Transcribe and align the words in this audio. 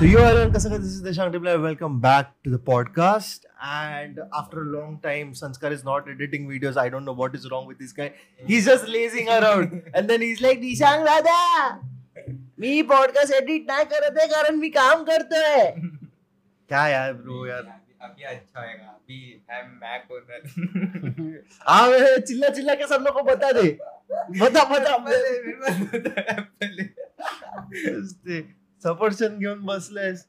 So 0.00 0.06
you 0.06 0.18
are 0.18 0.40
on 0.40 0.50
Kasaka. 0.50 0.76
This 0.80 0.92
is 0.92 1.02
Deshang 1.02 1.30
Dibla. 1.30 1.60
Welcome 1.62 2.00
back 2.00 2.28
to 2.44 2.48
the 2.48 2.58
podcast. 2.58 3.40
And 3.62 4.18
after 4.34 4.62
a 4.62 4.64
long 4.64 4.98
time, 5.02 5.34
Sanskar 5.34 5.72
is 5.72 5.84
not 5.84 6.08
editing 6.08 6.46
videos. 6.48 6.78
I 6.78 6.88
don't 6.88 7.04
know 7.04 7.12
what 7.12 7.34
is 7.34 7.50
wrong 7.50 7.66
with 7.66 7.78
this 7.78 7.92
guy. 7.92 8.14
He's 8.46 8.64
just 8.64 8.88
lazing 8.88 9.28
around. 9.28 9.82
And 9.92 10.08
then 10.08 10.22
he's 10.22 10.40
like, 10.40 10.62
Dishang 10.62 11.04
दादा 11.08 11.34
मी 12.60 12.82
podcast 12.92 13.32
edit 13.40 13.66
नाही 13.68 13.84
करत 13.90 14.16
आहे 14.18 14.26
कारण 14.28 14.56
मी 14.60 14.70
काम 14.78 15.02
करतोय 15.10 15.60
क्या 16.68 16.86
यार 16.88 17.12
bro 17.12 17.44
यार 17.46 17.62
अभी 18.00 18.22
अच्छा 18.22 18.60
होएगा 18.60 18.86
अभी 18.86 19.20
है 19.50 19.62
मैक 19.82 20.12
ओनर 20.12 21.42
हाँ 21.66 21.88
मैं 21.90 22.20
चिल्ला 22.20 22.48
चिल्ला 22.56 22.74
के 22.80 22.86
सब 22.94 23.04
लोग 23.06 23.14
को 23.18 23.22
बता 23.28 23.52
दे 23.60 23.68
बता 24.40 24.64
बता 24.72 24.96
पहले 24.96 25.28
है 25.68 26.40
पहले 26.40 26.84
ते 28.02 28.40
सफरचंद 28.84 29.40
घेऊन 29.40 29.64
बसलेस 29.66 30.26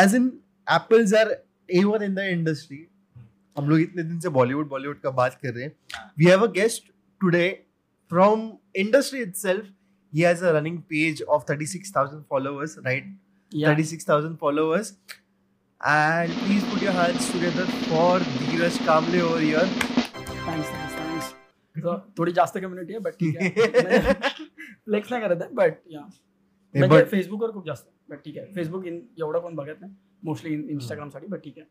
as 0.00 0.14
in 0.14 0.32
apples 0.68 1.14
are 1.14 1.34
A 1.68 1.84
one 1.84 2.02
in 2.02 2.14
the 2.14 2.28
industry 2.36 2.86
हम 3.56 3.68
लोग 3.68 3.80
इतने 3.80 4.02
दिन 4.02 4.20
से 4.20 4.28
बॉलीवुड 4.38 4.68
बॉलीवुड 4.68 5.00
का 5.00 5.10
बात 5.20 5.38
कर 5.42 5.52
रहे 5.54 5.64
हैं 5.64 5.72
we 6.18 6.30
have 6.30 6.46
a 6.46 6.50
guest 6.52 6.90
today 7.20 7.48
from 8.10 8.50
industry 8.76 9.20
itself 9.22 9.72
he 10.12 10.22
has 10.22 10.42
a 10.42 10.52
running 10.52 10.82
page 10.82 11.20
of 11.28 11.46
36000 11.46 12.24
followers 12.28 12.78
right 12.84 13.04
Yeah. 13.52 13.74
36000 13.74 14.36
followers 14.38 14.92
and 15.80 16.32
please 16.32 16.64
put 16.64 16.82
your 16.82 16.92
hands 16.92 17.30
together 17.32 17.64
for 17.84 18.20
Dheeraj 18.20 18.76
Kamble 18.88 19.20
over 19.22 19.40
here 19.40 19.64
Thanks, 20.40 20.68
thanks, 20.68 20.94
thanks. 20.94 21.30
So, 21.76 21.96
थोडी 22.18 22.32
जास्त 22.32 22.58
community 22.58 22.94
आहे 22.94 23.02
but 23.02 23.14
ठीक 23.20 23.36
आहे 23.36 24.12
flex 24.86 25.10
नाही 25.12 25.22
करत 25.22 25.42
आहे 25.42 25.54
but 25.54 25.74
या 25.90 26.00
म्हणजे 26.74 27.04
फेसबुकवर 27.04 27.50
खूप 27.52 27.66
जास्त. 27.66 27.88
बट 28.08 28.18
ठीक 28.24 28.38
आहे. 28.38 28.52
फेसबुक 28.54 28.86
इन 28.86 29.00
एवढं 29.18 29.38
कोण 29.40 29.54
बघत 29.54 29.80
नाही. 29.80 29.92
मोस्टली 30.24 30.52
इंस्टाग्रामसाठी 30.72 31.26
बट 31.26 31.42
ठीक 31.44 31.58
आहे. 31.58 31.66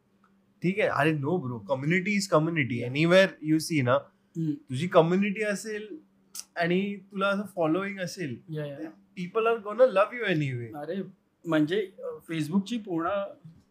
ठीक 0.63 0.79
आहे. 0.79 0.89
अरे 0.89 1.11
no 1.13 1.37
bro 1.37 1.57
community 1.69 2.15
is 2.15 2.27
community 2.27 2.79
anywhere 2.83 3.29
you 3.41 3.59
see 3.59 3.81
ना 3.81 3.93
हम्म. 3.93 4.51
तुझी 4.69 4.87
कम्युनिटी 4.87 5.43
असेल 5.43 5.87
आणि 6.55 6.95
तुला 7.11 7.27
असं 7.27 7.43
फॉलोईंग 7.55 7.99
असेल 7.99 8.35
people 9.15 9.47
are 9.47 9.57
gonna 9.63 9.85
love 9.85 10.17
you 10.17 10.25
anyway 10.25 10.71
अरे 10.75 11.01
म्हणजे 11.45 11.85
फेसबुकची 12.27 12.77
पूर्ण 12.77 13.09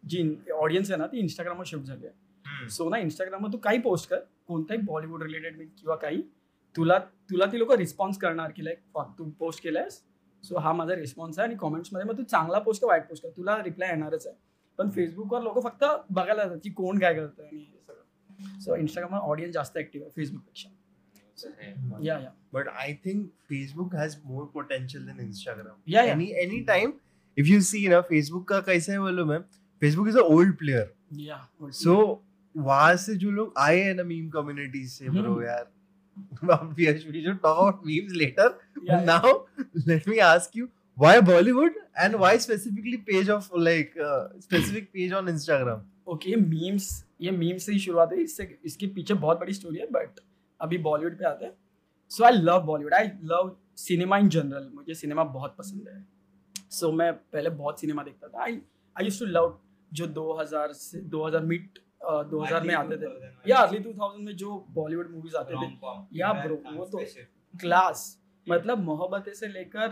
जी 0.09 0.23
ऑडियन्स 0.53 0.91
आहे 0.91 0.99
ना 0.99 1.07
ती 1.07 1.19
इंस्टाग्रामवर 1.19 1.65
शिफ्ट 1.67 1.85
झाली 1.85 2.05
आहे. 2.07 2.67
सो 2.69 2.89
ना 2.89 2.97
इंस्टाग्रामवर 2.97 3.51
तू 3.53 3.57
काही 3.63 3.79
पोस्ट 3.79 4.09
कर 4.09 4.19
कोणताही 4.47 4.81
बॉलिवूड 4.81 5.23
रिलेटेड 5.23 5.67
किंवा 5.79 5.95
काही 5.95 6.21
तुला 6.75 6.97
तुला 7.29 7.45
ती 7.51 7.59
लोक 7.59 7.71
रिस्पॉन्स 7.71 8.17
करणार 8.17 8.51
की 8.51 8.65
लाईक 8.65 8.97
तू 9.17 9.29
पोस्ट 9.39 9.63
केलंयस 9.63 10.01
सो 10.43 10.57
हा 10.59 10.73
माझा 10.73 10.95
रिस्पॉन्स 10.95 11.39
आहे 11.39 11.47
आणि 11.47 11.55
कॉमेंट्समध्ये 11.57 12.07
मग 12.07 12.17
तू 12.17 12.23
चांगला 12.23 12.59
पोस्ट 12.59 12.81
कर 12.81 12.87
वाईट 12.87 13.07
पोस्ट 13.09 13.23
कर? 13.23 13.29
तुला 13.37 13.57
रिप्लाय 13.63 13.89
येणारच 13.89 14.27
आहे. 14.27 14.35
पण 14.79 14.89
फेसबुकवर 14.89 15.41
लोक 15.41 15.63
फक्त 15.63 15.83
बघायला 16.09 16.43
जातात 16.43 16.59
की 16.63 16.69
कोण 16.69 16.99
काय 16.99 17.13
करतं 17.13 17.43
आणि 17.43 17.63
सगळं. 17.87 18.59
सो 18.59 18.75
इंस्टाग्रामवर 18.75 19.21
ऑडियन्स 19.21 19.53
जास्त 19.53 19.77
ऍक्टिव्ह 19.77 20.05
आहे 20.05 20.11
फेसबुकपेक्षा 20.15 20.69
या 22.03 22.17
या. 22.19 22.29
But 22.53 22.67
I 22.69 22.93
think 23.05 23.25
Facebook 23.49 23.95
has 23.95 24.15
more 24.25 24.45
potential 24.53 25.05
than 25.05 25.19
Instagram 25.19 25.75
Yeah, 25.87 26.01
yeah. 26.01 26.11
Any 26.11 26.25
any 26.43 26.59
time 26.65 26.93
if 27.37 27.47
you 27.47 27.59
see 27.61 27.87
ना 27.87 27.99
फेसबुक 28.09 28.47
का 28.49 28.59
कैसा 28.61 28.91
है 28.91 28.99
बोलो 28.99 29.25
मैं 29.25 29.39
Facebook 29.81 30.07
is 30.07 30.17
a 30.17 30.21
old 30.35 30.55
player 30.57 30.93
yeah 31.19 31.37
so 31.73 31.95
वहाँ 32.55 32.95
से 32.97 33.15
जो 33.15 33.31
लोग 33.31 33.53
आए 33.57 33.79
हैं 33.79 33.93
ना 33.95 34.03
मीम 34.03 34.29
कम्युनिटी 34.29 34.85
से 34.87 35.09
ब्रो 35.09 35.21
हम्म. 35.23 35.43
यार 35.43 35.63
we 36.75 37.23
should 37.23 37.41
talk 37.41 37.59
about 37.59 37.85
memes 37.85 38.15
later 38.15 38.55
Yeah, 38.81 38.97
But 38.97 39.05
now, 39.05 39.45
let 39.85 40.07
me 40.07 40.19
ask 40.21 40.55
you, 40.55 40.69
why 40.97 41.19
Bollywood 41.21 41.71
and 41.95 42.15
why 42.15 42.37
specifically 42.37 42.97
page 42.97 43.29
of 43.29 43.49
like 43.53 43.93
uh, 43.99 44.27
specific 44.39 44.93
page 44.93 45.11
on 45.13 45.27
Instagram? 45.27 45.87
Okay 46.07 46.35
memes 46.35 46.85
ये 47.21 47.31
memes 47.31 47.65
से 47.65 47.71
ही 47.71 47.79
शुरुआत 47.79 48.13
है 48.13 48.21
इससे 48.21 48.43
इसके 48.65 48.87
पीछे 48.93 49.13
बहुत 49.13 49.39
बड़ी 49.39 49.53
स्टोरी 49.53 49.79
है 49.79 49.85
बट 49.91 50.19
अभी 50.59 50.77
बॉलीवुड 50.85 51.17
पे 51.17 51.25
आते 51.25 51.45
हैं 51.45 51.53
so 52.11 52.23
I 52.25 52.31
love 52.31 52.61
Bollywood 52.65 52.93
I 52.93 53.09
love 53.31 53.55
cinema 53.77 54.17
in 54.17 54.29
general 54.35 54.69
मुझे 54.75 54.93
सिनेमा 54.93 55.23
बहुत 55.35 55.55
पसंद 55.57 55.87
है 55.89 56.05
सो 56.69 56.85
so, 56.85 56.93
मैं 56.93 57.13
पहले 57.13 57.49
बहुत 57.49 57.79
सिनेमा 57.81 58.03
देखता 58.03 58.27
था 58.27 58.43
I 58.43 58.59
I 58.95 59.05
used 59.05 59.19
to 59.19 59.25
love 59.25 59.57
जो 59.91 60.07
2000 60.15 60.73
से 60.79 61.01
2000 61.09 61.45
मिड 61.51 61.79
दो 62.03 62.39
हज़ार 62.45 62.61
में 62.63 62.75
आते 62.75 62.97
थे। 62.97 63.49
या 63.49 63.57
अर्ली 63.57 63.79
2000 63.79 64.17
में 64.17 64.35
जो 64.35 64.65
बॉलीवुड 64.69 65.11
मूवीज़ 65.11 65.35
आते 65.35 65.53
थे। 65.53 65.65
या 66.13 66.31
bro, 66.45 66.57
वो 66.77 66.85
तो- 66.85 67.01
क्लास 67.61 68.19
मतलब 68.49 68.77
मोहब्बतें 68.77 69.33
से 69.33 69.47
लेकर 69.47 69.87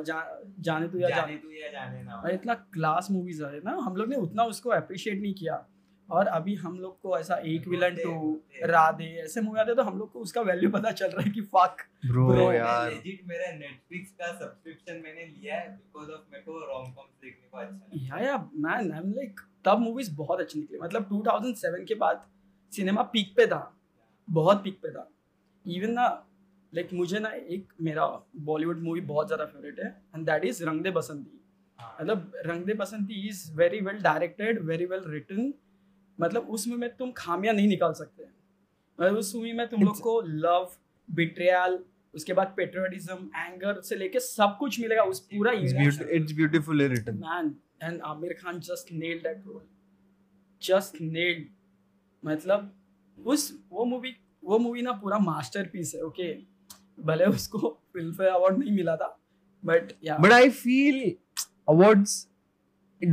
जा, 0.00 0.40
जाने 0.60 0.88
तू 0.88 0.98
या 0.98 1.08
जाने 1.08 1.36
तू 1.36 1.50
या 1.50 1.68
जाने 1.68 2.02
ना 2.02 2.14
और 2.14 2.30
इतना 2.30 2.54
क्लास 2.54 3.08
मूवीज़ 3.10 3.44
आ 3.44 3.48
रहे 3.48 3.60
ना। 3.60 3.70
हम 3.70 3.96
लोग 3.96 4.08
ने 4.08 4.16
उतना 4.16 4.44
उसको 4.44 4.70
अप्रिशिएट 4.70 5.20
नहीं 5.20 5.34
किया। 5.34 5.66
और 6.10 6.26
अभी 6.26 6.54
हम 6.54 6.78
लोग 6.78 7.00
को 7.00 7.18
ऐसा 7.18 7.34
एक 7.36 7.68
विलन 7.68 7.94
टू 7.96 8.40
राधे 8.64 9.04
ऐसे 9.04 9.40
मूवी 9.40 9.60
आते 9.60 9.74
तो 9.74 9.82
हम 9.82 9.98
लोग 9.98 10.12
को 10.12 10.18
उसका 10.20 10.40
वैल्यू 10.40 10.70
पता 10.70 10.90
चल 10.90 11.06
रहा 11.06 11.22
है 11.22 11.30
कि 11.30 11.40
फक 11.40 11.76
Bro, 12.12 12.26
Bro, 12.30 12.52
यार। 12.52 12.90
लेजिट 12.90 13.20
मेरा 13.26 13.52
नेटफ्लिक्स 13.52 14.12
का 14.12 14.32
सब्सक्रिप्शन 14.32 14.92
मैंने 14.92 15.26
लिया 15.26 15.56
है 15.56 15.68
बिकॉज़ 15.68 16.10
ऑफ़ 16.10 16.20
मेरे 16.32 16.44
को 16.44 16.58
रोम 16.58 16.92
कॉम्स 16.92 17.10
देखने 17.10 17.48
को 17.48 17.58
अच्छा 17.58 18.18
yeah 18.18 18.26
yeah 18.26 18.36
man 18.36 18.92
I 18.92 18.98
am 18.98 19.12
like 19.12 19.40
तब 19.64 19.78
मूवीज़ 19.80 20.14
बहुत 20.16 20.40
अच्छी 20.40 20.58
निकली। 20.58 20.78
मतलब 20.78 21.08
2007 21.08 21.84
के 21.88 21.94
बाद 21.94 22.26
सिनेमा 22.72 23.02
पीक 23.12 23.32
पे 23.36 23.46
था। 23.46 23.62
बहुत 24.28 24.62
पीक 24.64 24.78
पे 24.82 24.90
था। 24.90 25.08
इवन 25.66 25.90
ना 25.92 26.06
लाइक 26.72 26.92
मुझे 26.92 27.18
ना 27.18 27.28
एक 27.28 27.72
मेरा 27.80 28.06
बॉलीवुड 28.44 28.82
मूवी 28.82 29.00
बहुत 29.08 29.26
ज़्यादा 29.26 29.44
फेवरेट 29.44 29.80
है 29.80 29.90
एंड 30.14 30.26
दैट 30.26 30.44
इज़ 30.44 30.64
रंग 30.64 30.82
दे 30.82 30.90
बसंती। 30.90 31.38
मतलब 32.00 32.32
Rang 32.46 32.64
De 32.64 32.74
Basanti 32.74 33.28
is 33.28 33.40
very 33.56 33.80
well 33.80 33.98
directed 34.02 34.62
very 34.66 34.86
well 34.86 35.02
written 35.06 35.52
मतलब 36.18 36.48
उसमें 36.50 36.76
में 36.76 36.88
तुम 36.96 37.12
खामियाँ 37.16 37.54
नहीं 37.54 37.68
निकाल 37.68 37.92
सकते। 37.92 38.24
मतलब 38.98 39.16
उस 39.18 39.34
मूवी 39.34 39.52
में 39.52 39.68
तुम 39.68 39.82
लोग 39.82 40.00
को 40.00 40.20
लव 40.20 40.70
बिट्रियल 41.08 41.78
उसके 42.14 42.32
बाद 42.32 42.52
पेट्रियटिज्म 42.56 43.30
एंगर 43.36 43.80
से 43.80 43.96
लेके 43.96 44.20
सब 44.20 44.56
कुछ 44.58 44.80
मिलेगा 44.80 45.02
उस 45.02 45.20
पूरा 45.26 45.52
it's 45.52 46.32
beautifully 46.32 46.88
written. 46.92 47.20
man 47.20 47.52
and 47.88 48.00
Amir 48.10 48.34
Khan 48.42 48.60
just 48.70 48.90
nailed 49.02 49.22
that 49.28 49.46
role 49.46 49.62
just 50.70 51.00
nailed 51.00 51.46
मतलब 52.24 52.70
उस 53.34 53.46
वो 53.72 53.84
मूवी 53.84 54.14
वो 54.50 54.58
मूवी 54.58 54.82
ना 54.82 54.92
पूरा 55.02 55.18
मास्टरपीस 55.28 55.92
है 55.96 56.02
ओके 56.04 56.32
भले 57.08 57.24
उसको 57.36 57.58
फ़िल्म 57.94 58.12
फेयर 58.20 58.30
अवार्ड 58.30 58.58
नहीं 58.58 58.72
मिला 58.76 58.96
था 59.02 59.08
बट 59.64 59.92
या 60.04 60.18
But 60.26 60.32
I 60.38 60.48
feel 60.60 61.00
awards 61.74 62.14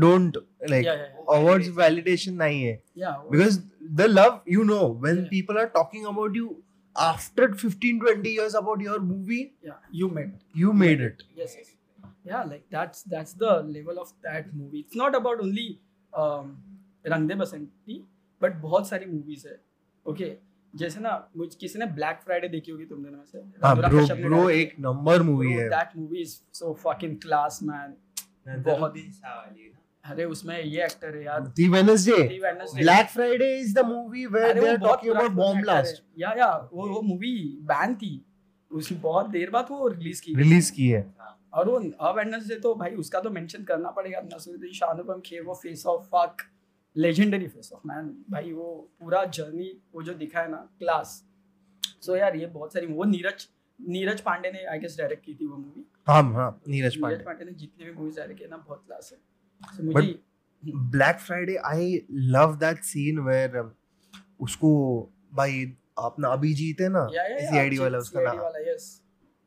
don't 0.06 0.38
like 0.72 0.86
Yeah, 0.86 0.96
yeah, 1.02 1.08
yeah. 1.18 1.36
awards 1.38 1.70
validation 1.82 2.38
nahi 2.44 2.60
hai 2.66 2.78
या 3.04 3.14
because 3.36 3.60
the 4.02 4.08
love 4.08 4.42
you 4.58 4.66
know 4.72 4.84
when 5.06 5.22
Yeah. 5.24 5.30
people 5.36 5.62
are 5.64 5.70
talking 5.78 6.06
about 6.14 6.36
you 6.42 6.50
after 6.96 7.48
15 7.64 8.00
20 8.06 8.34
years 8.40 8.58
about 8.62 8.86
your 8.90 9.00
movie 9.12 9.44
yeah 9.66 9.80
you 10.02 10.10
made 10.20 10.34
you 10.64 10.74
made 10.84 11.04
it 11.10 11.24
yes 11.42 11.56
yes 11.60 11.72
yeah 12.30 12.44
like 12.50 12.66
that's 12.74 13.06
that's 13.14 13.38
the 13.44 13.54
level 13.78 14.00
of 14.02 14.10
that 14.26 14.52
movie. 14.58 14.82
It's 14.86 14.98
not 15.02 15.18
about 15.20 15.42
only 15.46 15.68
um 16.14 16.52
rangde 17.14 17.36
basanti 17.42 17.98
but 18.42 18.62
bahut 18.66 18.88
sari 18.92 19.10
movies 19.16 19.46
hai 19.50 19.58
okay? 20.06 20.32
जैसे 20.74 21.00
ना 21.00 21.12
मुझ 21.38 21.48
किसी 21.56 21.80
ने 21.80 21.86
black 21.94 22.20
Friday 22.26 22.48
देखी 22.48 22.72
होगी 22.72 22.86
तुमने 22.86 23.10
ना 23.10 23.24
से 23.26 23.40
आ, 23.64 23.74
ब्रो, 23.76 24.06
ब्रो 24.16 24.50
एक 24.50 24.76
नंबर 24.80 25.22
मूवी 25.22 25.52
है। 25.54 25.70
That 25.70 25.96
movie 25.98 26.22
is 26.22 26.36
so 26.54 26.74
fucking 26.84 27.16
class 27.22 27.60
man 27.64 28.62
बहुत 28.64 28.98
ही 28.98 29.02
अरे 30.04 30.26
उसमें 30.26 30.62
ये 30.64 30.84
एक्टर 30.86 31.16
है 31.16 31.24
यार। 31.24 31.48
The 31.58 31.68
Wednesday 31.70 32.28
Black 32.76 33.08
Friday 33.08 33.50
is 33.60 33.74
the 33.76 33.86
movie 33.86 34.26
where 34.26 34.60
they 34.60 34.68
are 34.68 34.78
talking 34.78 35.14
about 35.16 35.32
bomb 35.32 35.62
blast 35.62 36.04
yeah 36.20 36.34
yeah 36.38 36.52
वो 36.74 36.88
वो 36.90 37.02
मूवी 37.02 37.34
बैन 37.72 37.96
थी। 37.96 38.14
उसकी 38.72 38.96
बहुत 38.96 39.30
देर 39.30 39.50
बाद 39.50 39.68
वो 39.72 39.88
रिलीज़ 39.88 40.22
की। 40.22 40.36
रिलीज़ 40.36 40.72
की 40.72 40.88
है। 40.90 41.02
और 41.54 41.70
वो 41.70 41.80
अ 41.80 42.12
वेडनेसडे 42.16 42.56
तो 42.60 42.74
भाई 42.76 42.96
उसका 42.96 43.20
तो 43.20 43.30
मेंशन 43.30 43.64
करना 43.64 43.92
पड़ेगा। 43.92 44.22
नसरुद्दीन 44.26 44.74
शाह 44.74 44.90
अनुपम 44.90 45.22
खेर 45.26 45.44
वो 45.44 45.54
face 45.54 45.86
of 45.86 46.04
fuck 46.06 46.46
legendary 46.96 47.48
face 47.48 47.72
of 47.74 47.88
man 47.88 48.08
भाई 48.32 48.52
वो 48.52 48.68
पूरा 49.00 49.24
जर्नी 49.38 49.72
वो 49.94 50.04
जो 50.04 50.14
दिखा 50.16 50.42
है 50.42 50.52
ना 50.52 50.68
क्लास 50.80 51.24
सो 52.02 52.12
so, 52.12 52.20
यार 52.20 52.36
ये 52.36 52.46
बहुत 52.48 52.74
सारी 52.74 52.88
वो 52.88 53.04
नीरज 53.06 53.48
नीरज 53.80 54.22
पांडे 54.22 54.52
ने 54.52 54.64
आई 54.66 54.80
गेस 54.80 54.98
डायरेक्ट 54.98 55.26
की 55.26 55.34
थी 55.34 55.46
वो 55.48 55.58
मूवी 55.58 55.86
हाँ 56.08 56.22
हाँ 56.34 56.50
नीरज 56.68 56.96
पांडे 56.96 57.16
नीरज 57.16 57.26
पांडे। 57.26 57.46
ने 57.46 57.52
जितने 57.54 57.86
भी 57.86 57.92
मूवीज़ 57.92 58.18
डायरेक्ट 58.18 58.40
किए 58.40 58.48
ना 58.48 58.58
बहुत 58.58 58.84
क्लास 58.86 59.14
है। 59.14 59.20
So 59.78 59.84
मुझे 59.86 60.78
Black 60.94 61.20
Friday 61.20 61.56
I 61.66 62.02
love 62.36 62.56
that 62.60 62.84
scene 62.84 63.20
where 63.20 63.62
उसको 64.40 64.72
भाई 65.34 65.64
अपना 66.00 66.28
अभिजीत 66.30 66.82
है 66.82 66.90
ना 66.90 67.08
सीआईडी 67.08 67.78
वाला 67.78 67.98
उसका 67.98 68.22
नाम। 68.22 68.38
वाला 68.40 68.60
यस 68.72 68.86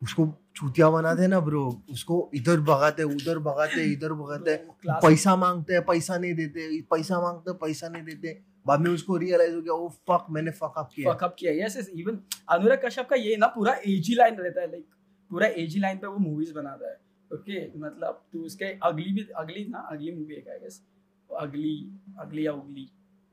उसको 0.02 0.26
चूतिया 0.56 0.90
बनाते 0.90 1.22
हैं 1.22 1.28
ना 1.28 1.40
ब्रो 1.40 1.82
उसको 1.90 2.30
इधर 2.34 2.60
भगाते 2.60 3.02
उधर 3.02 3.38
भगाते 3.38 3.92
इधर 3.92 4.12
भगाते 4.12 4.56
पैसा 4.88 5.36
मांगते 5.36 5.72
हैं 5.72 5.82
पैसा 5.82 6.18
नहीं 6.18 6.34
देते 6.34 6.80
पैसा 6.80 7.20
मांगते 7.20 7.52
पैसा 7.52 7.88
नहीं 7.88 8.02
देते। 8.02 8.42
बाद 8.66 8.80
में 8.80 8.90
उसको 8.90 9.16
रियलाइज़ 9.16 9.54
हो 9.54 9.62
गया 9.62 9.72
ओ 9.72 9.88
फक 9.88 10.26
मैंने 10.30 10.50
फक 10.50 10.74
अप 10.76 10.90
किया। 10.94 11.12
फकअप 11.12 11.36
किया 11.38 11.66
yes 11.66 11.76
yes 11.76 11.88
even 11.88 12.18
Anurag 12.48 12.82
Kashyap 12.84 13.08
का 13.08 13.16
ये 13.16 13.36
ना 13.36 13.46
पूरा 13.46 13.72
एजी 13.86 14.14
लाइन 14.14 14.36
रहता 14.36 14.60
है 14.60 14.66
लाइक 14.66 14.86
पूरा 15.30 15.46
एजी 15.46 15.80
लाइन 15.80 15.98
पे 15.98 16.06
वो 16.06 16.16
मूवीज़ 16.16 16.54
बनाता 16.54 16.90
है। 16.90 17.00
ओके 17.34 17.78
मतलब 17.78 18.22
तू 18.32 18.40
उसके 18.40 18.64
अगली 18.64 19.12
भी 19.12 19.28
अगली 19.36 19.68
ना 19.68 19.78
अगली 19.78 20.12
मूवी 20.12 20.34
है 20.34 20.52
आई 20.52 20.58
गेस 20.58 20.82
अगली 21.40 22.00
अगली 22.18 22.46
या 22.46 22.52
उगली 22.52 22.90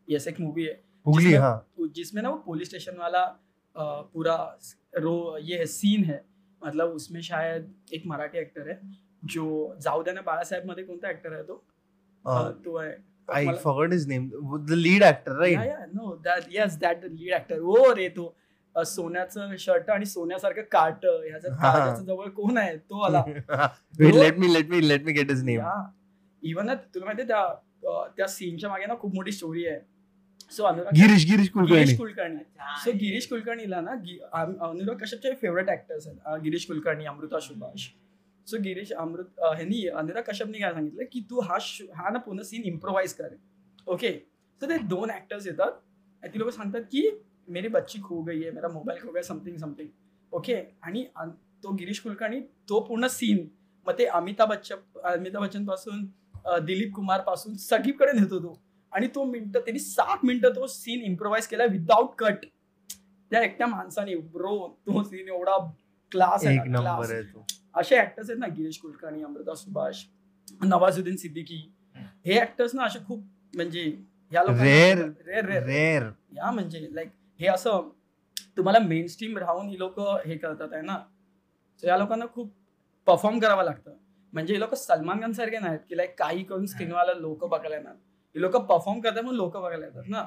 ये 0.09 0.15
ऐसे 0.15 0.29
एक 0.29 0.39
मूवी 0.39 0.63
है। 0.63 0.83
उगली 1.05 1.23
जिसमें- 1.23 1.43
हाँ। 1.43 1.67
वो- 1.79 1.91
जिसमें 1.91 2.21
ना 2.21 2.29
वो 2.29 2.37
पुलिस 2.37 2.67
स्टेशन 2.67 2.91
वाला 2.91 3.39
पूरा 3.77 4.57
रो 4.97 5.37
ये 5.41 5.65
सीन 5.65 6.03
है। 6.03 6.28
मतलब 6.61 6.89
उसमें 6.89 7.21
शायद 7.21 7.71
एक 7.93 8.03
मराठी 8.05 8.37
एक्टर 8.37 8.67
है 8.69 8.79
जो 9.23 9.75
जाऊ 9.81 10.03
द्या 10.03 10.13
ना 10.13 10.21
बाळासाहेबमध्ये 10.21 10.83
कोणता 10.83 11.09
एक्टर 11.09 11.33
आहे 11.33 11.43
तो? 11.43 11.63
तो 12.65 12.75
आहे 12.75 12.93
मला- 13.45 13.59
forgot 13.59 13.91
his 13.91 14.07
name 14.07 14.29
the 14.65 14.71
lead 14.71 15.03
yeah, 15.03 15.85
no, 15.93 16.15
that 16.25 16.47
yes, 16.57 16.77
that 16.81 17.01
the 17.03 17.09
lead 17.09 17.33
actor. 17.39 17.59
ओ 17.59 17.93
रे 17.95 18.07
तो 18.09 18.35
सोन्याचं 18.75 19.55
शर्ट 19.55 19.89
आणि 19.89 20.05
सोन्यासारखं 20.05 20.61
काट 20.61 21.05
हा. 21.05 21.71
काळजाच्या 21.71 22.03
जवळ 22.05 22.29
कोण 22.29 22.57
आहे? 22.57 22.77
तो 22.77 23.01
आला 23.01 23.23
let 23.99 24.37
me 24.37 24.53
let 24.53 24.69
me 24.69 24.87
let 24.89 25.03
me 25.03 25.11
get 25.11 25.29
his 25.29 25.43
name 25.43 25.61
even 26.43 26.65
ना 26.65 26.73
तुला 26.73 27.05
माहितीये 27.05 27.27
त्या 27.27 28.07
त्या 28.17 28.27
सीनच्या 28.27 28.69
मागे 28.69 28.85
ना 28.85 28.93
खूप 28.99 29.15
मोठी 29.15 29.31
स्टोरी 29.31 29.65
आहे. 29.67 29.79
सो 30.51 30.63
अनुराग 30.63 30.93
गिरीश 30.95 31.25
गिरीश 31.29 31.49
कुलकर्णी. 31.49 31.75
गिरीश 31.75 31.97
कुलकर्णी 31.97 32.43
सो 32.83 32.91
गिरीश 32.99 33.27
कुलकर्णीला 33.29 33.81
ना 33.81 33.91
अनुराग 33.91 34.97
कश्यपचे 35.01 35.33
फेवरेट 35.41 35.69
ऍक्टर्स 35.69 36.07
आहेत? 36.07 36.41
गिरीश 36.43 36.65
कुलकर्णी 36.67 37.05
अमृता 37.05 37.39
सुभाष. 37.39 37.87
सो 38.47 38.57
गिरीश 38.63 38.91
अमृत 38.93 39.39
ह्यांनी 39.41 39.85
अनुराग 39.87 40.23
कश्यपने 40.29 40.59
काय 40.59 40.71
सांगितलं 40.73 41.03
की 41.11 41.21
तू 41.29 41.41
हा 41.41 41.57
हा 41.95 42.09
ना 42.09 42.19
पूर्ण 42.19 42.41
सीन 42.43 42.63
इम्प्रोव्हाइज 42.65 43.13
कर. 43.13 43.35
ओके 43.87 44.11
सो 44.61 44.69
ते 44.69 44.77
दोन 44.87 45.11
ऍक्टर्स 45.11 45.47
येतात. 45.47 45.71
आणि 46.23 46.33
ती 46.33 46.39
लोक 46.39 46.49
सांगतात 46.51 46.81
की 46.91 47.09
मेरी 47.47 47.67
बच्ची 47.67 47.99
खो 48.01 48.21
गई 48.23 48.41
है 48.43 48.51
मेरा 48.51 48.67
मोबाईल 48.69 48.99
खो 49.01 49.11
गया 49.11 49.21
समथिंग 49.23 49.57
समथिंग 49.57 49.89
ओके 50.33 50.55
आणि 50.83 51.03
तो 51.63 51.71
गिरीश 51.75 51.99
कुलकर्णी 51.99 52.39
तो 52.69 52.79
पूर्ण 52.87 53.07
सीन 53.09 53.47
मग 53.87 53.97
ते 53.99 54.05
अमिताभ 54.05 54.49
बच्चन 54.49 54.75
अमिताभ 55.03 55.41
बच्चनपासून 55.43 56.03
दिलीप 56.65 56.93
कुमारपासून 56.95 57.55
सगळीकडे 57.57 58.11
नेतो 58.19 58.39
तो. 58.39 58.53
आणि 58.93 59.07
तो 59.15 59.23
मिनिटं 59.23 59.59
त्यांनी 59.59 59.79
सात 59.79 60.25
मिनिटं 60.25 60.55
तो 60.55 60.67
सीन 60.67 61.01
इम्प्रोव्हाइज 61.05 61.47
केला 61.47 61.65
विदाउट 61.71 62.15
कट 62.19 62.45
त्या 63.31 63.41
एकट्या 63.43 63.67
माणसाने 63.67 64.15
ब्रो 64.33 64.57
तो 64.87 65.03
सीन 65.03 65.27
एवढा 65.27 65.57
क्लास 66.11 66.45
आहे 66.45 66.57
तो. 67.23 67.45
असे 67.75 67.99
ऍक्टर्स 67.99 68.29
आहेत 68.29 68.39
ना 68.39 68.47
गिरीश 68.47 68.77
कुलकर्णी 68.77 69.23
अमृता 69.23 69.55
सुभाष 69.55 70.03
नवाजुद्दीन 70.63 71.15
सिद्दीकी. 71.15 71.61
हे 72.25 72.39
ऍक्टर्स 72.41 72.75
ना 72.75 72.83
असे 72.83 72.99
खूप 73.07 73.23
म्हणजे 73.55 73.83
रेअर 74.31 74.97
रेअर 75.25 76.09
या 76.35 76.51
म्हणजे 76.51 76.87
लाईक 76.91 77.09
हे 77.39 77.47
असं 77.47 77.89
तुम्हाला 78.57 78.79
मेन 78.79 79.07
स्ट्रीम 79.07 79.37
राहून 79.37 79.67
ही 79.69 79.77
लोक 79.79 79.99
हे 79.99 80.37
करतात 80.37 80.73
आहे 80.73 80.81
ना. 80.81 80.97
या 81.83 81.97
लोकांना 81.97 82.25
खूप 82.33 82.51
परफॉर्म 83.07 83.39
करावं 83.39 83.63
लागतं. 83.63 83.95
म्हणजे 84.33 84.53
हे 84.53 84.59
लोक 84.59 84.73
सलमान 84.75 85.21
खान 85.21 85.31
सारखे 85.33 85.59
नाहीत 85.59 85.79
की 85.89 85.97
लाईक 85.97 86.13
काही 86.19 86.43
करून 86.43 86.65
स्क्रीनवाला 86.65 87.13
लोक 87.13 87.45
बघायला 87.45 87.75
येणार. 87.75 87.93
हे 88.35 88.41
लोक 88.41 88.55
परफॉर्म 88.55 88.99
करतात 88.99 89.23
म्हणून 89.23 89.35
लोक 89.35 89.57
बघायला 89.57 89.85
येतात 89.85 90.03
ना। 90.07 90.23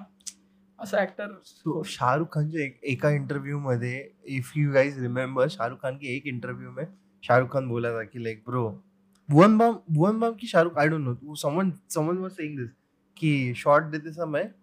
असं 0.79 0.99
ऍक्टर 0.99 1.27
तो 1.27 1.83
शाहरुख 1.83 2.27
खानच्या 2.33 2.65
एक, 2.65 2.81
एका 2.85 3.11
इंटरव्यू 3.11 3.59
में 3.59 4.09
if 4.25 4.53
you 4.57 4.73
guys 4.73 4.99
remember 4.99 5.49
Shahrukh 5.49 5.79
Khan 5.83 5.97
के 5.97 6.17
एक 6.17 6.27
इंटरव्यू 6.27 6.71
में 6.71 6.85
शाहरुख 7.23 7.53
खान 7.53 7.69
बोला 7.69 7.91
था 7.91 8.03
कि 8.03 8.25
लाइक 8.25 8.43
ब्रो 8.49 8.83
भुवन 9.31 9.59
बाम 9.59 9.79
भुवन 9.91 10.21
बाम 10.21 10.35
की 10.35 10.47
Shahrukh 10.47 10.79
I 10.79 10.89
don't 10.89 11.01
know 11.01 11.35
someone 11.35 11.73
someone 11.91 12.19
was 12.19 12.31
saying 12.31 12.59
this 12.59 12.71
कि 13.19 13.55
शॉट 13.55 13.83
देते 13.83 14.13
समय 14.13 14.55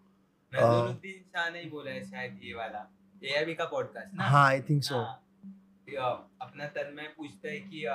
नजरुद्दीन 0.55 1.23
शाह 1.23 1.49
ने 1.49 1.65
बोला 1.65 1.91
है 1.91 2.03
शायद 2.03 2.39
ये 2.43 2.53
वाला 2.53 2.91
एआईबी 3.23 3.53
का 3.53 3.65
पॉडकास्ट 3.65 4.13
ना? 4.13 4.23
हाँ 4.23 4.47
आई 4.47 4.61
थिंक 4.61 4.83
सो 4.83 4.95
अपना 6.41 6.67
तन्मय 6.67 7.13
पूछता 7.17 7.47
है 7.47 7.59
कि 7.59 7.85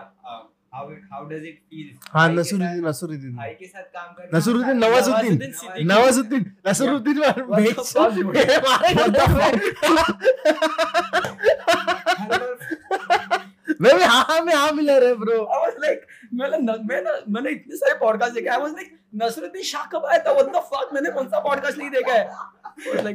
हाँ 0.74 2.28
नसरुद्दीन 2.28 2.86
नसरुद्दीन। 2.86 3.36
भाई 3.36 3.50
के 3.50 3.66
साथ 3.66 3.82
काम 3.82 4.12
करना 4.14 4.38
नसरुद्दीन 4.38 4.76
नवाजुद्दीन 4.78 5.86
नवाजुद्दीन 5.92 6.52
नसरुद्दीन? 6.68 7.18
मैं 13.80 13.94
भी 13.96 14.02
हाँ 14.02 14.24
हाँ 14.28 14.40
में 14.44 14.54
हाँ 14.54 14.72
मिला 14.72 14.96
रहे 14.98 15.14
ब्रो 15.14 15.36
I 15.54 15.58
was 15.64 15.74
like, 15.84 16.00
मैंने 16.34 16.58
न, 16.58 16.78
मैं 16.90 17.00
ना 17.02 17.12
मैंने 17.28 17.50
इतने 17.50 17.76
सारे 17.76 17.94
पॉडकास्ट 17.98 18.34
देखे। 18.34 18.48
I 18.48 18.58
was 18.58 18.72
like 18.72 18.98
Naseeruddin 19.22 19.62
Shah 19.62 19.84
कब 19.92 20.04
आया 20.04 20.18
था? 20.18 20.32
व्हाट 20.32 20.46
द 20.46 20.60
फक 20.72 20.90
मैंने 20.94 21.10
कौन 21.10 21.28
सा 21.28 21.38
पॉडकास्ट 21.40 21.78
नहीं 21.78 21.90
देखा 21.90 22.12
है? 22.12 22.24
Sorry. 22.84 23.14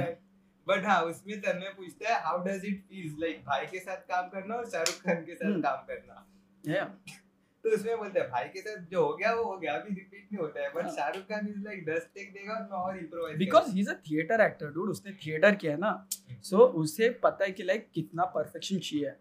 But 0.67 0.85
हाँ 0.85 1.01
उसमें 1.01 1.39
तन्मय 1.41 1.73
पूछता 1.77 2.13
है 2.13 2.23
how 2.23 2.43
does 2.43 2.65
it 2.65 2.81
feel 2.89 3.15
like 3.19 3.43
भाई 3.45 3.65
के 3.65 3.79
साथ 3.79 3.97
काम 3.97 4.27
करना 4.29 4.55
और 4.55 4.69
शाहरुख 4.69 4.95
खान 4.95 5.23
के 5.25 5.35
साथ 5.35 5.51
Hmm. 5.51 5.63
काम 5.63 5.85
करना? 5.85 6.25
Yeah. 6.63 6.87
तो 7.63 7.69
उसमें 7.69 7.97
बोलते 7.97 8.19
हैं 8.19 8.29
भाई 8.31 8.43
के 8.43 8.61
साथ 8.61 8.83
जो 8.91 9.05
हो 9.05 9.15
गया 9.17 9.33
वो 9.33 9.43
हो 9.43 9.57
गया 9.57 9.73
अभी 9.73 9.95
रिपीट 9.95 10.27
नहीं 10.31 10.41
होता 10.41 10.61
है. 10.61 10.69
बट 10.73 10.83
हाँ. 10.83 10.91
Shahrukh 10.91 11.23
Khan 11.23 11.47
is 11.47 11.63
like 11.63 11.85
10 11.85 12.07
take 12.15 12.33
देगा 12.33 12.53
और 12.53 12.61
मैं 12.61 12.77
और 12.79 12.97
improvise 12.97 13.37
because 13.37 13.71
he 13.71 13.79
is 13.79 13.89
a 13.89 13.93
theatre 13.93 14.41
actor 14.41 14.67
dude 14.67 14.89
उसने 14.89 15.11
थिएटर 15.25 15.55
किया 15.55 15.71
है 15.71 15.79
ना। 15.79 16.07
सो 16.43 16.57
उसे 16.57 17.09
पता 17.09 17.45
है 17.45 17.51
कि 17.51 17.63
लाइक 17.63 17.89
कितना 17.93 18.25
परफेक्शन 18.25 18.79
चाहिए 18.79 19.13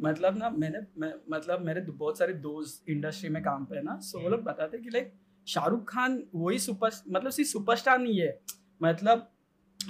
मतलब 0.00 0.38
ना 0.38 0.50
मैंने 0.50 0.78
मैं 0.98 1.12
मतलब 1.30 1.60
मेरे 1.60 1.80
बहुत 1.80 2.18
सारे 2.18 2.32
दोस्त 2.32 2.88
इंडस्ट्री 2.88 3.28
में 3.28 3.42
काम 3.42 3.64
पे 3.64 3.76
है 3.76 3.82
ना। 3.82 3.98
सो 4.00 4.20
वो 4.20 4.28
लोग 4.28 4.42
बताते 4.42 4.76
हैं 4.76 4.84
कि 4.84 4.90
लाइक 4.90 5.12
शाहरुख 5.46 5.88
खान 5.88 6.22
वही 6.34 6.58
सुपर 6.58 6.90
मतलब 7.08 7.30
सिर्फ़ 7.30 7.50
सुपरस्टार 7.50 7.98
नहीं 7.98 8.20
है। 8.20 8.40
मतलब 8.82 9.32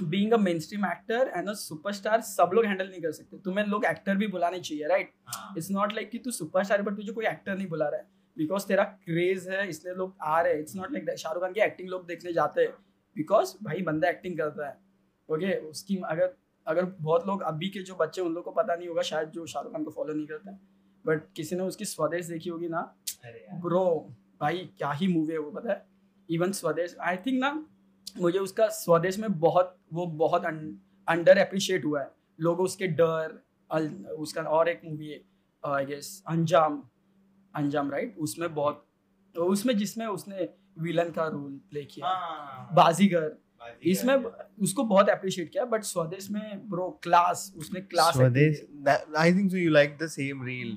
being 0.03 0.33
a 0.33 0.37
mainstream 0.61 0.85
actor 0.87 1.31
and 1.37 1.49
a 1.49 1.53
superstar 1.55 2.21
सब 2.23 2.51
लोग 2.55 2.65
हैंडल 2.65 2.89
नहीं 2.89 3.01
कर 3.03 3.13
सकते। 3.13 3.39
तुम्हें 3.39 3.67
लोग 3.67 3.85
एक्टर 3.85 4.17
भी 4.17 4.27
बुलाने 4.27 4.61
चाहिए 4.61 4.87
राइट 4.89 5.13
इट्स 5.57 5.71
नॉट 5.71 5.95
लाइक 5.95 6.11
कि 6.11 6.19
तू 6.19 6.31
सुपरस्टार 6.33 6.81
है 6.81 6.85
बट 6.87 6.97
तुझे 6.97 7.13
कोई 7.13 7.27
एक्टर 7.27 7.57
नहीं 7.57 7.69
बुला 7.69 7.89
रहा 7.89 8.01
है। 8.01 8.07
बिकॉज़ 8.37 8.67
तेरा 8.67 8.85
क्रेज 8.85 9.49
है 9.49 9.69
इसलिए 9.69 9.95
लोग 9.95 10.17
आ 10.23 10.41
रहे 10.41 10.53
हैं। 10.53 10.61
It's 10.61 10.77
not 10.77 10.93
like 10.93 11.17
Shahrukh 11.19 11.43
Khan 11.43 11.53
की 11.53 11.61
एक्टिंग 11.61 11.89
लोग 11.89 12.07
देखने 12.07 12.33
जाते 12.33 12.63
हैं। 12.63 12.73
बिकॉज़ 13.17 13.55
भाई 13.65 13.83
बंदा 13.83 14.09
एक्टिंग 14.09 14.37
करता 14.39 14.67
है। 14.69 14.79
ओके 15.29 15.47
okay, 15.47 15.71
उसकी 15.71 15.97
अगर 16.07 16.35
अगर 16.67 16.85
बहुत 16.85 17.27
लोग 17.27 17.43
अभी 17.43 17.69
के 17.69 17.83
जो 17.83 17.95
बच्चे 17.95 18.21
उन 18.23 18.33
लोग 18.33 18.45
को 18.45 18.51
पता 18.53 18.75
नहीं 18.75 18.89
होगा 18.89 19.03
शायद 19.03 19.29
जो 19.29 19.47
शाहरुख 19.47 19.73
खान 19.73 19.85
को 19.85 19.91
फॉलो 19.91 20.15
नहीं 20.15 20.27
करते 20.27 20.51
बट 21.05 21.23
किसी 21.37 21.57
ने 21.57 21.63
उसकी 21.63 21.85
स्वदेश 21.85 22.27
देखी 22.27 22.51
होगी 22.51 22.69
ना। 22.69 22.81
ब्रो 23.63 23.85
भाई 24.41 24.59
क्या 24.79 24.91
ही 24.93 25.09
मूवी 25.09 25.33
है 25.33 25.39
वो 25.39 25.51
पता 25.51 25.73
है? 25.73 25.85
इवन 26.29 26.53
स्वदेश 26.53 26.97
आई 27.01 27.17
थिंक 27.17 27.39
ना 27.41 27.51
मुझे 28.19 28.39
उसका 28.39 28.69
स्वदेश 28.69 29.19
में 29.19 29.39
बहुत 29.41 29.77
वो 29.93 30.07
बहुत 30.25 30.45
अंडर 31.09 31.39
अप्रिशिएट 31.39 31.85
हुआ 31.85 32.01
है 32.03 32.11
लोग 32.41 32.61
उसके 32.61 32.87
डर 33.01 33.39
अल- 33.71 34.07
उसका 34.25 34.43
और 34.43 34.69
एक 34.69 34.81
मूवी 34.85 35.09
है 35.09 35.21
आई 35.65 35.87
गेस 35.87 36.23
अंजाम 36.29 36.83
अंजाम 37.55 37.91
राइट 37.91 38.17
उसमें 38.19 38.55
बहुत 38.55 38.85
तो 39.35 39.45
उसमें 39.45 39.77
जिसमें 39.79 40.07
उसने 40.07 40.49
विलन 40.79 41.11
का 41.11 41.27
रोल 41.27 41.53
प्ले 41.71 41.85
किया 41.85 42.07
हाँ 42.09 42.69
बाजीगर 42.75 43.21
बाजीगर। 43.61 43.89
इसमें 43.91 44.15
उसको 44.63 44.85
बहुत 44.85 45.09
अप्रिशिएट 45.09 45.51
किया 45.53 45.65
बट 45.65 45.83
स्वदेश 45.85 46.31
में 46.31 46.69
ब्रो 46.71 46.89
क्लास 47.03 47.53
उसने 47.57 47.81
class 47.81 48.15
I 49.25 49.31
think 49.33 49.51
so. 49.51 49.57
You 49.57 49.71
like 49.77 49.99
the 49.99 50.09
same 50.09 50.43
reel 50.49 50.73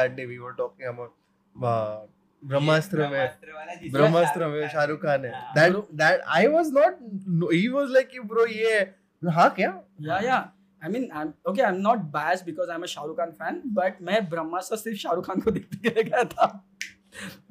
that 0.00 0.16
day 0.16 0.26
we 0.26 0.38
were 0.46 0.54
talking 0.60 0.88
about. 0.92 1.12
Uh, 1.56 2.06
Brahmastra 2.44 3.08
में 3.08 3.90
ब्रह्मास्त्र 3.92 4.46
में 4.46 4.68
शाहरुख 4.68 5.00
खान 5.02 5.24
है। 5.24 5.32
हाँ। 5.34 5.54
that 5.54 5.72
Bro- 5.72 5.86
that 6.00 6.24
I 6.38 6.42
was 6.54 6.72
not 6.78 6.98
no, 7.40 7.50
he 7.52 7.62
was 7.76 7.94
like 7.96 8.10
कि 8.10 8.20
bro 8.32 8.46
ये 8.50 8.80
हाँ 9.22 9.48
क्या? 9.54 9.68
Yeah 10.00 10.18
yeah 10.24 10.36
I 10.82 10.90
mean 10.92 11.08
I 11.12 11.26
okay 11.50 11.62
I 11.62 11.72
am 11.72 11.80
not 11.82 11.98
bias 12.16 12.42
because 12.44 12.70
I 12.70 12.76
am 12.76 12.82
a 12.82 12.86
Shahrukh 12.86 13.16
Khan 13.18 13.30
fan 13.38 13.60
but 13.76 14.02
मैं 14.02 14.18
ब्रह्मास्त्र 14.30 14.76
सिर्फ़ 14.76 14.98
शाहरुख 14.98 15.26
खान 15.26 15.40
को 15.40 15.50
देखने 15.50 15.78
के 15.78 15.94
लिए 15.94 16.02
गया 16.10 16.24
था। 16.24 16.46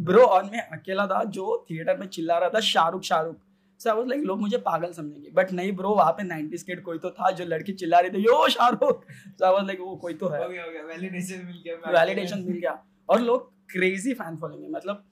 ब्रो 0.01 0.23
और 0.25 0.43
मैं 0.43 0.67
अकेला 0.77 1.05
था 1.07 1.23
जो 1.37 1.65
थिएटर 1.69 1.97
में 1.97 2.07
चिल्ला 2.07 2.37
रहा 2.37 2.49
था 2.49 2.59
Shahrukh 2.69 3.03
Shahrukh 3.03 3.37
so 3.79 3.89
I 3.89 3.95
was 3.97 4.07
like 4.07 4.23
लोग 4.23 4.39
मुझे 4.41 4.57
पागल 4.65 4.91
समझेंगे. 4.93 5.29
बट 5.33 5.51
नहीं 5.51 5.71
ब्रो 5.75 5.93
वहाँ 5.95 6.11
पे 6.19 6.23
90s 6.27 6.63
किड 6.63 6.81
कोई 6.83 6.97
तो 6.99 7.09
था 7.11 7.31
जो 7.31 7.45
लड़की 7.45 7.73
चिल्ला 7.73 7.99
रही 7.99 8.09
थी 8.11 8.23
yo 8.25 8.47
Shahrukh 8.49 9.03
so 9.09 9.45
I 9.45 9.53
was 9.53 9.65
like 9.67 9.79
वो 9.81 9.95
कोई 9.95 10.13
तो 10.13 10.29
है. 10.29 10.43
हो 10.43 10.49
गया 10.49 10.63
हो 10.63 10.71
गया 10.71 10.83
वैलिडेशन 10.93 11.45
मिल 11.45 11.61
गया 11.65 11.91
वैलिडेशन 11.99 12.43
मिल 12.49 12.57
गया। 12.57 12.77
और 13.09 13.21
लोग 13.21 13.51
क्रेजी 13.69 14.13
फ़ैन 14.13 14.35
फॉलोइंग 14.37 14.63
है। 14.63 14.69
मतलब 14.71 15.03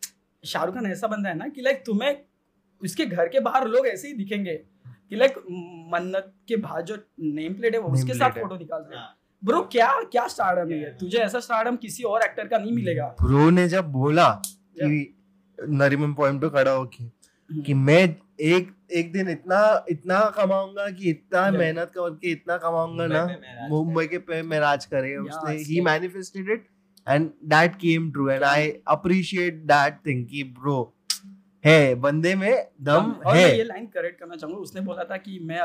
शाहरुख 0.44 0.76
खान 0.76 0.86
ऐसा 0.88 1.08
बंदा 1.08 1.30
है 1.30 1.38
ना 1.38 1.48
कि 1.48 1.62
लाइक 1.62 1.84
तुम्हें 1.86 2.16
उसके 2.82 3.06
घर 3.06 3.28
के 3.28 3.40
बाहर 3.42 3.68
लोग 3.68 3.88
ऐसे 3.88 4.08
ही 4.08 4.14
दिखेंगे 4.14 4.54
कि 4.86 5.16
लाइक 5.16 5.38
मन्नत 5.94 6.34
के 6.48 6.56
बाहर 6.58 6.82
जो 6.82 6.98
नेम 7.22 7.54
प्लेट 7.54 7.74
है 7.74 7.80
वो 7.82 7.90
उसके 7.94 8.14
साथ 8.14 8.32
फ़ोटो 8.32 8.58
निकाल 8.58 8.82
रहे 8.82 8.98
हैं। 8.98 9.04
हाँ, 9.04 9.18
ब्रो 9.44 9.62
क्या 9.72 9.90
क्या 10.12 10.28
स्टारडम 10.28 10.72
है 10.72 10.98
तुझे 10.98 11.18
ऐसा 11.20 11.40
स्टारडम 11.40 11.76
किसी 11.78 12.04
और 12.04 12.24
एक्टर 12.24 12.48
का 12.48 12.58
नहीं 12.58 12.72
मिलेगा। 12.72 13.08
ब्रो 13.22 13.50
ने 13.50 13.68
जब 13.70 13.92
बोला 13.92 14.30
कि 14.78 15.16
नरीमन 15.60 16.14
पॉइंट 16.14 16.42
पे 16.42 16.50
खड़ा 16.50 16.72
हो 16.72 16.86
के 16.88 17.04
हम्म। 17.04 17.62
कि 17.62 17.74
मैं 17.76 18.04
एक 18.42 18.74
एक 18.92 19.12
दिन 19.14 19.30
इतना 19.30 19.60
इतना 19.90 20.20
कमाऊँगा 20.36 20.90
कि 20.90 21.10
इतना 21.10 21.50
मेहनत 21.52 21.92
करके 21.96 22.32
इतना 22.32 22.58
कमाऊँगा 22.58 23.08
ना 23.08 23.24
मुंबई 23.70 24.06
के 24.08 24.18
पे 24.20 24.42
मैं 24.44 24.60
राज 24.60 24.86
करे। 24.86 25.16
उसने 25.18 25.56
ही 25.64 25.82
manifested 25.82 26.50
it 26.50 26.68
and 27.08 27.30
that 27.46 27.76
came 27.76 28.12
true 28.12 28.30
and 28.30 28.44
I 28.44 28.70
appreciate 28.88 29.54
that 29.72 30.00
thing 30.06 30.26
कि 30.28 30.44
ब्रो 30.60 30.78
है 31.66 31.96
बंदे 31.96 32.36
में 32.36 32.52
दम 32.82 33.12
और 33.12 33.36
है। 33.36 33.44
मैं 33.44 33.54
ये 33.58 33.64
लाइन 33.64 33.86
करेक्ट 33.86 34.20
करना 34.20 34.36
चाहूँगा। 34.36 34.60
उसने 34.60 34.82
बोला 34.82 35.04
था 35.04 35.18
कि 35.18 35.40
मैं 35.44 35.60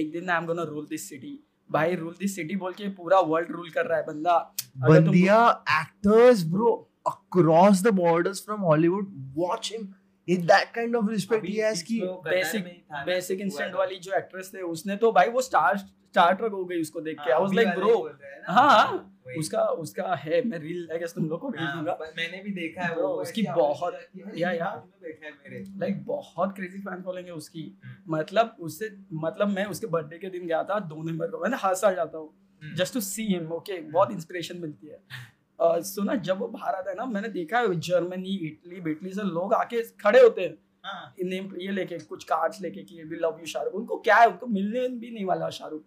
एक 0.00 0.10
दिन 0.12 0.30
I 0.30 0.38
am 0.38 0.46
gonna 0.46 0.62
rule 0.62 0.86
this 0.90 1.08
city 1.08 1.38
भाई 1.70 1.94
रूल 1.94 2.14
दिस 2.20 2.34
सिटी 2.36 2.56
बोल 2.56 2.72
के 2.72 2.88
पूरा 2.88 3.18
वर्ल्ड 3.20 3.50
रूल 3.50 3.70
कर 3.70 3.86
रहा 3.86 3.98
है 3.98 4.04
बंदा। 4.06 4.36
बंदिया 4.78 5.38
actors 5.80 6.44
bro 6.54 6.70
across 7.06 7.82
the 7.86 7.92
borders 8.00 8.40
from 8.48 8.64
Hollywood 8.70 9.08
watch 9.42 9.72
him. 9.74 9.88
in 10.28 10.42
that 10.48 10.66
kind 10.74 10.96
of 10.98 11.06
respect 11.12 11.46
he 11.46 11.54
has 11.66 11.82
ki 11.82 11.96
Basic- 12.26 12.66
basic 13.06 13.40
instant 13.40 13.74
वाली 13.74 13.96
जो 13.98 14.12
एक्ट्रेस 14.16 14.50
थे 14.54 14.60
उसने 14.62 14.96
तो 14.96 15.10
भाई 15.12 15.28
वो 15.28 15.40
स्टार 15.42 15.78
स्टार 16.10 16.34
ट्रक 16.34 16.52
हो 16.52 16.64
गई 16.64 16.80
उसको 16.80 17.00
देख 17.00 17.16
के। 17.18 17.32
आई 17.32 17.40
वाज 17.40 17.54
लाइक 17.54 17.68
ब्रो 17.68 18.10
हाँ, 18.48 19.16
उसका 19.38 19.62
उसका 19.82 20.14
है 20.14 20.42
मैं 20.42 20.58
रील 20.58 20.88
आई 20.92 20.98
गेस 20.98 21.14
तुम 21.14 21.28
लोग 21.28 21.40
को 21.40 21.48
भेज 21.48 21.60
दूँगा। 21.60 21.98
हाँ, 22.00 22.12
मैंने 22.16 22.42
भी 22.42 22.50
देखा 22.50 22.82
है 22.82 22.94
वो 22.96 23.08
उसकी 23.08 23.42
बहुत- 23.42 23.94
है, 23.94 24.10
या- 24.38 24.54
या। 24.54 24.70
है 25.04 25.78
लाइक 25.78 26.04
बहुत 26.04 26.54
क्रेजी 26.56 26.78
फ़ैन 26.78 27.02
फॉलोइंग 27.02 27.26
है 27.26 27.34
उसकी। 27.34 27.80
हम्म। 27.84 28.16
मतलब 28.16 28.56
उससे 28.60 28.90
मतलब 29.12 29.48
मैं 29.48 29.64
उसके 29.66 29.86
बर्थडे 29.86 30.18
के 30.18 30.30
दिन 30.30 30.46
गया 30.46 30.62
था 30.64 30.78
दो 30.78 31.02
नवंबर 31.02 31.26
को। 31.26 31.38
मैं 31.38 31.58
हर 31.62 31.74
साल 31.74 31.94
जाता 31.94 32.18
हूँ 32.18 32.32
हम्म। 32.62 32.74
Just 32.74 32.94
to 32.94 33.00
see 33.00 33.24
him 33.24 33.52
okay 33.52 33.80
बहुत 33.80 34.10
इंस्पिरेशन 34.10 34.58
मिलती 34.58 34.86
है। 34.86 35.00
सो 35.62 36.02
ना 36.02 36.14
जब 36.14 36.38
वो 36.38 36.46
बाहर 36.48 36.74
आता 36.74 36.90
है 36.90 36.96
ना 36.96 37.04
मैंने 37.04 37.28
देखा 37.28 37.58
है 37.58 37.80
जर्मनी 37.80 38.34
इटली 38.36 38.80
बिटली 38.80 39.12
से 39.12 39.22
लोग 39.22 39.54
आके 39.54 39.82
खड़े 39.82 40.20
होते 40.20 40.40
हैं। 40.42 40.58
हाँ, 40.84 41.14
नेम 41.24 41.56
ये 41.60 41.72
लेके 41.72 41.98
कुछ 41.98 42.24
कार्ड्स 42.24 42.60
लेके 42.60 42.82
कि 42.82 43.02
वी 43.02 43.16
लव 43.16 43.36
यू 43.40 43.46
शाहरुख 43.46 43.74
उनको 43.74 43.96
क्या 43.96 44.16
है? 44.16 44.26
उनको 44.26 44.46
मिलने 44.46 44.88
भी 44.88 45.10
नहीं 45.10 45.24
वाला 45.24 45.50
शाहरुख 45.50 45.84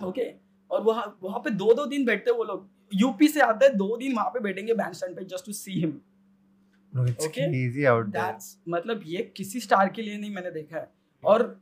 ओके 0.00 0.32
और 0.70 0.82
वहाँ 0.82 1.18
वहाँ 1.22 1.38
पे 1.38 1.50
दो 1.52 1.72
दो 1.74 1.86
दिन 1.86 2.04
बैठते 2.04 2.30
हैं 2.30 2.36
वो 2.38 2.44
लोग। 2.44 2.68
यूपी 2.94 3.28
से 3.28 3.40
आते 3.40 3.66
हैं 3.66 3.76
दो 3.76 3.96
दिन 3.96 4.14
वहाँ 4.16 4.30
पे 4.30 4.40
बैठेंगे 4.40 4.74
बैंड 4.74 4.94
स्टैंड 4.94 5.16
पे 5.16 5.24
just 5.24 5.46
to 5.46 5.52
see 5.52 5.72
him 5.72 6.00
there. 6.92 8.04
That's 8.08 8.56
मतलब 8.68 9.02
ये 9.06 9.22
किसी 9.36 9.60
स्टार 9.60 9.88
के 9.88 10.02
लिए 10.02 10.18
नहीं 10.18 10.34
मैंने 10.34 10.50
देखा 10.50 10.76
है। 10.76 10.90
और 11.24 11.60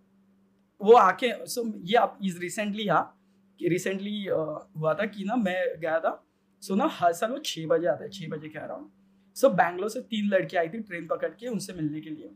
वो 0.81 0.93
आके 0.95 1.33
सो 1.47 1.65
ये 1.85 1.97
आप 1.97 2.19
इज़ 2.25 2.39
रिसेंटली 2.41 2.87
हाँ 2.87 3.13
रिसेंटली 3.61 4.25
हुआ 4.27 4.95
था 4.95 5.07
कि 5.07 5.25
ना 5.25 5.37
मैं 5.37 5.81
गया 5.81 5.99
था 6.01 6.23
सो 6.63 6.75
ना 6.75 6.89
हर 6.93 7.13
साल 7.13 7.31
वो 7.31 7.39
छः 7.45 7.67
बजे 7.67 7.87
आता 7.87 8.05
है 8.05 8.11
छः 8.11 8.29
बजे 8.29 8.49
कह 8.49 8.65
रहा 8.65 8.77
हूँ। 8.77 8.91
सो 9.37 9.49
बैंगलोर 9.51 9.91
से 9.91 10.01
तीन 10.01 10.29
लड़की 10.29 10.57
आई 10.57 10.69
थी 10.69 10.81
ट्रेन 10.81 11.07
पकड़ 11.07 11.29
के 11.31 11.49
उनसे 11.49 11.73
मिलने 11.73 12.01
के 12.01 12.11
लिए। 12.11 12.31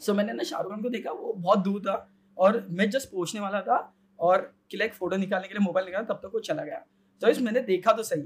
सो 0.00 0.14
मैंने 0.14 0.32
ना 0.32 0.42
शाहरुख 0.42 0.72
खान 0.72 0.82
को 0.82 0.88
देखा 0.88 1.10
वो 1.12 1.32
बहुत 1.32 1.58
दूर 1.58 1.80
था 1.80 1.96
और 2.36 2.66
मैं 2.70 2.88
जस्ट 2.90 3.10
पहुँचने 3.10 3.40
वाला 3.40 3.60
था 3.60 3.78
और 4.22 4.52
किला 4.70 4.84
एक 4.84 4.94
फ़ोटो 4.94 5.16
निकालने 5.16 5.48
के 5.48 5.54
लिए 5.54 5.64
मोबाइल 5.64 5.86
निकाला, 5.86 6.04
तब 6.04 6.20
तक 6.22 6.30
वो 6.34 6.40
चला 6.40 6.64
गया। 6.64 6.84
तो 7.22 7.28
इस 7.28 7.40
मैंने 7.40 7.60
देखा 7.62 7.92
तो 7.92 8.02
सही, 8.04 8.22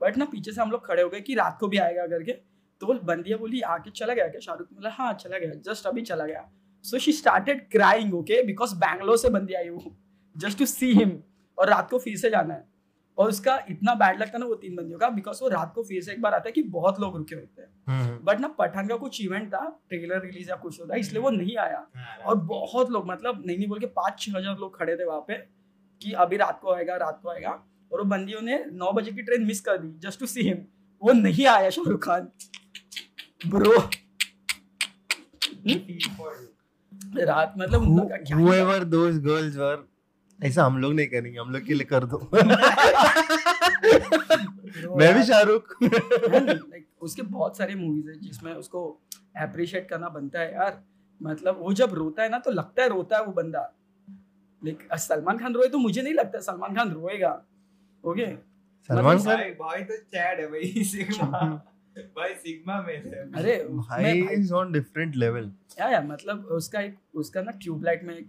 बट 0.00 0.16
ना 0.16 0.24
पीछे 0.26 0.52
से 0.52 0.60
हम 0.60 0.70
लोग 0.70 0.86
खड़े 0.86 1.02
हो 1.02 1.08
गए 1.08 1.20
कि 1.20 1.34
रात 1.34 1.56
को 1.60 1.68
भी 1.68 1.78
आएगा 1.78 2.06
करके 2.08 2.32
तो 2.80 2.86
वो 2.86 2.94
बंदिया 2.96 3.36
बोली, 3.36 3.60
आके 3.62 3.90
चला 3.90 4.14
गया 4.14 4.26
क्या? 4.28 4.40
शाहरुख 4.40 4.68
बोला 4.72 4.90
हाँ 4.92 5.12
चला 5.14 5.38
गया, 5.38 5.52
जस्ट 5.64 5.86
अभी 5.86 6.02
चला 6.02 6.26
गया। 6.26 6.48
So 6.84 6.98
she 6.98 7.12
started 7.12 7.68
crying 7.70 8.14
okay 8.14 8.42
because 8.42 8.74
Bangalore 8.76 9.16
से 9.18 9.28
बंदी 9.30 9.54
आई 9.54 9.68
वो 9.68 9.96
जस्ट 10.36 10.58
टू 10.58 10.66
सी 10.66 10.92
हिम 10.94 11.12
और 11.58 11.68
रात 11.70 11.90
को 11.90 11.98
फिर 11.98 12.16
से 12.16 12.30
जाना 12.30 12.54
है। 12.54 12.64
और 13.20 13.28
उसका 13.28 13.54
इतना 13.70 13.94
बैड 13.94 14.20
लगता 14.20 14.32
है 14.32 14.38
ना 14.38 14.46
वो 14.46 14.54
तीन 14.56 14.76
बंदियों 14.76 14.98
का 14.98 15.08
बिकॉज़ 15.10 15.38
वो 15.42 15.48
रात 15.48 15.72
को 15.74 15.82
फिर 15.84 16.02
से 16.02 16.12
एक 16.12 16.20
बार 16.22 16.34
आता 16.34 16.48
है 16.48 16.52
कि 16.52 16.62
बहुत 16.74 17.00
लोग 17.00 17.16
रुके 17.16 17.34
होते 17.34 17.62
हैं। 17.62 17.68
हम्म, 17.88 18.18
बट 18.24 18.40
ना 18.40 18.48
पठान 18.58 18.86
का 18.88 18.96
कुछ 18.96 19.20
इवेंट 19.22 19.48
था 19.48 19.64
ट्रेलर 19.88 20.20
रिलीज़ 20.22 20.50
या 20.50 20.56
कुछ 20.56 20.80
होता 20.80 20.96
इसलिए 20.96 21.22
वो 21.22 21.30
नहीं 21.30 21.56
आया। 21.58 21.86
हाँ, 21.96 22.16
और 22.18 22.36
बहुत 22.46 22.90
लोग 22.90 23.10
मतलब 23.10 23.42
नहीं 23.46 23.56
नहीं 23.56 23.68
बोल 23.68 23.78
के 23.80 23.86
पाँच 23.96 24.18
छह 24.18 24.36
हज़ार 24.36 24.56
लोग 24.58 24.78
खड़े 24.78 24.96
थे 24.96 25.04
वहाँ 25.04 25.24
पे 25.28 25.34
कि 26.02 26.12
अभी 26.24 26.36
रात 26.36 26.58
को 26.62 26.72
आएगा 26.74 26.96
रात 26.96 27.20
को 27.22 27.30
आएगा। 27.30 27.50
और 27.90 27.98
वो 27.98 28.04
बंदियों 28.06 28.40
ने 28.40 28.64
नौ 28.72 28.92
बजे 28.92 29.12
की 29.12 29.22
ट्रेन 29.22 29.44
मिस 29.46 29.60
कर 29.60 29.78
दी 29.78 29.88
जस्ट 29.98 30.20
टू 30.20 30.26
सी 30.26 30.42
हिम 30.42 30.58
वो 31.02 31.12
नहीं 31.12 31.46
आया 31.46 31.70
शाहरुख 31.70 32.04
खान। 32.04 32.28
ब्रो. 33.46 33.78
रात 37.18 37.54
मतलब 37.58 37.82
ऐसा 40.44 40.64
हम 40.64 40.78
लोग 40.78 40.94
नहीं 40.94 41.06
करेंगे 41.06 41.38
हम 41.38 41.50
लोग 41.52 41.62
के 41.62 41.74
लिए 41.74 41.84
कर 41.84 42.04
दो। 42.04 42.18
मैं 44.96 45.14
भी 45.14 45.22
शाहरुख। 45.24 45.76
उसके 47.02 47.22
बहुत 47.22 47.56
सारे 47.58 47.74
मूवीज़ 47.74 48.08
है 48.08 48.18
जिसमें 48.20 48.52
उसको 48.54 49.00
अप्रिशिएट 49.36 49.88
करना 49.88 50.08
बनता 50.08 50.40
है 50.40 50.52
यार। 50.52 50.82
मतलब 51.22 51.58
वो 51.60 51.72
जब 51.72 51.94
रोता 51.94 52.22
है 52.22 52.28
ना 52.28 52.38
तो 52.38 52.50
लगता 52.50 52.82
है 52.82 52.88
रोता 52.88 53.16
है 53.16 53.24
वो 53.24 53.32
बंदा। 53.32 53.72
लेकिन 54.64 54.96
सलमान 54.96 55.38
खान 55.38 55.54
रोए 55.54 55.68
तो 55.68 55.78
मुझे 55.78 56.02
नहीं 56.02 56.14
लगता 56.14 56.40
सलमान 56.40 56.74
खान 56.74 56.90
रोएगा। 56.90 57.32
ओके 58.04 58.26
सलमान 58.88 59.16
मतलब 59.16 59.30
खान? 59.30 59.36
भाई 59.36 59.50
भाई 59.50 59.82
तो 59.84 59.96
चैड 59.96 60.40
है 60.40 60.46
भाई 60.46 60.84
सिग्मा। 60.84 61.40
भाई 62.16 62.34
सिग्मा 62.34 62.82
में 62.82 63.02
से 63.02 63.16
अरे 63.16 63.56
भाई 63.70 64.20
इज़ 64.32 64.52
ऑन 64.52 64.72
डिफरेंट 64.72 65.16
लेवल 65.16 65.52
या 65.80 65.88
या 65.88 66.00
मतलब 66.02 66.44
उसका 66.44 66.80
एक 66.80 66.98
उसका 67.14 67.42
ना 67.42 67.50
ट्यूबलाइट 67.50 68.04
में 68.04 68.16
एक 68.18 68.28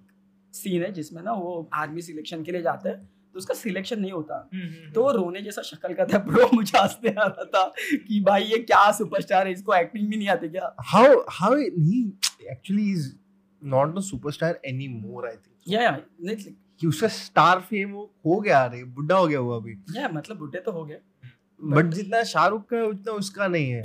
सीन 0.54 0.84
है 0.84 0.92
जिसमें 0.94 1.22
ना 1.24 1.34
वो 1.34 1.70
आर्मी 1.74 2.02
सिलेक्शन 2.02 2.44
के 2.44 2.52
लिए 2.52 2.62
जाता 2.62 2.90
है 2.90 2.96
तो 3.34 3.38
उसका 3.40 3.54
सिलेक्शन 3.54 4.00
नहीं 4.00 4.12
होता। 4.12 4.38
तो 4.94 5.04
वो 5.04 5.12
रोने 5.12 5.42
जैसा 5.42 5.62
शक्ल 5.62 5.94
का 5.94 6.06
था 6.06 6.18
ब्रो 6.26 6.50
मुझे 6.54 6.78
हंसने 6.78 7.10
आ 7.12 7.26
रहा 7.26 7.44
था 7.44 7.66
कि 8.08 8.20
भाई 8.22 8.44
ये 8.44 8.58
क्या 8.60 8.92
सुपरस्टार 8.92 9.48
है 9.48 9.54
इसको 9.54 9.74
एक्टिंग 9.76 10.10
भी 10.10 10.18
नहीं 10.18 10.28
आती 10.30 10.50
क्या? 10.50 10.76
How 10.94 11.08
how 11.38 11.52
he 11.56 12.00
actually 12.54 12.88
is 12.96 13.08
not 13.62 13.94
the 13.96 14.04
superstar 14.10 14.52
anymore 14.72 15.24
I 15.28 15.36
think. 15.36 15.56
या 15.68 15.82
या 15.82 15.98
नहीं 16.24 16.54
कि 16.82 16.88
उसका 16.88 17.08
स्टार 17.08 17.60
फेम 17.70 17.92
हो 18.26 18.40
गया 18.40 18.66
रे 18.66 18.84
बुढ़ा 18.84 19.18
हो 19.18 19.28
गया 19.28 19.40
वो 19.40 19.56
अभी। 19.58 19.78
या 19.98 20.10
मतलब 20.14 20.38
बुढ़े 20.38 20.60
तो 20.60 20.72
हो 20.72 20.86
गए। 20.86 21.00
बट 21.64 21.86
जितना 21.94 22.22
शाहरुख 22.24 22.66
का 22.70 22.78
है 22.78 22.84
उतना 22.86 23.12
उसका 23.14 23.48
नहीं 23.48 23.72
है। 23.72 23.82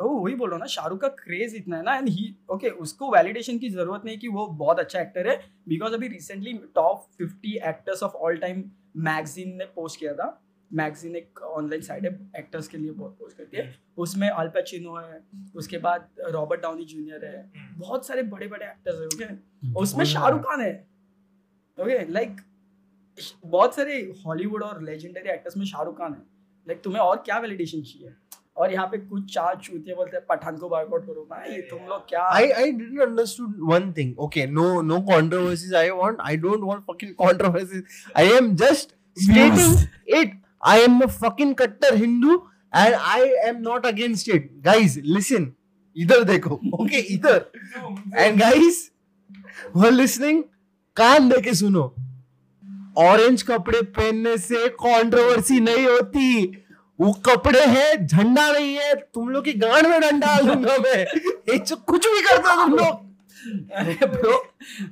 वही 0.00 0.34
बोल 0.34 0.48
रहा 0.48 0.54
हूँ 0.56 0.60
ना 0.60 0.66
शाहरुख 0.66 1.00
का 1.00 1.08
क्रेज 1.20 1.54
इतना 1.56 1.76
है 1.76 1.82
ना 1.82 1.94
एंड 1.96 2.08
ही 2.08 2.34
ओके 2.52 2.68
उसको 2.84 3.10
वैलिडेशन 3.12 3.58
की 3.58 3.70
ज़रूरत 3.70 4.02
नहीं 4.04 4.18
कि 4.18 4.28
वो 4.28 4.46
बहुत 4.46 4.78
अच्छा 4.78 5.00
एक्टर 5.00 5.28
है 5.28 5.36
बिकॉज़ 5.68 5.94
अभी 5.94 6.08
recently 6.08 6.52
top 6.74 7.06
50 7.22 7.54
actors 7.68 8.02
of 8.02 8.12
all 8.16 8.36
time 8.38 8.62
magazine 8.98 9.56
ने 9.56 9.64
पोस्ट 9.74 9.98
किया 10.00 10.12
था। 10.14 10.40
मैगजीन 10.70 11.16
एक 11.16 11.40
ऑनलाइन 11.42 11.82
साइट 11.82 12.04
है 12.04 12.10
एक्टर्स 12.38 12.68
के 12.68 12.78
लिए 12.78 12.90
बहुत 12.92 13.16
पोस्ट 13.20 13.36
करती 13.36 13.56
है। 13.56 13.74
उसमें 13.98 14.28
अल 14.28 14.48
पचिनो 14.56 14.96
है 14.96 15.20
उसके 15.56 15.78
बाद 15.78 16.08
रॉबर्ट 16.28 16.60
डाउनी 16.62 16.84
जूनियर 16.84 17.24
है 17.24 17.50
बहुत 17.78 18.06
सारे 18.06 18.22
बड़े 18.34 18.46
बड़े 18.48 18.66
एक्टर्स 18.66 19.00
है 19.00 19.06
ओके 19.06 19.72
उसमें 19.80 20.04
शाहरुख 20.04 20.42
खान 20.42 20.60
है 20.60 20.72
ओके 21.78 22.04
लाइक 22.12 22.36
बहुत 23.46 23.74
सारे 23.76 23.96
हॉलीवुड 24.26 24.62
और 24.62 24.82
लेजेंडरी 24.82 25.30
एक्टर्स 25.30 25.56
में 25.56 25.64
शाहरुख 25.66 25.98
खान 25.98 26.12
है। 26.12 26.29
लाइक 26.70 26.80
तुम्हें 26.82 27.00
और 27.02 27.22
क्या 27.26 27.38
वैलिडेशन 27.38 27.82
चाहिए? 27.82 28.12
और 28.56 28.72
यहाँ 28.72 28.86
पे 28.86 28.98
कुछ 28.98 29.32
चार 29.34 29.54
चूते 29.64 29.94
बोलते 29.96 30.16
हैं 30.16 30.24
पठान 30.28 30.56
को 30.56 30.68
बायकॉट 30.68 31.06
करो। 31.06 31.26
भाई 31.30 31.60
तुम 31.70 31.86
लोग 31.88 32.08
क्या 32.08 32.22
I 32.30 32.50
I 32.50 32.72
didn't 32.72 33.00
understood 33.02 33.54
one 33.70 33.92
thing 33.96 34.18
okay 34.20 34.46
no 34.48 34.80
no 34.82 35.00
controversies 35.10 35.74
I 35.74 35.90
want 36.00 36.16
I 36.20 36.36
don't 36.42 36.64
want 36.64 36.82
fucking 36.90 37.12
controversies 37.22 37.84
I 38.16 38.30
am 38.32 38.54
just 38.56 38.94
stating 39.16 40.18
it 40.18 40.38
I 40.62 40.80
am 40.80 41.00
a 41.00 41.06
fucking 41.06 41.54
कट्टर 41.54 41.96
Hindu 41.96 42.36
and 42.72 42.94
I 42.94 43.30
am 43.48 43.56
not 43.62 43.86
against 43.86 44.28
it 44.28 44.50
guys 44.64 44.96
listen 45.06 45.52
इधर 45.96 46.24
देखो. 46.24 46.60
Okay 46.74 46.98
इधर. 47.14 47.44
And 48.16 48.40
guys 48.40 48.90
वो 49.76 49.90
listening 49.90 50.42
कान 50.96 51.28
दे 51.28 51.40
के 51.42 51.54
सुनो. 51.54 51.92
Orange 52.98 53.42
कपड़े 53.42 53.82
पहनने 53.96 54.36
से 54.38 54.68
कंट्रोवर्सी 54.80 55.60
नहीं 55.60 55.86
होती. 55.86 56.59
वो 57.00 57.12
कपड़े 57.26 57.64
हैं 57.66 58.06
झंडा 58.06 58.50
नहीं 58.52 58.74
है 58.74 58.94
तुम 58.94 59.28
लोग 59.28 59.44
की 59.44 59.52
गांड 59.52 59.86
में 59.86 60.00
डंडा 60.00 60.40
दूँगा 60.40 60.76
मैं। 60.78 60.98
ये 61.52 61.58
जो 61.58 61.76
कुछ 61.76 62.06
भी 62.06 62.22
करते 62.22 62.50
हो 62.50 62.64
तुम 62.64 62.74
लोग। 62.74 63.08
अरे 63.72 64.06
bro 64.06 64.32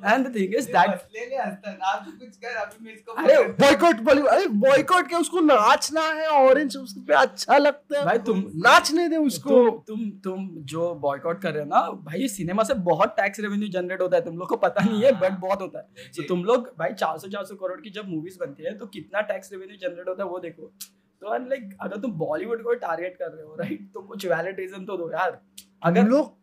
and 0.04 0.26
the 0.26 0.34
thing 0.34 0.54
is 0.54 0.66
that 0.66 0.90
ले 1.14 1.24
ले 1.26 1.36
हंसता 1.36 1.70
आप 1.90 2.04
तो 2.06 2.12
कुछ 2.18 2.36
कर 2.36 2.54
अभी 2.56 2.84
मैं 2.84 2.92
इसको 2.94 3.12
अरे, 3.12 3.36
पकड़- 3.36 3.60
बॉयकॉट 3.60 4.00
बॉलीवुड 4.00 4.28
अरे 4.30 4.46
बॉयकॉट 4.46 5.08
क्या 5.08 5.18
उसको 5.18 5.40
नाचना 5.40 6.00
है 6.00 6.28
ऑरेंज 6.28 6.76
उस 6.76 6.94
पे 7.08 7.14
अच्छा 7.14 7.58
लगता 7.58 7.98
है। 7.98 8.04
भाई 8.04 8.18
तुम 8.18 8.38
नाचने 8.56 9.08
दे 9.08 9.16
उसको। 9.16 9.50
तुम 9.50 9.70
तुम 9.88 10.10
तुम 10.24 10.48
जो 10.64 10.94
बॉयकॉट 10.94 11.42
कर 11.42 11.52
रहे 11.52 11.62
हो 11.62 11.68
ना 11.68 11.80
भाई 11.80 12.28
सिनेमा 12.28 12.62
से 12.62 12.74
बहुत 12.74 13.08
टैक्स 13.08 13.40
रेवेन्यू 13.40 13.68
जनरेट 13.68 14.00
होता 14.00 14.16
है। 14.16 14.24
तुम 14.24 14.38
लोग 14.38 14.48
को 14.48 14.56
पता 14.56 14.84
नहीं 14.84 15.02
है 15.02 15.12
बट 15.20 15.32
बहुत 15.32 15.60
होता 15.60 15.78
है। 15.78 15.84
तो 16.16 16.22
तुम 16.22 16.44
लोग 16.44 16.74
भाई 16.78 16.92
400 16.92 17.28
400 17.28 17.54
करोड़ 17.54 17.80
की 17.80 17.90
जब 17.90 18.08
मूवीज़ 18.08 18.38
बनती 18.40 18.62
है 18.62 18.78
तो 18.78 18.86
कितना 18.86 19.20
टैक्स 19.20 19.52
रेवेन्यू 19.52 19.76
जनरेट 19.76 20.08
होता 20.08 20.22
है 20.22 20.28
वो 20.30 20.38
देखो। 20.38 20.72
तो 21.22 21.36
लाइक 21.38 21.76
अगर 21.80 21.96
तुम 21.96 22.12
बॉलीवुड 22.18 22.62
को 22.62 22.74
टारगेट 22.76 23.16
कर 23.18 23.30
रहे 23.30 23.42
हो 23.42 23.54
राइट 23.54 23.88
तो 23.94 24.00
कुछ 24.02 24.26
वैलिड 24.26 24.58
रीजन 24.60 24.84
तो 24.84 24.96
दो 24.96 25.10
यार। 25.12 25.40
अगर 25.82 26.04
लोग 26.04 26.36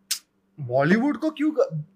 बॉलीवुड 0.58 1.16
को 1.16 1.30
क्यों 1.30 1.50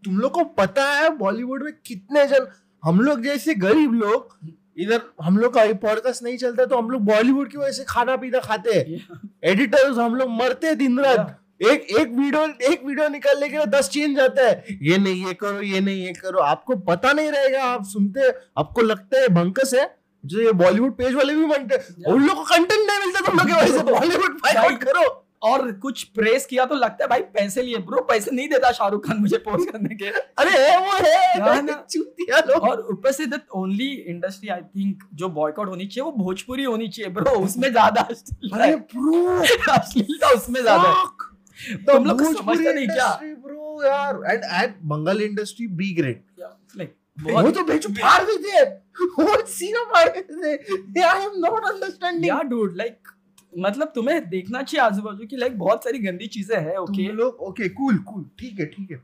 तुम 0.04 0.18
लोग 0.18 0.32
को 0.32 0.44
पता 0.56 0.84
है 0.92 1.10
बॉलीवुड 1.16 1.62
में 1.64 1.72
कितने 1.86 2.26
जन 2.26 2.46
हम 2.82 3.00
लोग 3.00 3.22
जैसे 3.22 3.54
गरीब 3.56 3.92
लोग 3.94 4.38
इधर 4.78 5.00
हम 5.22 5.38
लोग 5.38 5.54
का 5.54 5.64
पॉडकास्ट 5.82 6.22
नहीं 6.22 6.36
चलता 6.38 6.64
तो 6.64 6.78
हम 6.78 6.90
लोग 6.90 7.02
बॉलीवुड 7.04 7.50
की 7.50 7.58
वजह 7.58 7.72
से 7.72 7.84
खाना 7.88 8.16
पीना 8.16 8.38
खाते 8.40 8.72
हैं। 8.72 9.20
एडिटर्स 9.44 9.98
हम 9.98 10.14
लोग 10.14 10.30
मरते 10.32 10.66
हैं 10.66 10.78
दिन 10.78 10.98
रात। 11.00 11.36
एक 11.62 11.86
एक 11.90 12.10
वीडियो 12.10 12.42
एक 12.70 12.84
वीडियो 12.84 13.08
निकालने 13.08 13.48
के 13.48 13.56
लिए 13.56 13.66
दस 13.68 13.88
चेंज 13.88 14.16
जाता 14.16 14.46
है। 14.46 14.76
ये 14.82 14.98
नहीं 14.98 15.26
ये 15.26 15.34
करो 15.34 15.60
ये 15.62 15.80
नहीं 15.80 16.04
ये 16.04 16.12
करो। 16.12 16.38
आपको 16.40 16.76
पता 16.86 17.12
नहीं 17.12 17.30
रहेगा 17.30 17.64
आप 17.64 17.84
सुनते 17.86 18.28
आपको 18.58 18.82
लगता 18.82 19.20
है 19.20 19.28
भंकस 19.34 19.74
है। 19.74 19.84
जो 20.24 20.40
ये 20.40 20.52
बॉलीवुड 20.54 20.92
पेज 20.96 21.14
वाले 21.14 21.34
भी 21.34 21.46
बनते 21.46 21.74
हैं 21.74 22.12
उन 22.12 22.26
लोग 22.26 22.36
को 22.36 22.44
कंटेंट 22.46 22.86
नहीं 22.86 22.98
मिलता 23.00 23.26
तुम 23.26 23.38
लोग 23.38 23.46
की 23.46 23.52
वजह 23.54 23.76
से 23.76 23.82
बॉलीवुड 23.92 24.38
फाइट 24.38 24.82
करो? 24.84 25.26
और 25.42 25.70
कुछ 25.82 26.02
प्रेस 26.16 26.44
किया 26.46 26.64
तो 26.66 26.74
लगता 26.74 27.04
है 27.04 27.08
भाई 27.08 27.20
पैसे 27.34 27.62
लिए 27.62 27.76
ब्रो 27.84 28.00
पैसे 28.08 28.30
नहीं 28.30 28.48
देता 28.48 28.72
शाहरुख 28.72 29.06
खान 29.06 29.18
मुझे 29.18 29.36
पोस्ट 29.38 29.70
करने 29.70 29.94
के. 29.94 30.08
अरे 30.38 30.50
है 30.52 30.76
वो 30.78 30.90
हाँ 31.44 31.84
चूतिया 31.90 32.38
लोग। 32.48 32.68
और 32.70 32.80
ऊपर 32.92 33.12
से 33.12 33.26
the 33.26 33.40
only 33.56 33.88
industry 34.08 34.48
I 34.48 34.60
think 34.60 35.04
जो 35.14 35.28
बॉयकॉट 35.30 35.68
होनी 35.68 35.86
चाहिए 35.86 36.04
वो 36.04 36.12
भोजपुरी 36.24 36.64
होनी 36.64 36.88
चाहिए 36.88 37.10
ब्रो 37.12 37.30
उसमें 37.44 37.70
ज़्यादा 37.70 38.00
अरे 38.00 38.74
ब्रो 38.94 39.24
अश्लीलता 39.72 40.34
उसमें 40.34 40.60
ज़्यादा 40.60 40.88
है। 40.88 41.76
तुम 41.86 42.04
लोग 42.04 42.22
समझते 42.24 42.72
नहीं 42.72 42.86
क्या? 42.88 43.08
ब्रो 43.22 43.84
यार। 43.86 44.22
And 44.26 44.44
and 44.44 44.74
Bengal 44.90 45.22
industry 45.22 45.66
be 45.68 45.92
great 45.94 46.22
वो 47.18 47.50
तो 47.50 47.64
बेचो 47.64 47.88
फाड़ 47.90 48.22
देते 48.24 48.50
हैं। 48.50 48.64
वो 49.18 49.44
सीना 49.48 49.82
फाड़ 49.92 50.08
देते 50.08 51.00
हैं। 51.00 51.06
आई 51.06 51.24
एम 51.24 51.32
नॉट 51.38 51.64
अंडरस्टैंडिंग 51.64 52.26
या 52.26 52.40
डूड 52.50 52.76
लाइक 52.76 53.08
मतलब 53.58 53.92
तुम्हें 53.94 54.28
देखना 54.30 54.62
चाहिए 54.62 54.84
आजू 54.86 55.02
बाजू 55.02 55.26
की 55.26 55.36
लाइक 55.36 55.58
बहुत 55.58 55.84
सारी 55.84 55.98
गंदी 55.98 56.26
चीज़ें 56.28 56.56
हैं 56.58 56.76
ओके 56.78 57.06
तुम 57.06 57.16
लोग 57.16 57.40
ओके 57.42 57.68
कूल 57.70 57.98
कूल 58.08 58.24
ठीक 58.40 58.60
है 58.60 58.66
ठीक 58.66 58.90
है। 58.90 59.02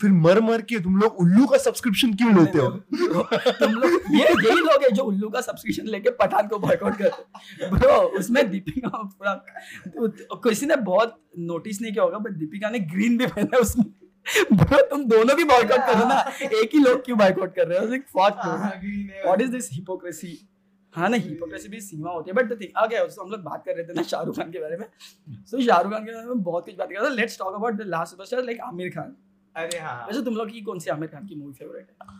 फिर 0.00 0.10
मर 0.14 0.40
मर 0.40 0.62
के 0.62 0.78
तुम 0.80 0.96
लोग 0.96 1.16
उल्लू 1.20 1.46
का 1.46 1.58
सब्सक्रिप्शन 1.58 2.12
क्यों 2.14 2.34
लेते 2.34 2.58
हो? 2.58 2.68
तुम 2.68 3.72
लोग 3.72 3.90
ये 4.14 4.24
यही 4.24 4.58
लोग 4.58 4.82
हैं 4.82 4.92
जो 4.94 5.02
उल्लू 5.04 5.28
का 5.28 5.40
सब्सक्रिप्शन 5.40 5.86
लेके 5.86 6.10
पठान 6.20 6.48
को 6.48 6.58
बॉयकॉट 6.58 6.96
करते 6.96 7.64
हैं। 7.64 7.70
ब्रो 7.70 7.96
उसमें 8.18 8.50
दीपिका 8.50 8.88
पूरा 8.88 9.34
तो 9.34 10.36
किसी 10.38 10.66
ने 10.66 10.76
बहुत 10.84 11.20
नोटिस 11.40 11.80
नहीं 11.82 11.92
किया 11.92 12.04
होगा 12.04 12.18
बट 12.18 12.36
दीपिका 12.38 12.70
ने 12.70 12.78
ग्रीन 12.92 13.18
भी 13.18 13.26
पहना 13.26 13.56
है 13.56 13.60
उसमें। 13.60 13.84
ब्रो 14.52 14.80
तुम 14.86 15.04
दोनों 15.04 15.36
भी 15.36 15.44
बॉयकॉट 15.44 15.80
करो 15.86 16.08
ना। 16.08 16.20
एक 16.42 16.70
ही 16.74 16.78
लोग 16.78 17.04
क्यों 17.04 17.18
बॉयकॉट 17.18 17.54
कर 17.54 17.66
रहे 17.68 17.78
हो? 17.78 17.86
लाइक 17.86 18.02
फक 18.02 18.40
हाँ, 18.44 18.70
व्हाट 19.24 19.40
इज़ 19.40 19.50
दिस 19.50 19.68
हिपोक्रेसी 19.72 20.38
हाँ 20.94 21.08
ना 21.08 21.16
हिपोक्रेसी 21.16 21.68
भी 21.68 21.80
सीमा 21.80 22.10
होती 22.10 22.30
है। 22.30 22.34
बट 22.36 22.44
द 22.44 22.60
थिंग 22.60 22.70
आ 22.76 22.86
गया 22.86 23.00
हम 23.20 23.30
लोग 23.30 23.40
बात 23.40 23.64
कर 23.66 23.74
रहे 23.74 23.84
थे 23.84 23.92
ना 23.92 24.02
शाहरुख 24.02 24.36
खान 24.36 24.50
के 24.52 24.58
बारे 24.58 24.76
में। 24.76 24.86
सो 25.46 25.60
शाहरुख 25.62 25.92
खान 25.92 26.04
के 26.04 26.12
बारे 26.12 26.26
में 26.26 26.42
बहुत 26.42 26.64
कुछ 26.64 26.74
बात 26.74 26.88
कर 26.88 27.00
रहे 27.00 27.10
थे। 27.10 27.14
Let's 27.14 27.38
talk 27.38 27.54
about 27.54 27.74
the 27.74 27.82
last 27.86 28.10
superstar 28.10 28.44
like 28.44 28.60
Aamir 28.60 28.90
Khan 28.90 29.16
अरे 29.56 29.78
हाँ। 29.78 30.06
वैसे 30.06 30.22
तुम 30.22 30.34
लोग 30.34 30.50
की 30.50 30.60
कौन 30.60 30.78
सी 30.78 30.90
आमिर 30.90 31.08
खान 31.08 31.26
की 31.26 31.34
मूवी 31.34 31.52
फेवरेट 31.52 31.86
है? 31.90 32.16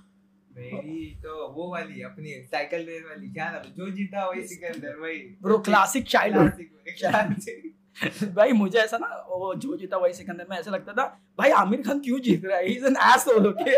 मेरी 0.51 1.15
तो 1.23 1.49
वो 1.49 1.71
वाली 1.73 2.03
अपनी 2.03 2.33
साइकिल 2.45 2.87
रेस 2.87 3.03
वाली 3.09 3.29
क्या 3.33 3.51
नाम 3.51 3.63
जो 3.77 3.91
जीता 3.91 4.27
वही 4.29 4.43
सिकंदर 4.47 4.97
वही। 4.97 5.19
Bro 5.43 5.59
classic 5.59 6.07
classic। 6.09 6.69
भाई 8.35 8.53
मुझे 8.53 8.79
ऐसा 8.79 8.99
ना 8.99 9.07
वो 9.29 9.55
जो 9.55 9.77
जीता 9.77 9.97
वही 9.97 10.13
सिकंदर 10.15 10.47
में 10.51 10.57
ऐसा 10.57 10.71
लगता 10.71 10.93
था 10.93 11.05
भाई 11.39 11.51
आमिर 11.61 11.83
खान 11.83 12.01
क्यों 12.01 12.19
जीत 12.21 12.45
रहा 12.45 12.57
है? 12.59 12.67
Is 12.73 12.85
an 12.87 12.97
asshole 13.05 13.47
okay 13.47 13.77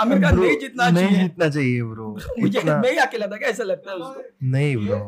Aamir 0.00 0.20
Khan 0.22 0.38
नहीं 0.38 0.58
जीतना 0.60 0.88
नहीं 0.88 1.06
चाहिए। 1.06 1.22
जीतना 1.22 1.48
चाहिए 1.48 1.82
ब्रो 1.82 2.08
मुझे 2.40 2.60
मैं 2.62 2.90
ही 2.90 2.96
अकेला 3.06 3.26
था 3.26 3.36
क्या 3.36 3.48
ऐसा 3.48 3.64
लगता 3.64 3.90
है 3.90 3.96
उसको? 3.96 4.22
नहीं 4.52 4.76
ब्रो 4.76 4.98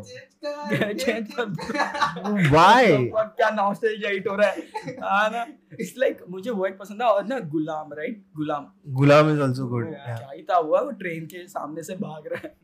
क्या 3.36 3.50
नॉस्टैल्जिया 3.50 4.10
हिट 4.10 4.28
हो 4.28 4.34
रहा 4.36 4.48
है? 4.48 4.60
हाँ 5.02 5.28
ना? 5.30 5.46
इट्स 5.80 5.94
लाइक 5.98 6.24
मुझे 6.30 6.50
वो 6.50 6.66
एक 6.66 6.78
पसंद 6.78 7.02
है 7.02 7.08
और 7.08 7.24
ना 7.26 7.38
Ghulam 7.54 7.92
right 7.98 8.22
Ghulam. 8.36 8.66
Ghulam 8.96 9.30
is 9.30 9.40
also 9.42 9.66
good 9.66 9.90
क्या 9.94 10.30
ही 10.32 10.42
था 10.50 10.56
हुआ 10.56 10.80
वो 10.80 10.90
ट्रेन 11.02 11.26
के 11.26 11.46
सामने 11.48 11.82
से 11.82 11.96
भाग 11.96 12.26
रहा 12.32 12.40
है। 12.44 12.54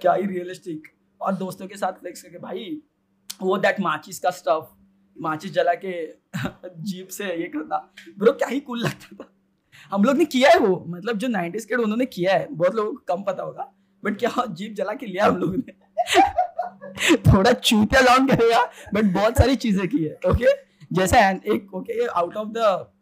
क्या 0.00 0.12
ही 0.12 0.26
रियलिस्टिक 0.26 0.88
और 1.20 1.34
दोस्तों 1.34 1.66
के 1.66 1.76
साथ 1.76 2.00
फ्लेक्स 2.00 2.22
करके 2.22 2.38
भाई 2.38 2.80
वो 3.42 3.56
दैट 3.58 3.80
माचिस 3.80 4.18
का 4.18 4.30
स्टफ़ 4.30 4.76
माचिस 5.20 5.52
जला 5.52 5.74
के 5.74 6.06
जीप 6.82 7.08
से 7.08 7.24
ये 7.24 7.48
करना 7.48 7.94
ब्रो 8.18 8.32
क्या 8.32 8.48
ही 8.48 8.60
कूल 8.60 8.78
लगता 8.78 9.16
था। 9.16 9.30
हम 9.92 10.04
लोग 10.04 10.16
ने 10.16 10.24
किया 10.24 10.50
है 10.50 10.58
वो। 10.58 10.84
मतलब 10.88 11.18
जो 11.18 11.28
90s 11.28 11.64
के 11.64 11.74
उन्होंने 11.74 12.06
किया 12.06 12.34
है 12.34 12.46
बहुत 12.50 12.74
लोगों 12.74 12.92
को 12.92 13.16
कम 13.16 13.22
पता 13.22 13.42
होगा 13.42 13.72
बट 14.04 14.18
क्या 14.18 14.44
जीप 14.46 14.74
जला 14.74 14.92
के 14.92 15.06
लिया 15.06 15.26
हम 15.26 15.36
लोग 15.36 15.56
ने? 15.56 15.72
थोड़ा 17.16 17.52
चूतिया 17.52 18.02
साउंड 18.02 18.30
करेगा 18.30 18.64
बट 18.94 19.04
बहुत 19.04 19.38
सारी 19.38 19.56
चीज़ें 19.56 19.88
की 19.88 20.04
है 20.04 20.18
ओके 20.26 20.46
जैसे 20.92 21.18
एक 21.54 21.74
okay 21.74 22.06
out 22.06 22.36
of 22.36 22.48
the 22.48 22.92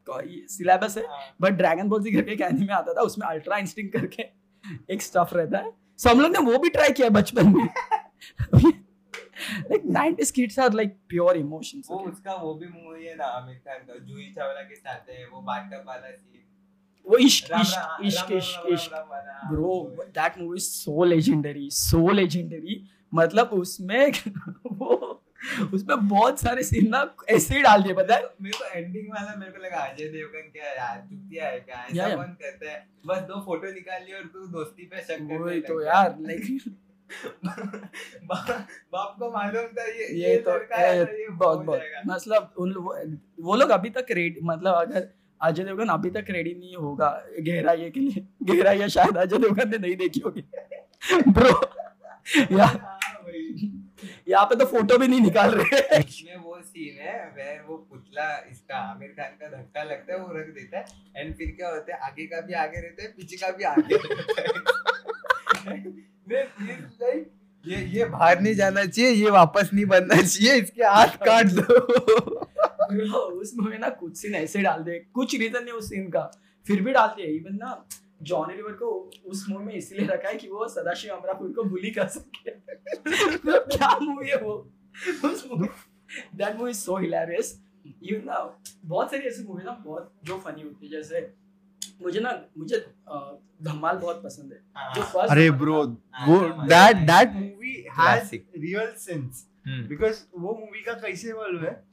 syllabus 0.51 0.99
है 0.99 1.05
बट 1.41 1.53
ड्रैगन 1.53 1.89
बॉल 1.89 2.03
जी 2.03 2.13
करके 2.13 2.33
एक 2.33 2.41
एनीमे 2.41 2.73
आता 2.73 2.93
था 2.93 3.01
उसमें 3.01 3.27
अल्ट्रा 3.27 3.57
इंस्टिंग 3.57 3.89
करके 3.89 4.23
एक 4.95 5.03
स्टफ़ 5.03 5.35
रहता 5.35 5.59
है। 5.59 5.73
सो 5.99 6.11
हम 6.11 6.21
लोग 6.21 6.33
ने 6.33 6.53
वो 6.53 6.59
भी 6.59 6.69
ट्राई 6.69 6.91
किया 6.91 7.09
बचपन 7.09 7.49
में। 7.57 7.67
Like 9.61 9.83
90s 9.87 10.31
kids 10.31 10.59
are 10.59 10.73
like 10.73 10.97
pure 11.09 11.37
emotions 11.37 11.89
वो 11.91 11.99
उसका 11.99 12.35
वो 12.35 12.55
भी 12.55 12.67
मूवी 12.67 13.05
है 13.05 13.17
ना 13.17 13.25
आमिर 13.25 13.57
खान 13.57 13.79
का 13.79 13.99
जूही 13.99 14.33
चावला 14.33 14.63
के 14.63 14.75
साथ 14.75 15.11
है 15.11 15.27
वो 15.27 15.41
वाला 15.41 16.11
सीन 16.11 16.43
वो 17.09 17.17
इश्क 17.17 17.49
इश्क 17.61 17.99
इश्क 18.05 18.33
इश्क 18.33 18.63
इश्क। 18.73 18.95
Bro 19.51 19.97
that 20.01 20.39
movie 20.39 20.59
so 20.59 21.05
legendary 21.05 21.71
so 21.71 22.09
legendary 22.09 22.91
मतलब 23.15 23.47
उसमें 23.47 24.13
वो 24.73 25.23
उसमें 25.75 26.09
बहुत 26.09 26.41
सारे 26.41 26.63
सीन 26.63 26.89
ना 26.89 27.15
ऐसे 27.29 27.55
ही 27.55 27.63
डाल 27.63 27.83
दिए 27.83 27.95
पता 27.95 28.15
है? 28.15 28.23
मेरे 28.43 28.59
को 28.59 28.65
एंडिंग 28.65 29.07
वाला 29.09 29.35
मेरे 29.37 29.53
को 29.53 29.59
लगा 29.59 29.77
अजय 29.77 30.05
देवगन 30.05 30.51
क्या 30.53 30.65
यार 30.65 31.07
चुतिया 31.11 31.47
है 31.47 31.61
क्या? 31.61 31.85
ऐसा 31.85 32.17
कौन 32.17 32.25
करता 32.25 32.71
है? 32.71 32.87
बस 33.07 33.19
दो 33.19 33.41
फ़ोटो 33.41 33.73
निकाल 33.73 34.03
ली 34.03 34.13
और 34.13 34.23
तू 34.23 34.47
दोस्ती 34.47 34.85
पे 34.85 35.01
शक 35.01 35.19
करने 35.19 35.61
तो 35.61 35.83
यार 35.83 36.17
लाइक 36.21 36.63
बा- 38.31 38.61
बाप 38.93 39.15
को 39.19 39.31
मालूम 39.33 39.67
था 39.79 39.85
ये 39.89 40.09
ये 40.21 40.37
तो 40.39 40.55
लड़का 40.55 40.77
है 40.77 41.01
ए, 41.01 41.05
तो 41.05 41.13
ये 41.19 41.29
बहुत 41.29 41.65
बहुत। 41.65 41.81
मतलब 42.07 42.53
उन 42.59 42.73
वो, 42.75 42.97
वो 43.41 43.57
लोग 43.57 43.71
अभी 43.71 43.91
तक 43.91 44.07
रेडी 44.11 44.41
मतलब 44.43 44.75
अगर 44.75 45.09
अजय 45.41 45.65
देवगन 45.65 45.89
अभी 45.95 46.11
तक 46.11 46.27
रेडी 46.31 46.55
नहीं 46.55 46.75
होगा 46.77 47.09
गहराई 47.49 47.91
के 47.91 48.01
लिए 48.01 48.27
गहराई 48.51 48.89
शायद 48.89 49.17
अजय 49.17 49.39
देवगन 49.39 49.71
ने 49.71 49.79
नहीं 49.79 49.97
देखी 49.97 50.21
होगी। 50.21 50.45
ब्रो 51.29 51.51
यार 52.53 52.77
हाँ, 52.77 52.99
यहाँ 54.29 54.45
पे 54.47 54.55
तो 54.57 54.65
फ़ोटो 54.67 54.97
भी 54.99 55.07
नहीं 55.09 55.21
निकाल 55.21 55.51
रहे। 55.51 55.99
इसमें 55.99 56.37
वो 56.37 56.61
सीन 56.63 56.99
है 57.01 57.15
where 57.37 57.69
वो 57.69 57.77
पुतला 57.91 58.27
इसका 58.51 58.77
आमिर 58.91 59.09
खान 59.19 59.37
का 59.41 59.49
धक्का 59.57 59.83
लगता 59.83 60.13
है 60.15 60.19
वो 60.21 60.33
रख 60.39 60.47
देता 60.55 60.79
है 60.79 60.85
एंड 61.17 61.35
फिर 61.37 61.55
क्या 61.57 61.69
होता 61.69 61.95
है 61.95 62.01
आगे 62.11 62.27
का 62.27 62.41
भी 62.47 62.55
आगे 62.65 62.81
रहता 62.81 63.03
है 63.03 63.09
पीछे 63.17 63.37
का 63.37 63.51
भी 63.51 63.65
आगे 63.65 63.97
रहता 63.97 64.41
है। 64.41 64.96
ये 67.65 67.85
ये 67.85 68.05
बाहर 68.05 68.41
नहीं 68.41 68.55
जाना 68.55 68.85
चाहिए 68.85 69.11
ये 69.11 69.31
वापस 69.31 69.71
नहीं 69.75 69.87
बनना 69.87 70.23
चाहिए 70.23 70.55
इसके 70.55 70.85
हाथ 70.85 71.07
काट 71.07 71.47
दो। 71.47 71.63
Bro, 72.93 73.15
उस 73.15 73.53
मूवी 73.57 73.79
ना 73.79 73.89
कुछ 73.89 74.17
सीन 74.17 74.35
ऐसे 74.35 74.63
डाल 74.63 74.83
दे 74.83 75.07
कुछ 75.13 75.39
रीजन 75.39 75.65
नहीं 75.65 75.73
उस 75.73 75.89
सीन 75.89 76.11
का। 76.11 76.31
फिर 76.67 76.83
भी 76.83 76.93
डाल 76.93 77.09
दिए 77.09 77.27
इवन 77.27 77.57
ना 77.57 77.87
जॉनी 78.23 78.55
लिवर 78.55 78.73
को 78.73 79.11
उस 79.27 79.47
मूवी 79.51 79.65
में 79.65 79.75
इसलिए 79.75 80.07
रखा 80.07 80.29
है 80.29 80.35
कि 80.35 80.49
वो 80.49 80.69
सदाशिव 80.69 81.15
अमरापुर 81.15 81.53
को 81.53 81.65
बुली 81.65 81.91
कर 81.91 82.09
सके। 82.09 82.51
मतलब 82.51 83.69
क्या 83.73 83.99
मूवी 83.99 84.29
है 84.29 84.37
वो? 84.37 84.73
उस 85.25 85.49
movie 85.51 85.69
that 86.37 86.57
movie 86.57 86.71
is 86.71 86.77
so 86.77 86.97
hilarious 86.97 87.63
even 87.87 88.27
ना 88.27 88.61
बहुत 88.85 89.11
सारी 89.11 89.23
ऐसी 89.23 89.43
मूवी 89.43 89.65
ना 89.65 89.83
बहुत 89.87 90.13
जो 90.25 90.39
फनी 90.39 90.63
होती 90.63 90.87
है 90.87 90.93
जैसे 90.93 91.35
मुझे 92.03 92.21
ना 92.21 92.31
मुझे 92.59 92.79
धमाल 93.63 93.97
बहुत 93.97 94.23
पसंद 94.25 94.53
है। 94.53 94.93
जो 94.95 95.03
फ़र्स्ट 95.03 95.31
अरे 95.31 95.51
ब्रो 95.51 95.85
वो 96.27 96.39
that 96.69 96.97
that 96.97 97.33
movie 97.33 97.87
has 97.99 98.35
real 98.35 98.93
sense. 98.99 99.47
Because 99.69 100.23
वो 100.39 100.55
मूवी 100.55 100.83
का 100.83 100.93
कैसे 100.93 101.33
मालूम 101.33 101.65
है? 101.65 101.85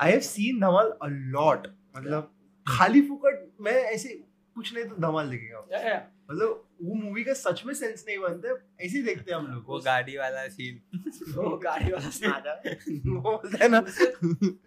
I 0.00 0.10
have 0.10 0.20
seen 0.20 0.60
Dhamaal 0.60 0.92
a 1.02 1.06
lot 1.06 1.66
मतलब 1.96 2.30
खाली 2.68 3.02
फुकट 3.02 3.52
मैं 3.60 3.72
ऐसे 3.72 4.08
कुछ 4.54 4.74
नहीं 4.74 4.84
तो 4.84 4.96
धमाल 4.96 5.30
देखेगा। 5.30 5.66
या, 5.72 5.78
या, 5.78 6.06
मतलब 6.30 6.64
वो 6.82 6.94
मूवी 6.94 7.24
का 7.24 7.32
सच 7.32 7.62
में 7.66 7.74
सेंस 7.74 8.04
नहीं 8.08 8.18
बनता 8.18 8.48
ऐसे 8.80 8.96
ही 8.96 9.02
देखते 9.02 9.32
हैं 9.32 9.38
हम 9.38 9.46
लोग। 9.46 9.64
वो 9.68 9.78
गाड़ी 9.80 10.16
वाला 10.18 10.48
सीन 10.48 10.80
वो 11.34 11.56
गाड़ी 11.56 11.92
वाला 11.92 12.10
scene। 12.10 13.06
वो 13.06 13.20
बोलता 13.20 13.64
है 13.64 13.68
ना। 13.70 13.78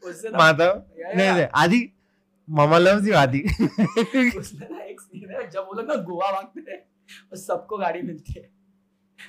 उससे 0.10 0.30
माधव 0.30 0.84
नहीं 1.00 1.32
नहीं 1.32 1.48
आदि 1.56 1.94
मामा 2.50 2.78
लव्स 2.78 3.08
यू 3.08 3.16
आदि। 3.16 3.44
ना 4.72 4.84
एक 4.84 5.02
सीन 5.02 5.32
है 5.32 5.50
जब 5.50 5.60
वो 5.60 5.82
लोग 5.82 5.88
ना 5.88 5.96
गोवा 5.96 6.32
भागते 6.32 6.72
हैं 6.72 6.80
और 7.32 7.38
सबको 7.38 7.78
गाड़ी 7.78 8.02
मिलती 8.02 8.34
है। 8.34 8.50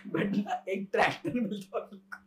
बट 0.07 0.37
ना 0.37 0.65
एक 0.69 0.89
ट्रैक्टर 0.93 1.41
मिलता 1.41 1.91
है। 1.93 2.19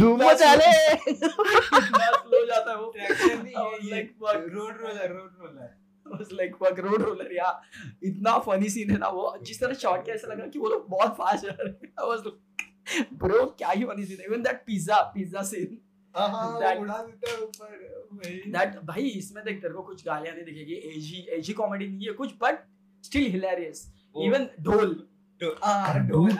धूम 0.00 0.22
मचाले 0.22 0.92
इतना 1.10 2.12
स्लो 2.12 2.46
जाता 2.46 2.70
है 2.70 2.76
वो। 2.76 2.92
ट्रैक्टर 2.96 3.42
नहीं 3.42 3.54
I 3.54 3.66
was 3.66 3.74
ये- 3.74 3.92
like, 3.92 3.94
ये 3.94 4.48
road 4.48 4.76
roller 4.80 5.12
road 5.12 5.30
roller 5.40 5.82
like, 6.12 6.58
fuck, 6.62 6.84
road 6.84 7.04
roller, 7.04 7.52
इतना 8.02 8.38
फनी 8.38 8.68
सीन 8.68 8.90
है 8.90 8.98
ना 8.98 9.08
वो। 9.08 9.38
जिस 9.42 9.60
तरह 9.60 9.74
शॉट 9.74 10.04
किया 10.04 10.16
ऐसा 10.16 10.28
लग 10.28 10.34
रहा 10.34 10.44
है 10.44 10.50
कि 10.50 10.58
वो 10.58 10.68
लोग 10.68 10.88
बहुत 10.88 11.14
फास्ट 11.14 11.44
जा 11.44 11.56
रहे 11.60 11.68
हैं। 11.68 11.92
I 12.04 12.08
was 12.08 12.24
like, 12.24 13.48
क्या 13.58 13.68
ही 13.68 13.84
फनी 13.84 14.04
सीन 14.04 14.18
है। 14.20 14.24
Even 14.24 14.42
that 14.42 14.56
pizza 14.66 15.02
pizza 15.02 15.42
scene 15.42 15.78
हाँ 16.16 16.60
है 16.62 16.74
दैट 18.52 18.76
भाई 18.84 19.02
इसमें 19.08 19.44
देख 19.44 19.62
तेरे 19.62 19.74
को 19.74 19.82
कुछ 19.82 20.06
गालियाँ 20.06 20.34
नहीं 20.34 20.44
दिखेगी। 20.44 20.74
एजी 20.96 21.26
एजी 21.30 21.52
कॉमेडी 21.52 21.86
नहीं 21.86 22.06
है 22.06 22.12
कुछ 22.12 22.30
but 22.42 22.58
still 23.04 23.22
hilarious 23.22 23.92
even 24.16 24.48
Dhol 24.60 25.06
Dhol 25.40 26.32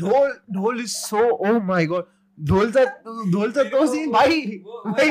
Dhol 0.00 0.38
Dhol 0.54 0.80
is 0.80 0.94
so 0.94 1.18
oh 1.18 1.60
my 1.60 1.86
god 1.86 2.04
ढोलचा 2.38 2.84
ढोलचा 3.32 3.62
तो 3.62 3.86
सीन 3.86 4.12
भाई। 4.12 4.40
भाई। 4.86 5.10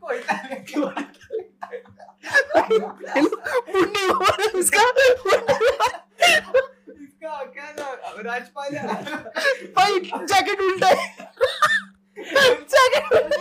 कोई 0.00 0.18
उसका। 4.54 4.84
राजपाल 8.24 8.70
भाई 9.76 10.00
जैकेट 10.00 10.60
उल्टा 10.60 10.88
है। 10.88 10.94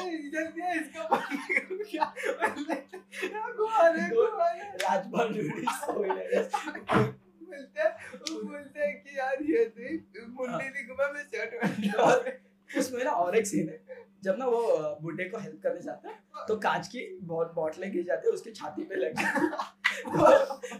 इधर 0.09 0.45
इसका 0.75 1.03
क्या? 1.89 2.05
राजपाल. 4.83 5.27
बोलते 7.49 7.81
हैं 7.81 7.91
वो 8.13 8.41
बोलते 8.43 8.79
हैं 8.79 8.93
कि 9.03 9.17
यार 9.19 9.37
ये 9.43 9.65
देख 9.65 9.99
मुंडी 10.29 10.67
नहीं 10.69 10.83
घुमा 10.87 11.05
शर्ट 11.23 11.51
उसमें 12.69 13.03
ना 13.03 13.11
और 13.11 13.37
एक 13.37 13.47
सीन 13.47 13.69
है। 13.69 13.77
जब 14.23 14.35
ना 14.39 14.45
वो 14.45 14.61
बुड्ढे 15.01 15.23
को 15.23 15.37
हेल्प 15.37 15.59
करने 15.63 15.81
जाता 15.81 16.09
है 16.09 16.15
तो 16.47 16.55
कांच 16.59 16.87
की 16.87 17.01
बहुत 17.21 17.53
बॉटलें 17.55 17.91
गिर 17.91 18.03
जाती 18.03 18.27
है 18.27 18.33
उसकी 18.33 18.51
छाती 18.51 18.83
पे 18.83 18.95
लग 18.95 19.11
तो 19.15 19.23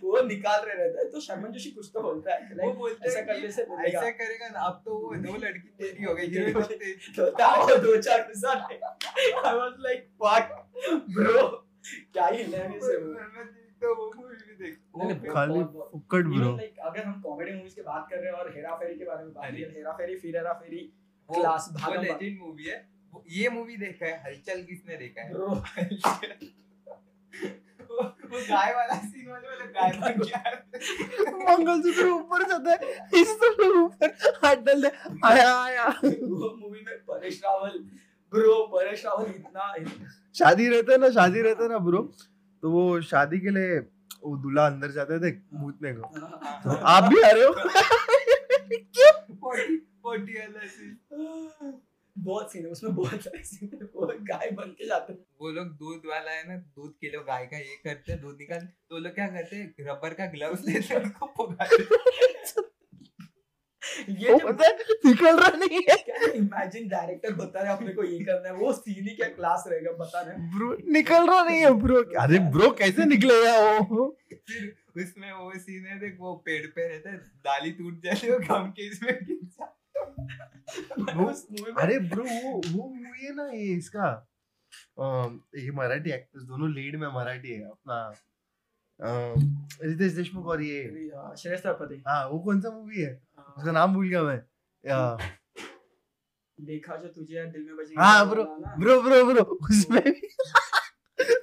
वो 0.04 0.22
निकाल 0.24 0.62
रहे 0.65 0.76
रहता 0.78 1.00
है। 1.00 1.10
तो 1.12 1.19
शर्मन 1.19 1.52
जोशी 1.52 1.72
कुछ 1.72 1.89
तो 1.93 2.02
बोलता 2.02 2.34
है। 2.34 2.39
वो 2.41 2.56
like, 2.62 2.76
बोलते 2.78 3.08
ऐसा 3.10 3.22
करने 3.22 3.52
से 3.52 3.62
ऐसा 3.88 4.10
करेगा 4.12 4.48
ना 4.50 4.60
अब 4.60 4.82
तो 4.86 4.95
वो 4.98 5.15
दो 5.15 5.36
लड़की 5.38 5.69
तेरी 5.80 6.04
हो 6.04 6.13
गई 6.15 6.28
तो 7.15 7.30
ताओ 7.39 7.78
दो 7.78 7.95
चार 8.02 8.22
के 8.22 8.34
साथ 8.39 8.72
I 8.72 9.56
was 9.56 9.74
like 9.80 10.08
fuck 10.24 10.65
bro 11.10 11.48
क्या 12.13 12.28
ही 12.28 12.38
हिलेरियस 12.43 12.84
है 12.84 12.98
वो 12.98 13.13
मैं 13.13 13.89
वो 13.89 14.12
मूवी 14.15 14.36
भी 14.36 14.56
देख। 14.56 14.78
नहीं, 14.98 15.08
नहीं, 15.10 15.30
खाली 15.32 15.60
Even 15.60 16.32
ब्रो 16.32 16.58
like 16.58 16.80
अगर 16.88 17.04
हम 17.04 17.22
कॉमेडी 17.22 17.52
मूवीज़ 17.54 17.76
की 17.76 17.82
बात 17.82 18.08
कर 18.10 18.15
रहे 18.17 18.26
हैं 18.26 18.34
और 18.34 18.52
हेरा 18.56 18.76
फेरी 18.76 18.95
के 19.00 19.06
बारे 19.06 19.24
में 19.24 19.34
बात। 19.34 19.52
करें 19.52 19.76
हेरा 19.76 19.91
फेरी 19.91 20.15
फिर 20.15 20.36
हेरा 20.38 20.54
फेरी 20.54 20.91
क्लास 21.30 21.67
वो 21.72 21.80
भागम 21.80 21.95
भाग। 21.95 22.04
लेजेंड 22.06 22.39
मूवी 22.41 22.63
है। 22.63 22.88
ये 23.32 23.50
मूवी 23.50 23.78
देखा 23.78 24.06
है 24.06 24.24
हलचल 24.26 24.62
किसने 24.63 24.95
देखा 24.98 25.22
है? 25.22 25.34
ब्रो 25.34 25.56
वो 27.91 28.39
गाय 28.49 28.73
वाला 28.73 28.95
सीन 29.04 29.30
वाले 29.32 29.47
वाला 29.47 29.65
गाय 29.78 29.91
बन 30.02 30.21
गया। 30.23 30.39
मंगलसूत्र 31.49 32.08
ऊपर 32.10 32.43
जाता 32.49 32.71
है 32.71 33.21
इस 33.21 33.34
तरह 33.43 33.80
ऊपर 33.82 34.15
हाथ 34.45 34.56
डाल 34.67 34.82
दे। 34.82 34.91
आया 35.28 35.54
आया। 35.63 35.88
वो 35.88 36.56
मूवी 36.60 36.84
में 36.88 36.95
परेश 37.10 37.39
रावल 37.45 37.78
ब्रो 38.34 38.56
परेश 38.73 39.06
रावल 39.06 39.30
इतना 39.36 39.73
शादी 40.39 40.67
रहता 40.69 40.91
है 40.91 40.97
ना 40.97 41.10
शादी 41.19 41.41
रहता 41.41 41.63
है 41.63 41.69
ना 41.69 41.78
ब्रो 41.89 42.02
तो 42.63 42.71
वो 42.71 42.84
शादी 43.12 43.39
के 43.39 43.49
लिए 43.58 43.80
वो 44.23 44.36
दूल्हा 44.43 44.65
अंदर 44.67 44.91
जाते 44.91 45.19
थे 45.19 45.36
मूतने 45.60 45.93
को। 45.93 46.19
तो 46.63 46.75
आप 46.93 47.04
भी 47.13 47.21
आ 47.21 47.30
रहे 47.32 47.43
हो? 47.43 47.54
क्यों? 48.71 49.12
पोटी 49.36 49.75
पोटी 50.04 50.34
वाला 50.39 50.67
सीन 50.67 51.80
बहुत 52.24 52.52
सीन 52.52 52.66
है 52.66 52.72
उसमें 52.72 52.96
बहुत 52.96 53.24
सारे 53.24 53.44
सीन 53.44 53.70
है 53.74 53.88
वो 53.96 54.08
गाय 54.30 54.52
बन 54.52 54.72
के 54.72 54.88
जाते 54.88 55.14
हैं। 55.14 55.20
वो 55.42 55.52
लोग 55.52 55.68
दूध 55.78 56.02
वाला 56.06 56.32
है 56.32 56.48
ना 56.48 56.58
दूध 56.58 56.94
किलो 57.02 57.20
गाय 57.28 57.46
का 57.46 57.58
ये 57.58 57.76
करते 57.84 58.12
हैं 58.12 58.22
दूध 58.22 58.38
निकाल 58.40 58.60
तो 58.60 58.98
लोग 58.98 59.14
क्या 59.16 59.28
करते 59.28 59.56
हैं 59.56 59.88
रबर 59.88 60.14
का 60.14 60.26
ग्लव्स 60.32 60.68
लेते 60.68 60.94
हैं 60.94 61.02
उसको 61.02 61.26
पुगाते 61.38 61.76
हैं। 61.76 62.68
ये 64.10 64.32
वो 64.34 64.40
जो 64.40 64.48
पता 64.48 64.68
निकल 65.06 65.40
रहा 65.40 65.50
नहीं 65.58 65.80
है। 65.80 65.96
क्या 65.98 66.32
इमेजिन 66.34 66.88
डायरेक्टर 66.90 67.34
बता 67.36 67.62
रहे 67.62 67.72
अपने 67.72 67.94
को 67.94 68.04
ये 68.04 68.20
करना 68.26 68.50
है 68.50 68.54
वो 68.56 68.72
सीन 68.74 69.08
ही 69.08 69.16
क्या 69.16 69.28
क्लास 69.30 69.64
रहेगा 69.68 69.92
बता 69.98 70.22
रहे 70.22 70.36
ब्रो 70.56 70.76
निकल 70.92 71.28
रहा 71.30 71.44
नहीं 71.44 71.60
है 71.60 71.74
ब्रो 71.82 72.04
अरे 72.22 72.40
ब्रो 72.52 72.70
कैसे 72.80 73.06
निकलेगा 73.06 73.58
वो? 73.80 74.08
फिर 74.32 74.76
उसमें 74.98 75.32
वो 75.32 75.52
सीन 75.58 75.86
है 75.86 76.00
देख 76.00 76.16
वो 76.20 76.34
पेड़ 76.46 76.66
पे 76.68 76.88
रहता 76.88 77.12
है 77.12 77.18
डाली 77.46 77.72
टूट 77.72 78.04
जाती 78.04 78.28
है 78.28 78.40
गम 78.40 78.72
के 78.72 78.88
इसमें 78.88 79.14
गिर 79.14 79.40
जाता 79.44 79.76
अरे 81.82 82.00
ब्रो 82.00 82.24
वो 82.24 82.62
वो 82.68 82.88
मूवी 82.90 83.26
है 83.26 83.36
ना 83.36 83.44
ये 83.44 83.76
इसका। 83.78 84.28
अम, 85.00 85.40
ये 85.56 85.72
मराठी 85.72 86.12
एक्टर्स 86.12 86.44
दोनों 86.44 86.70
लीड 86.72 86.96
में 86.96 87.08
मराठी 87.08 87.54
है 87.54 87.70
अपना। 87.70 88.14
रितेश 89.84 90.12
देशमुख 90.14 90.46
और 90.46 90.62
ये। 90.62 90.84
श्रेयस 91.38 91.64
तळपति 91.64 92.04
हाँ 92.08 92.28
वो 92.30 92.40
कौन 92.40 92.62
सा 92.62 92.70
मूवी 92.70 93.02
है? 93.02 93.22
उसका 93.58 93.72
नाम 93.72 93.94
भूल 93.94 94.10
गया 94.10 94.24
मैं। 94.24 94.40
देखा 96.62 96.96
जो 96.96 97.08
तुझे 97.08 97.36
यार 97.36 97.46
दिल 97.46 97.64
में 97.64 97.76
बजी 97.76 97.96
हाँ, 98.00 98.26
bro, 98.26 98.46
ब्रो 98.80 99.02
ब्रो 99.02 99.26
ब्रो 99.26 99.44
उसमें 99.44 100.02
भी। 100.04 100.28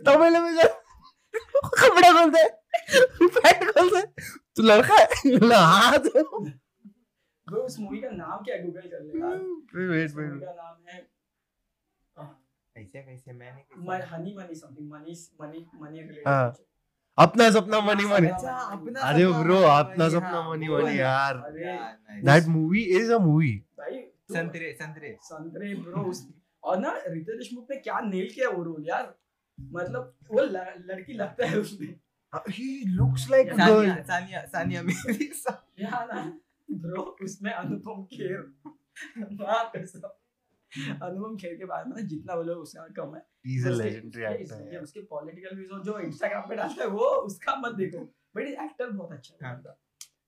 तमिल 0.06 0.40
में 0.42 0.54
जो। 0.56 0.68
कपड़ा 1.64 2.12
खोलते 2.12 2.38
हैं। 2.38 2.50
पैंट 3.28 3.70
खोलते 3.70 3.96
हैं। 3.96 4.06
तू 4.56 4.62
लड़का 4.62 4.94
है? 4.94 5.06
हाँ 5.54 5.98
तो। 5.98 6.44
ब्रो 7.46 7.60
उस 7.62 7.78
मूवी 7.80 7.98
का 8.00 8.08
नाम 8.10 8.42
क्या 8.44 8.56
गूगल 8.62 8.88
कर 8.88 9.02
ले 9.02 9.20
यार 9.20 9.36
वेट 9.88 10.08
उस 10.10 10.16
मूवी 10.16 10.40
का 10.40 10.52
नाम 10.52 10.76
है 10.88 10.98
ऐसे 12.76 13.02
कैसे 13.02 13.32
मैंने 13.32 13.64
म- 13.78 14.00
honey 14.12 14.34
money 14.34 14.54
something 14.54 14.90
money 14.90 15.14
money 15.40 15.66
money 15.80 15.98
हाँ। 16.26 16.46
रिलेटेड 16.46 16.64
अपना 17.18 17.50
सपना 17.50 17.80
मनी 17.80 18.04
मनी 18.04 18.28
अच्छा 18.28 18.56
अरे 19.02 19.26
ब्रो 19.34 19.60
अपना 19.64 20.08
सपना 20.08 20.28
हाँ, 20.28 20.50
मनी 20.50 20.68
मनी 20.68 20.98
यार. 20.98 21.36
That 22.24 22.46
movie 22.46 22.82
is 22.96 23.12
a 23.12 23.18
movie 23.18 23.52
भाई 23.78 24.00
संतरे 24.32 24.72
संतरे। 24.72 25.16
संतरे 25.22 25.74
ब्रो 25.74 26.12
और 26.62 26.78
ना 26.78 26.92
रितेश 27.06 27.36
देशमुख 27.36 27.66
ने 27.70 27.76
क्या 27.76 28.00
नेल 28.00 28.28
किया 28.34 28.48
वो 28.48 28.62
रोल 28.62 28.84
यार? 28.88 29.14
मतलब 29.58 30.14
वो 30.30 30.42
लड़की 30.42 31.12
लगता 31.12 31.46
है 31.46 31.58
उसमें। 31.58 31.94
He 32.32 32.68
looks 32.86 33.30
like 33.30 33.48
Sania 33.48 33.68
girl 33.68 34.02
Sania 34.02 34.44
Sania 34.46 34.82
मेरी 34.82 35.30
ना 36.04 36.20
ब्रो 36.68 37.02
उसमें 37.24 37.52
अनुपम 37.52 38.04
खेर। 38.12 38.38
माँ 39.32 39.70
कसम 39.76 40.08
अनुपम 41.02 41.36
खेर 41.36 41.54
के 41.56 41.64
बारे 41.64 41.90
में 41.90 42.06
जितना 42.08 42.34
बोलो 42.36 42.54
उसका 42.54 42.86
कम 42.96 43.14
है। 43.14 43.22
He 43.46 43.56
is 43.56 43.66
a 43.68 43.70
legendary 43.70 44.24
actor 44.24 44.72
ये 44.72 44.78
उसके 44.78 45.00
पॉलिटिकल 45.00 45.56
व्यूज़ 45.56 45.82
जो 45.82 45.98
इंस्टाग्राम 45.98 46.48
पे 46.48 46.56
डालता 46.56 46.82
है 46.82 46.88
वो 46.90 47.08
उसका 47.26 47.54
मत 47.56 47.74
देखो। 47.74 48.04
बट 48.36 48.48
एक्टर 48.64 48.90
बहुत 48.90 49.12
अच्छा 49.12 49.34
है। 49.34 49.52
हाँ। 49.52 49.76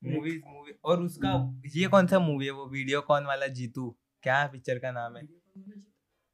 मूवीज़ 0.05 0.41
मूवी 0.47 0.73
और 0.85 1.03
उसका 1.03 1.33
ये 1.77 1.89
कौन 1.89 2.07
सा 2.07 2.19
मूवी 2.19 2.47
है 2.47 2.51
वो? 2.51 2.67
वीडियो 2.67 3.01
कॉन 3.01 3.25
वाला 3.27 3.47
जीतू। 3.47 3.89
क्या 4.23 4.47
पिक्चर 4.47 4.79
का 4.79 4.91
नाम 4.93 5.17
है? 5.17 5.27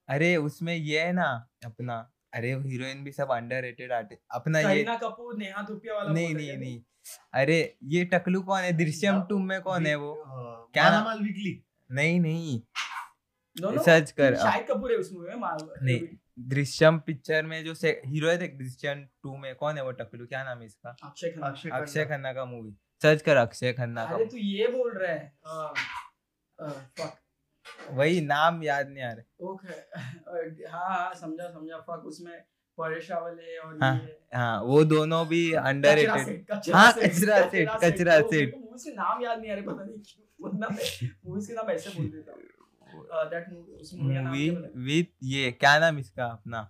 अरे 0.08 0.36
उसमें 0.36 0.74
ये 0.74 1.00
है 1.00 1.12
ना 1.12 1.26
अपना 1.64 1.96
अरे 2.34 2.52
हीरोइन 2.52 3.04
भी 3.04 3.12
सब 3.12 3.28
अंडररेटेड 3.30 3.92
आर्टिस्ट 3.92 4.22
अपना 4.30 4.58
ये 4.58 4.64
करीना 4.64 4.96
कपूर 4.96 5.36
नेहा 5.38 5.62
धूपिया 5.62 5.94
वाला 5.94 6.12
नहीं 6.12 6.34
नहीं 6.34 6.56
नहीं। 6.58 6.82
अरे 7.34 7.76
ये 7.84 8.04
टकलू 8.04 8.42
कौन 8.42 8.60
है? 8.60 8.72
दृश्यम 8.72 9.22
टू 9.22 9.38
में 9.38 9.60
कौन 9.60 9.86
है 9.86 9.94
वो? 9.94 10.14
क्या 10.74 10.90
नाम? 10.90 11.18
वीकली। 11.24 11.64
नहीं 11.90 12.20
नहीं। 12.20 12.60
सर्च 13.60 14.10
कर 14.10 14.36
शाहिद 14.36 14.66
कपूर 14.70 14.92
है 14.92 14.98
उस 14.98 15.12
मूवी 15.12 15.28
में 15.28 15.36
नहीं 15.82 16.00
दृश्यम 16.48 16.98
पिक्चर 16.98 17.42
में 17.42 17.64
जो 17.64 17.74
हीरो 17.84 18.28
है 18.28 18.36
देख 18.36 18.54
दृश्यम 18.58 19.04
टू 19.22 19.36
में 19.36 19.54
कौन 19.54 19.76
है 19.76 19.84
वो 19.84 19.92
टकलू? 19.92 20.26
क्या 20.26 20.44
नाम 20.44 20.60
है 20.60 20.66
इसका? 20.66 20.96
अक्षय 21.04 21.28
खन्ना। 21.28 21.76
अक्षय 21.76 22.04
खन्ना। 22.04 22.32
का 22.32 22.44
मूवी 22.44 22.76
सर्च 23.02 23.22
कर 23.22 23.36
अक्षय 23.36 23.72
खन्ना 23.72 24.04
का 24.04 24.14
अरे 24.14 24.26
तू 24.26 24.36
ये 24.36 24.66
बोल 24.68 24.98
रहा 24.98 25.12
है। 25.12 25.38
अ, 25.46 25.74
fuck. 27.00 27.23
वही 27.90 28.20
नाम 28.22 28.62
याद 28.62 28.88
नहीं 28.88 29.05
आ 29.05 29.12
रहा। 29.12 29.48
ओके। 29.50 29.74
हाँ 30.72 30.88
हाँ 30.88 31.14
समझा 31.14 31.48
समझा 31.48 31.79
फक 31.88 32.05
उसमें 32.07 32.35
परेश 32.79 33.11
रावल 33.11 33.38
है 33.40 33.59
और 33.59 33.79
हाँ, 33.83 33.94
ये 33.94 34.37
हाँ 34.38 34.61
वो 34.62 34.83
दोनों 34.85 35.27
भी 35.29 35.42
अंडररेटेड 35.70 36.46
हाँ, 36.74 36.92
कचरा 36.92 37.40
सेट, 37.48 37.70
कचरा 37.85 38.20
तो 38.20 38.29
सेट। 38.31 38.55
को 38.55 38.59
मूवीज़ 38.61 38.85
के 38.85 38.94
नाम 38.94 39.22
याद 39.22 39.38
नहीं 39.40 39.50
आ 39.50 39.55
रहे 39.55 39.62
पता 39.62 39.85
नहीं 39.85 39.98
क्यों 39.98 40.48
वरना 40.48 40.68
मैं 40.68 41.09
मूवीज़ 41.27 41.48
के 41.48 41.55
नाम 41.55 41.70
ऐसे 41.70 41.90
बोल 41.90 42.07
देता 42.09 42.33
हूँ। 42.33 42.42
दैट 43.31 43.48
मूवी 43.50 45.03
क्या 45.03 45.29
ये 45.29 45.50
क्या 45.53 45.79
नाम 45.79 45.98
इसका 45.98 46.24
अपना? 46.27 46.62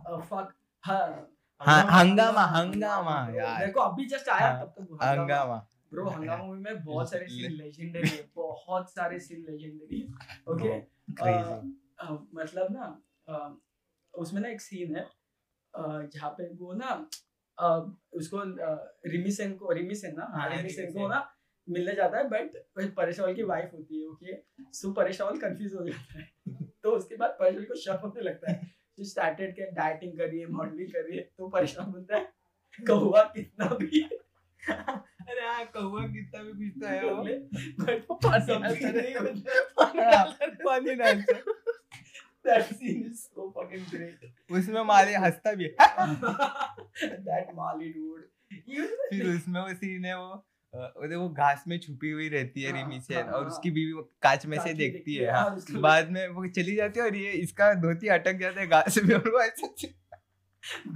फक 0.00 0.52
हाँ 0.84 1.26
हाँ 1.60 1.82
हंगामा 1.90 2.42
हंगामा 2.46 3.16
यार। 3.34 3.64
देखो 3.66 3.80
अभी 3.80 4.04
जस्ट 4.08 4.28
आया 4.28 4.46
हाँ, 4.48 4.64
तब 4.64 4.74
तक 4.78 5.02
हंगामा। 5.02 5.56
ब्रो 5.92 6.08
हंगामा 6.08 6.44
मूवी 6.44 6.60
में 6.60 6.84
बहुत 6.84 7.10
सारे 7.10 7.26
सीन 7.28 7.52
लेजेंडरी 7.52 8.08
है 8.08 8.22
बहुत 8.34 8.90
सारे 8.90 9.18
सीन 9.20 9.44
लेजेंडरी 9.50 10.00
है 10.00 10.06
ओके 10.46 10.68
मतलब 12.34 12.68
ना 12.70 12.86
उसमें 14.14 14.40
ना 14.42 14.48
एक 14.48 14.60
सीन 14.60 14.96
है 14.96 15.06
जहाँ 16.06 16.30
पे 16.30 16.48
वो 16.54 16.72
ना 16.72 16.90
अ, 17.58 17.96
उसको 18.12 18.42
रिमी 19.10 19.30
सेन 19.30 19.54
को 19.56 19.72
रिमी 19.72 19.94
सेन 19.94 20.14
ना 20.16 20.24
हाँ 20.24 20.40
हाँ, 20.40 20.48
रिमी 20.48 20.58
रिमी 20.58 20.70
सेन 20.72 20.92
को 20.92 21.08
ना 21.08 21.36
मिलने 21.68 21.94
जाता 21.94 22.18
है 22.18 22.28
बट 22.28 22.56
परेश 22.96 23.18
रावल 23.20 23.34
की 23.34 23.42
वाइफ 23.42 23.70
होती 23.74 24.00
है 24.02 24.08
ओके 24.08 24.36
सो 24.72 24.92
परेशावल 24.92 25.38
कंफ्यूज 25.38 25.74
हो 25.74 25.84
जाता 25.86 26.18
है। 26.18 26.28
तो 26.82 26.90
उसके 26.90 27.16
बाद 27.16 27.36
परेशावल 27.40 27.64
को 27.64 27.74
शक 27.74 28.00
होने 28.04 28.20
लगता 28.20 28.50
है। 28.52 28.66
शी 28.96 29.04
स्टार्टेड 29.04 29.54
के 29.54 29.70
डाइटिंग 29.70 30.16
कर 30.18 30.28
रही 30.28 30.40
है 30.40 30.46
मॉडलिंग 30.46 30.88
कर 30.92 31.04
रही 31.04 31.18
है 31.18 31.30
तो 31.38 31.48
परेशान 31.48 31.90
बोलता 31.92 32.16
है 32.16 32.32
कौवा 32.78 33.22
कितना 33.36 33.68
भी। 33.74 34.02
अरे 35.30 35.46
हाँ 35.46 35.64
कौवा 35.66 36.06
कितना 36.06 36.42
भी 36.42 36.70
कुछ 36.70 36.82
तो 36.82 36.86
है 36.86 37.38
बट 37.80 38.06
पानी 38.24 38.54
नहीं 38.92 39.14
होता 39.14 39.62
पानी 40.64 40.90
है। 40.90 41.42
That 42.44 42.68
scene 42.68 43.00
is 43.08 43.18
so 43.24 43.46
fucking 43.56 43.82
great. 43.90 44.22
उसमें 44.50 44.82
माले 44.82 45.14
हंसता 45.14 45.52
भी 45.52 45.64
है 45.64 45.74
that 47.26 47.50
dude. 47.80 48.22
फिर 49.10 49.36
उसमें 49.36 49.60
वो 49.60 49.74
सीन 49.74 50.04
है 50.04 50.18
वो 50.18 50.46
वो 51.18 51.28
घास 51.28 51.64
में 51.68 51.78
छुपी 51.78 52.10
हुई 52.10 52.28
रहती 52.28 52.62
है 52.62 52.72
हाँ, 52.72 52.78
रिमी 52.78 53.00
सेन 53.00 53.16
हाँ, 53.16 53.32
और। 53.32 53.46
उसकी 53.46 53.70
बीवी 53.70 53.92
वो 53.92 54.02
कांच 54.22 54.46
में 54.46 54.58
से 54.60 54.74
देखती 54.74 55.24
हाँ, 55.24 55.58
बाद 55.70 56.10
में 56.10 56.28
वो 56.28 56.46
चली 56.46 56.74
जाती 56.74 57.00
है 57.00 57.06
और 57.06 57.16
ये 57.16 57.30
इसका 57.30 57.74
धोती 57.74 58.08
अटक 58.08 58.32
जाता 58.32 58.60
है 58.60 58.66
घास 58.66 58.98
में 59.04 59.14
और 59.14 59.28
वो 59.30 59.40
ऐसे 59.40 59.86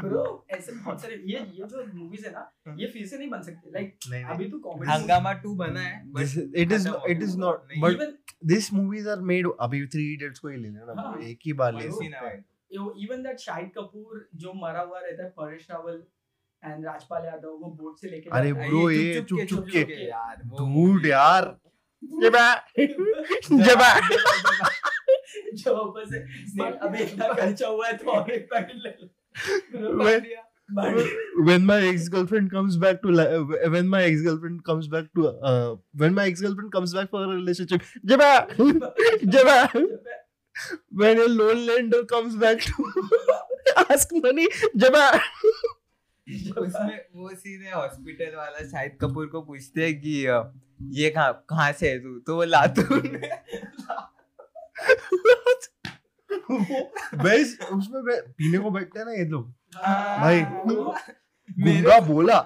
bro 0.00 0.24
ऐसे 0.50 0.72
बहुत 0.72 1.00
सारे 1.03 1.14
ये 1.27 1.38
ये 1.59 1.66
जो 1.68 1.85
मूवीज़ 1.94 2.27
है 2.27 2.33
ना 2.33 2.74
ये 2.81 2.87
फिर 2.87 3.07
से 3.07 3.18
नहीं 3.18 3.29
बन 3.31 3.42
सकते। 3.42 3.70
लाइक 3.72 4.27
अभी 4.31 4.48
तो 4.50 4.59
कॉमेडी 4.59 4.90
हंगामा 4.92 5.33
टू 5.44 5.55
बना 5.57 5.81
है 5.81 6.03
but 6.12 6.37
it 6.57 6.72
is 6.72 6.88
it 7.09 7.22
is 7.22 7.37
not 7.38 7.72
but 7.85 8.03
this 8.46 8.72
movies 8.72 9.09
are 9.09 9.20
made 9.33 9.48
अभी 9.61 9.87
थ्री 9.87 10.12
इडियट्स 10.14 10.38
को 10.38 10.48
ही 10.48 10.57
ले 10.57 10.68
लेना 10.68 11.00
हाँ। 11.00 11.16
एक 11.22 11.38
ही 11.46 11.53
बार 11.62 11.74
ले 11.74 11.90
सकते 11.90 12.05
हैं। 12.05 12.44
इवन 13.05 13.22
दैट 13.22 13.38
शाहिद 13.38 13.70
कपूर 13.77 14.29
जो 14.37 14.53
मरा 14.62 14.81
हुआ 14.81 14.98
रहता 15.00 15.22
है 15.24 15.29
परेश 15.38 15.66
रावल 15.70 16.03
एंड 16.62 16.85
राजपाल 16.87 17.24
यादव 17.27 17.48
वो 17.62 17.70
बोट 17.81 17.98
से 18.00 18.09
लेके 18.11 18.31
अरे 18.31 18.53
bro, 18.53 18.90
ये 18.92 19.20
चुप 19.22 19.40
चुप 19.48 19.66
के। 19.72 19.81
यार 20.09 20.42
Dude, 20.61 21.07
यार। 21.07 21.57
जबा 22.22 22.46
जबा 23.66 23.90
जो 25.61 25.74
ऊपर 25.83 26.05
से 26.11 26.18
अभी 26.87 27.03
इतना 27.03 27.29
खर्चा 27.35 27.68
हुआ 27.68 27.87
है 27.87 27.96
तो 27.96 28.11
और 28.12 28.31
एक 28.31 28.44
पैकेट 28.50 28.77
ले 28.77 28.90
लो। 28.90 29.09
When- 30.05 30.27
when 31.47 31.64
my 31.66 31.77
ex-girlfriend 31.87 32.51
comes 32.51 32.77
back 32.83 33.01
to 33.03 33.09
li- 33.16 33.68
when 33.73 33.87
my 33.94 34.03
ex-girlfriend 34.05 34.61
comes 34.68 34.87
back 34.94 35.09
to 35.18 35.27
uh, 35.51 35.77
when 36.03 36.14
my 36.18 36.25
ex-girlfriend 36.31 36.73
comes 36.77 36.94
back 36.99 37.11
for 37.11 37.23
a 37.25 37.27
relationship 37.33 37.83
jaba 38.12 38.31
jaba 39.35 39.57
when 41.03 41.18
a 41.18 41.29
loan 41.35 41.61
lender 41.66 42.01
comes 42.14 42.35
back 42.44 42.64
to 42.70 42.88
ask 43.88 44.16
money 44.29 44.49
jaba 44.85 45.05
उसमें 46.27 46.99
वो 47.14 47.29
scene 47.44 47.62
है 47.62 47.73
hospital 47.75 48.37
वाला 48.37 48.64
शाहिद 48.68 48.97
कपूर 49.01 49.27
को 49.37 49.40
पूछते 49.49 49.85
हैं 49.87 50.01
कि 50.01 50.12
ये 51.01 51.11
कहाँ 51.16 51.33
कहाँ 51.51 51.73
से 51.81 51.90
है 51.90 51.99
तू 52.05 52.18
तो 52.27 52.37
वो 52.37 52.44
लातूर 52.57 53.03
में 53.12 53.31
बस 57.16 57.59
उसमें 57.73 58.20
पीने 58.31 58.59
को 58.59 58.70
बैठते 58.70 58.99
हैं 58.99 59.07
ना 59.07 59.12
ये 59.12 59.25
लोग। 59.27 59.44
भाई 60.20 60.40
मेरे 61.59 61.81
गुंगा 61.83 61.99
बोला। 62.01 62.40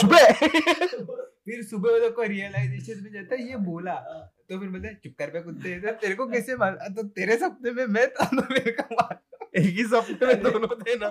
चुप। 0.00 0.12
है 0.14 0.32
फिर 0.32 1.62
सुबह 1.64 1.90
वो 1.90 1.98
लोग 1.98 2.14
को 2.14 2.22
रियलाइजेशन 2.22 3.02
में 3.04 3.12
जाता 3.12 3.34
है 3.34 3.48
ये 3.50 3.56
बोला। 3.66 3.94
तो 3.94 4.58
फिर 4.60 4.68
बोलते 4.68 4.94
चुप 4.94 5.14
कर 5.18 5.30
बे 5.30 5.40
कुत्ते 5.42 5.78
तो 5.80 5.92
तेरे 6.00 6.14
को 6.14 6.26
कैसे 6.26 6.56
मार 6.56 6.76
तो 6.96 7.02
तेरे 7.10 7.36
सपने 7.36 7.70
में 7.70 7.86
मैं 7.88 8.06
था 8.10 8.24
तो 8.26 8.42
मेरे 8.52 8.72
को 8.72 8.94
मार 8.94 9.14
एक 9.56 9.70
ही 9.76 9.84
सपने 9.84 10.26
में 10.26 10.42
दोनों 10.42 10.74
थे 10.80 10.96
ना। 10.96 11.08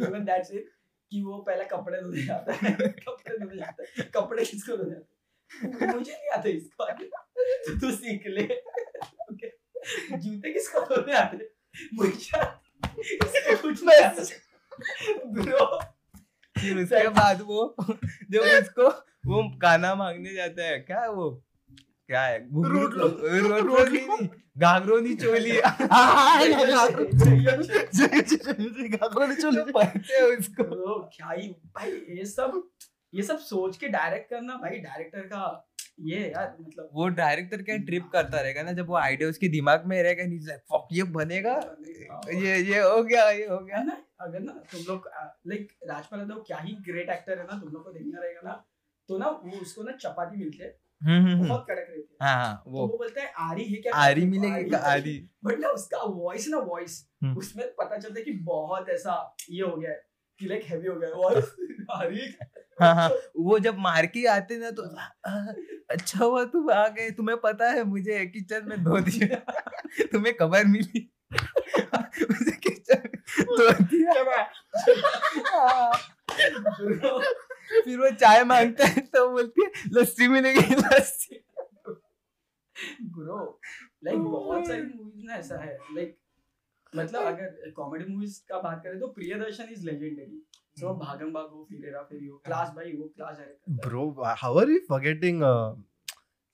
इवन 0.00 0.24
दैट्स 0.24 0.52
इट 0.52 0.68
कि 1.12 1.22
वो 1.22 1.38
पहले 1.46 1.64
कपड़े 1.64 2.00
धोने 2.02 2.22
जाता 2.26 2.52
है 2.52 2.72
कपड़े 2.72 3.38
धोने 3.38 3.56
जाता 3.56 3.82
है 3.82 4.10
कपड़े 4.14 4.44
किसको 4.44 4.76
धोने 4.76 4.90
जाते 4.90 5.04
हैं? 5.04 5.94
मुझे 5.94 6.12
नहीं 6.12 6.30
आते 6.30 6.50
इसको। 6.50 6.84
तो 6.84 7.78
तू 7.80 7.90
सीख 7.92 8.26
ले। 8.26 8.44
ओके 9.32 9.48
जूते 10.18 10.52
किसको 10.52 10.80
धोने 10.80 11.12
आते? 11.16 11.50
मुझे 11.94 12.36
हैं। 12.36 13.56
कुछ 13.56 13.82
नहीं 13.84 14.00
आता 14.04 14.22
ब्रो 15.26 15.80
फिर 16.56 16.78
उसके 16.78 17.08
बाद 17.08 17.40
वो 17.40 17.74
जब 18.30 18.40
उसको 18.40 18.88
वो 19.26 19.42
गाना 19.58 19.94
मांगने 19.94 20.34
जाता 20.34 20.62
है 20.62 20.78
क्या 20.78 21.00
है 21.00 21.10
वो 21.10 21.30
क्या 22.06 22.22
है 22.22 22.48
घुंघरू- 22.48 22.80
रोड 22.82 22.94
लो। 22.94 23.06
रोड 23.48 23.66
रोड 23.66 23.88
नहीं 23.88 24.28
घाघरोनी 24.58 25.14
चोली 25.14 25.52
चलो 29.34 29.64
पढ़ते 29.72 30.14
हैं 30.14 30.22
उसको 30.22 30.98
क्या 31.16 31.30
ही 31.30 31.48
भाई 31.48 31.90
ये 31.90 32.24
सब 32.24 32.70
ये 33.14 33.22
सब 33.22 33.38
सोच 33.38 33.76
के 33.76 33.88
डायरेक्ट 33.88 34.30
करना 34.30 34.54
भाई 34.54 34.78
डायरेक्टर 34.78 35.20
का 35.20 35.69
ये 36.00 36.18
यार 36.30 36.56
मतलब 36.60 36.88
वो 36.94 37.08
डायरेक्टर 37.08 37.62
क्या 37.62 37.76
ट्रिप 37.76 38.08
करता 38.12 38.40
रहेगा 38.40 38.62
ना 38.62 38.72
जब 38.72 38.86
वो 38.86 38.96
आइडिया 38.96 39.28
उसके 39.28 39.48
दिमाग 39.48 39.86
में 39.86 40.02
रहेगा 40.02 40.24
नहीं 40.24 40.38
लाइक 40.40 40.60
फक 40.72 40.88
ये 40.92 41.02
बनेगा? 41.16 41.54
ये 42.34 42.56
ये 42.62 42.80
हो 42.80 43.02
गया 43.02 43.28
ये 43.30 43.46
हो 43.46 43.58
गया। 43.58 43.82
ना? 43.82 43.96
अगर 44.20 44.40
ना 44.40 44.52
तुम 44.72 44.80
लोग 44.88 45.08
लाइक 45.46 45.68
राजपाल 45.88 46.20
यादव 46.20 46.42
क्या 46.46 46.58
ही 46.58 46.72
ग्रेट 46.88 47.10
एक्टर 47.10 47.38
है 47.38 47.44
ना 47.44 47.58
तुम 47.60 47.72
लोग 47.72 47.84
को 47.84 47.92
देखना 47.92 48.20
रहेगा 48.20 48.40
ना 48.44 48.64
तो 49.08 49.18
ना 49.18 49.28
वो 49.44 49.60
उसको 49.60 49.82
ना 49.82 49.92
चपाती 49.96 50.36
मिलती 50.36 50.58
है। 50.58 50.78
हम्म 51.02 51.20
हम्म, 51.26 51.34
हम्म। 51.34 51.48
बहुत 51.48 51.64
कड़क 51.68 51.86
रहती 51.90 52.00
है। 52.00 52.26
हाँ 52.28 52.44
हाँ 52.44 52.62
तो 52.64 52.70
वो। 52.70 52.86
वो 52.86 52.98
बोलता 52.98 53.22
है 53.22 53.32
आरी 53.50 53.64
है 53.64 53.76
क्या? 53.76 53.94
आरी 53.96 54.26
मिलेगी 54.26 54.74
आरी 54.74 55.18
बट 55.44 55.58
ना 55.58 55.68
उसका 55.68 56.02
वॉइस 56.04 56.48
ना 56.48 56.58
वॉइस। 56.58 56.98
उसमें 57.36 57.66
पता 57.78 57.96
चलता 57.98 58.18
है 58.18 58.24
कि 58.24 58.32
बहुत 58.44 58.88
ऐसा 58.88 59.14
ये 59.50 59.62
हो 59.62 59.76
गया 59.76 59.90
है 59.90 60.02
कि 60.40 60.46
लाइक 60.46 60.64
हैवी 60.64 60.88
हो 60.88 60.94
गया 60.96 61.08
है। 61.08 61.14
और 61.14 61.40
आरी 61.96 62.26
है? 62.80 62.86
हाँ। 62.86 62.94
हाँ 62.94 63.08
वो 63.36 63.58
जब 63.58 63.78
मार 63.78 64.06
के 64.06 64.26
आते 64.26 64.58
ना 64.58 64.70
तो 64.70 64.82
अच्छा 65.90 66.24
हुआ 66.24 66.44
तुम 66.44 66.70
आ 66.72 66.86
गए 66.88 67.10
तुम्हें 67.10 67.36
पता 67.40 67.70
है 67.70 67.84
मुझे 67.84 68.24
किचन 68.26 68.68
में 68.68 68.82
धो 68.84 69.00
दिया। 69.00 69.36
तुम्हें 70.12 70.34
खबर 70.36 70.64
मिली। 70.66 71.08
मुझे 71.34 72.52
किचन 72.66 73.08
धो 73.40 73.72
दिया। 73.84 74.12
हाँ। 75.48 75.92
फिर 77.84 77.98
वो 77.98 78.10
चाय 78.10 78.44
माँगता 78.44 78.86
है 78.86 79.00
तो 79.14 79.28
बोलती 79.30 79.64
है 79.64 79.70
लस्सी 79.92 80.28
मिलेगी 80.28 80.74
लस्सी। 80.74 81.42
ब्रो 82.76 83.38
लाइक 84.04 84.18
बहुत 84.18 84.66
सारी 84.66 84.82
मूवीज़ 84.82 85.26
ना 85.26 85.34
ऐसा 85.34 85.56
है। 85.64 85.76
लाइक 85.94 86.16
मतलब 86.92 87.22
अगर 87.22 87.70
कॉमेडी 87.76 88.04
मूवीज़ 88.12 88.40
का 88.48 88.58
बात 88.60 88.80
करें 88.84 88.98
तो 89.00 89.06
Priyadarshan 89.08 89.68
is 89.72 89.84
legendary 89.86 90.42
so 90.76 90.94
Bhagam 90.96 91.32
Bhag 91.32 91.48
Phir 91.70 91.84
Hera 91.84 92.02
फेरी 92.10 92.26
हो 92.26 92.36
क्लास 92.44 92.68
भाई 92.76 92.92
वो 92.96 93.06
क्लास 93.16 93.38
है 93.40 93.78
bro 93.86 94.04
how 94.42 94.58
are 94.60 94.70
you 94.70 94.78
forgetting 94.88 95.42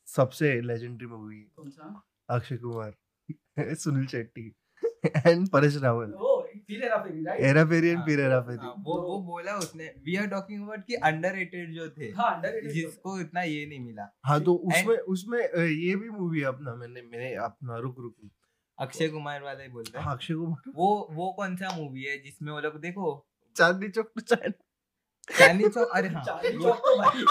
सबसे 0.08 0.60
लेजेंडरी 0.62 1.06
मूवी 1.06 1.40
कौन 1.56 1.70
सा? 1.70 1.88
Akshay 2.30 2.56
Kumar 2.56 3.74
Suniel 3.82 4.06
Shetty 4.06 4.52
and 5.26 5.48
Paresh 5.48 5.76
Rawal. 5.82 6.12
Oh 6.14 6.34
Phir 6.68 6.82
Hera 6.82 6.96
Pheri 7.02 7.22
right 7.24 7.40
Hera 7.42 7.64
Pheri 7.64 7.88
and 7.88 8.04
Phir 8.06 8.20
Hera 8.20 8.40
Pheri. 8.40 8.58
हाँ, 8.58 8.74
वो 8.78 8.94
वो 9.02 9.18
बोला 9.22 9.54
उसने 9.56 9.84
वी 10.06 10.16
आर 10.16 10.26
टॉकिंग 10.26 10.62
अबाउट 10.62 10.84
कि 10.86 10.94
अंडररेटेड 11.10 11.72
जो 11.74 11.88
थे 11.90 12.10
हाँ 12.16 12.34
अंडररेटेड 12.34 12.72
जिसको 12.72 13.18
इतना 13.20 13.42
ये 13.42 13.66
नहीं 13.66 13.80
मिला। 13.80 14.08
हाँ 14.24 14.40
तो 14.40 14.54
उसमें 14.72 14.96
उसमें 15.14 15.38
ये 15.38 15.94
भी 15.96 16.08
मूवी 16.10 16.40
है 16.40 16.46
अपना 16.46 16.74
मैंने 16.74 17.02
मैंने 17.02 17.32
अपना 17.44 17.78
रुक 17.78 17.98
रुक। 17.98 18.14
रुक। 18.22 18.30
अक्षय 18.78 19.08
कुमार 19.08 19.42
वाला 19.42 19.62
ही 19.62 19.68
बोलते 19.68 19.98
हैं। 19.98 20.04
हाँ, 20.04 20.14
अक्षय 20.14 20.34
कुमार। 20.34 20.72
वो 20.76 20.88
वो 21.12 21.32
कौन 21.32 21.56
सा 21.56 21.76
मूवी 21.76 22.02
है 22.02 22.18
जिसमें 22.22 22.52
वो 22.52 22.60
लोग 22.60 22.80
देखो 22.80 23.12
चांदनी 23.56 23.88
चौक 23.88 24.10
टू 24.14 24.20
चाइना 24.20 25.36
चांदनी 25.38 25.68
चौक 25.68 25.90
अरे 25.94 26.08
हाँ. 26.08 26.22
चांदनी 26.24 26.56
वो- 26.56 26.66
चौक 26.66 26.82
तो 26.86 26.96
भाई. 26.96 27.24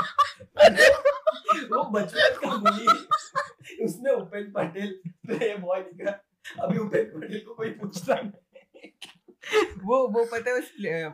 वो 1.71 1.83
बचपन 1.91 2.39
का 2.39 2.55
मूवी. 2.55 3.85
उसमें 3.85 4.11
उपेंद्र 4.11 4.49
पटेल 4.55 4.95
प्ले 5.27 5.55
बॉय 5.57 5.83
रहा 6.01 6.63
अभी 6.63 6.77
उपेंद्र 6.77 7.19
पटेल 7.19 7.39
को 7.47 7.53
कोई 7.53 7.69
पूछता 7.81 8.15
नहीं. 8.15 8.89
वो 9.85 9.97
वो 10.07 10.23
पता 10.25 10.49
है 10.49 10.57
उस 10.57 10.71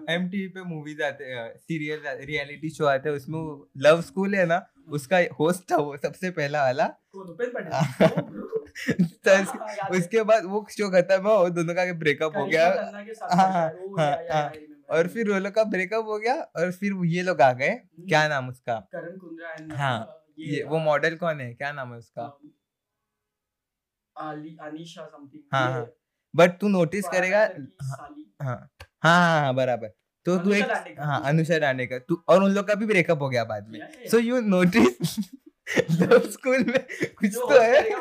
एम 0.10 0.28
टीवी 0.30 0.48
पे 0.48 0.62
मूवीज़ 0.64 1.02
आते 1.04 1.24
हैं 1.26 1.48
सीरियल 1.58 2.02
रियलिटी 2.26 2.70
शो 2.70 2.86
आते 2.86 3.10
हैं 3.10 3.16
उसमें 3.16 3.40
लव 3.78 4.02
स्कूल 4.02 4.36
है 4.36 4.46
ना 4.46 4.60
उसका 4.98 5.18
होस्ट 5.40 5.72
था 5.72 5.78
वो 5.78 5.98
सबसे 5.98 6.30
पहला 6.32 6.64
वाला. 6.64 6.88
कौन 7.14 7.28
उपेंद्र 7.28 7.54
पटेल? 7.54 7.72
ओ, 8.06 8.30
bro. 8.32 8.48
तो 9.26 9.32
हाँ, 9.32 9.68
है। 9.70 10.00
उसके 10.00 10.24
बाद 10.24 10.46
वो 10.46 10.66
शो 10.72 10.90
खत्म 10.92 11.22
हुआ 11.22 11.34
और 11.36 11.50
दोनों 11.50 11.74
का 11.76 11.92
ब्रेकअप 12.00 12.38
हो 12.38 12.46
गया. 12.46 12.70
के 13.02 13.14
साथ 13.14 13.36
हाँ, 13.36 13.52
हाँ, 13.52 14.52
हाँ, 14.92 15.00
या, 15.00 15.04
या, 15.04 15.08
हाँ। 15.08 15.10
और 15.10 15.14
फिर. 15.14 15.32
वो 15.32 15.40
लोग 15.40 15.54
का 15.54 15.64
ब्रेकअप 15.64 16.06
हो 16.06 16.20
गया 16.20 16.36
और 16.36 16.72
फिर 16.72 17.06
ये 17.06 17.24
लोग 17.24 17.42
आ 17.42 17.54
गए। 17.54 17.70
हम्म, 17.70 18.08
क्या 18.08 18.28
नाम 18.28 18.50
उसका? 18.50 18.76
करण 18.76 19.18
कुंद्रा 19.18 19.78
हाँ, 19.78 20.08
uh, 20.08 20.14
ये 20.40 20.64
वो 20.64 20.80
मॉडल 20.80 21.16
कौन 21.16 21.42
है? 21.42 21.54
क्या 21.54 21.72
नाम 21.72 21.92
है 21.92 21.98
उसका? 21.98 22.40
um, 22.40 22.50
आली 24.16 24.58
अनीशा 24.62 25.06
समथिंग 25.06 25.44
हाँ, 25.54 25.72
हाँ, 25.72 25.92
बट 26.36 26.50
तू 26.60 26.68
नोटिस 26.68 27.06
करेगा 27.06 27.40
हाँ 27.84 28.16
हाँ 28.42 28.70
हाँ 29.04 29.42
हाँ 29.42 29.56
बराबर। 29.56 29.88
तो 30.26 30.38
तू 30.38 30.54
एक 30.54 30.98
हाँ 31.00 31.22
अनुषा 31.26 31.58
राणे 31.58 31.86
का 31.86 32.00
तू 32.00 32.24
और 32.30 32.44
उन 32.44 32.52
लोग 32.52 32.68
का 32.68 32.76
भी 32.76 32.86
ब्रेकअप 32.86 33.22
हो 33.22 33.30
गया 33.30 33.44
बाद 33.44 33.68
में। 33.68 34.08
So 34.12 34.20
you 34.20 34.42
notice 34.42 35.20
love 36.02 36.20
school 36.20 36.58
में 36.58 36.86
कुछ 37.20 37.36
तो 37.36 37.62
है। 37.62 37.90
ये। 37.90 37.96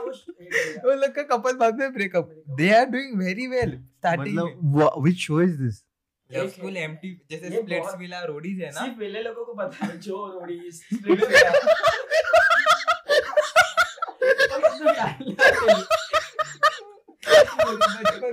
वो 0.79 0.95
लोग 0.95 1.15
का 1.15 1.23
कपल 1.23 1.57
बाद 1.57 1.75
में 1.75 1.93
breakup 1.93 2.45
they 2.49 2.75
are 2.75 2.85
doing 2.87 3.19
very 3.19 3.47
well 3.47 3.79
starting 3.79 4.39
मतलब 4.39 5.03
which 5.03 5.17
show 5.17 5.41
is 5.43 5.63
this 5.63 5.83
school 6.31 6.77
है। 6.77 6.87
जैसे 7.31 7.51
स्प्लिट्स 7.51 7.95
विला 7.99 8.21
रोडीज 8.25 8.61
है 8.63 8.71
ना? 8.71 8.81
सिर्फ़ 8.81 8.99
वेले 8.99 9.23
लोगों 9.23 9.45
को 9.45 9.55
पता 9.55 9.87
है 9.87 9.99
जो 10.01 10.27
रोडी 10.35 10.71
स्प्लिट 10.73 11.21
विला। 11.21 11.51
बचपन 17.61 18.33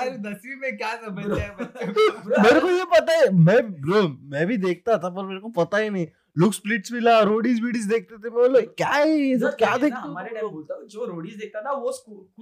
में 0.00 0.22
दसवीं 0.22 0.76
क्या 0.76 0.94
समझते 0.96 1.86
मेरे 2.42 2.60
को 2.60 2.68
ये 2.70 2.84
पता 2.92 3.12
है 3.12 3.30
मैं 3.34 3.60
ब्रो 3.72 4.02
मैं 4.32 4.46
भी 4.46 4.56
देखता 4.58 4.98
था 4.98 5.08
पर 5.08 5.24
मेरे 5.24 5.40
को 5.40 5.48
पता 5.56 5.78
ही 5.78 5.90
नहीं। 5.90 6.06
लोग 6.38 6.52
स्प्लिट्स 6.52 6.92
विला 6.92 7.18
रोडीज 7.22 7.60
वीडीज 7.62 7.84
देखते 7.86 8.14
थे। 8.14 8.18
मैं 8.20 8.32
बोला 8.32 8.60
क्या 8.60 8.88
है 8.88 9.08
ये 9.08 9.38
सब? 9.38 9.56
क्या 9.58 9.76
देखते 9.76 10.00
हो? 10.00 10.08
हमारे 10.08 10.34
टाइम 10.34 10.48
बोलता 10.48 10.80
जो 10.86 11.04
रोडीज 11.04 11.36
देखता 11.36 11.60
था 11.62 11.72
वो 11.72 11.92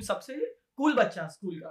सबसे 0.07 0.35
कूल 0.77 0.95
बच्चा 0.95 1.27
स्कूल 1.29 1.59
का। 1.61 1.71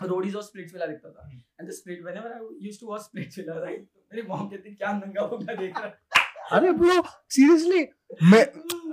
रोडीज 0.00 0.34
और 0.36 0.42
स्प्लिट्स 0.42 0.72
विला 0.74 0.86
देखता 0.86 1.10
था। 1.10 1.30
And 1.60 1.68
the 1.68 1.72
split 1.72 2.02
whenever 2.02 2.32
I 2.32 2.66
used 2.66 2.80
to 2.80 2.86
watch 2.86 3.00
Splitsvilla 3.38 3.58
right 3.60 3.88
मेरी 4.14 4.26
मॉम 4.28 4.48
कहती 4.48 4.74
क्या 4.74 4.92
नंगा 4.92 5.22
होगा 5.22 5.54
देख 5.54 5.78
रहा 5.78 6.56
अरे 6.56 6.72
ब्रो 6.72 7.02
सीरियसली 7.30 7.86
मैं 8.22 8.44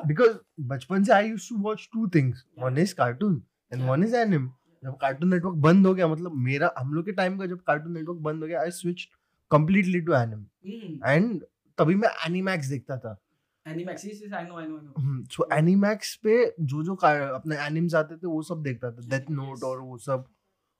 बिकॉज़ 0.07 0.37
बचपन 0.67 1.03
से 1.03 1.13
I 1.13 1.27
used 1.29 1.49
to 1.49 1.57
watch 1.63 1.87
two 1.93 2.07
things 2.15 2.43
one 2.59 2.77
is 2.77 2.93
cartoon 2.95 3.41
and 3.73 3.81
one 3.89 4.03
is 4.03 4.15
anime 4.15 4.49
जब 4.83 4.95
कार्टून 5.01 5.29
नेटवर्क 5.29 5.55
बंद 5.65 5.87
हो 5.87 5.93
गया 5.93 6.07
मतलब 6.07 6.35
मेरा 6.45 6.73
हम 6.77 6.93
लोग 6.93 7.05
के 7.05 7.11
टाइम 7.11 7.37
का 7.39 7.45
जब 7.45 7.61
कार्टून 7.67 7.93
नेटवर्क 7.93 8.19
बंद 8.19 8.41
हो 8.41 8.47
गया 8.47 8.61
I 8.61 8.71
switch 8.71 9.07
completely 9.51 10.01
to 10.01 10.13
anime 10.13 10.39
hmm, 10.39 11.09
and 11.09 11.43
तभी 11.77 11.95
मैं 11.95 12.09
एनिमैक्स 12.25 12.67
देखता 12.67 12.97
था। 12.97 13.17
Animax 13.65 14.05
yes 14.05 14.21
yes 14.23 14.33
I 14.33 14.43
know 14.43 14.57
I 14.57 14.65
know 14.67 15.23
so 15.31 15.47
Animax 15.53 16.15
पे 16.23 16.35
जो 16.61 16.83
जो 16.83 16.95
अपने 16.95 17.57
एनिम्स 17.65 17.95
आते 17.95 18.15
थे 18.15 18.27
वो 18.27 18.41
सब 18.41 18.63
देखता 18.63 18.91
था. 18.91 19.07
डेथ 19.09 19.29
नोट 19.29 19.63
और 19.63 19.79
वो 19.79 19.97
सब। 19.97 20.25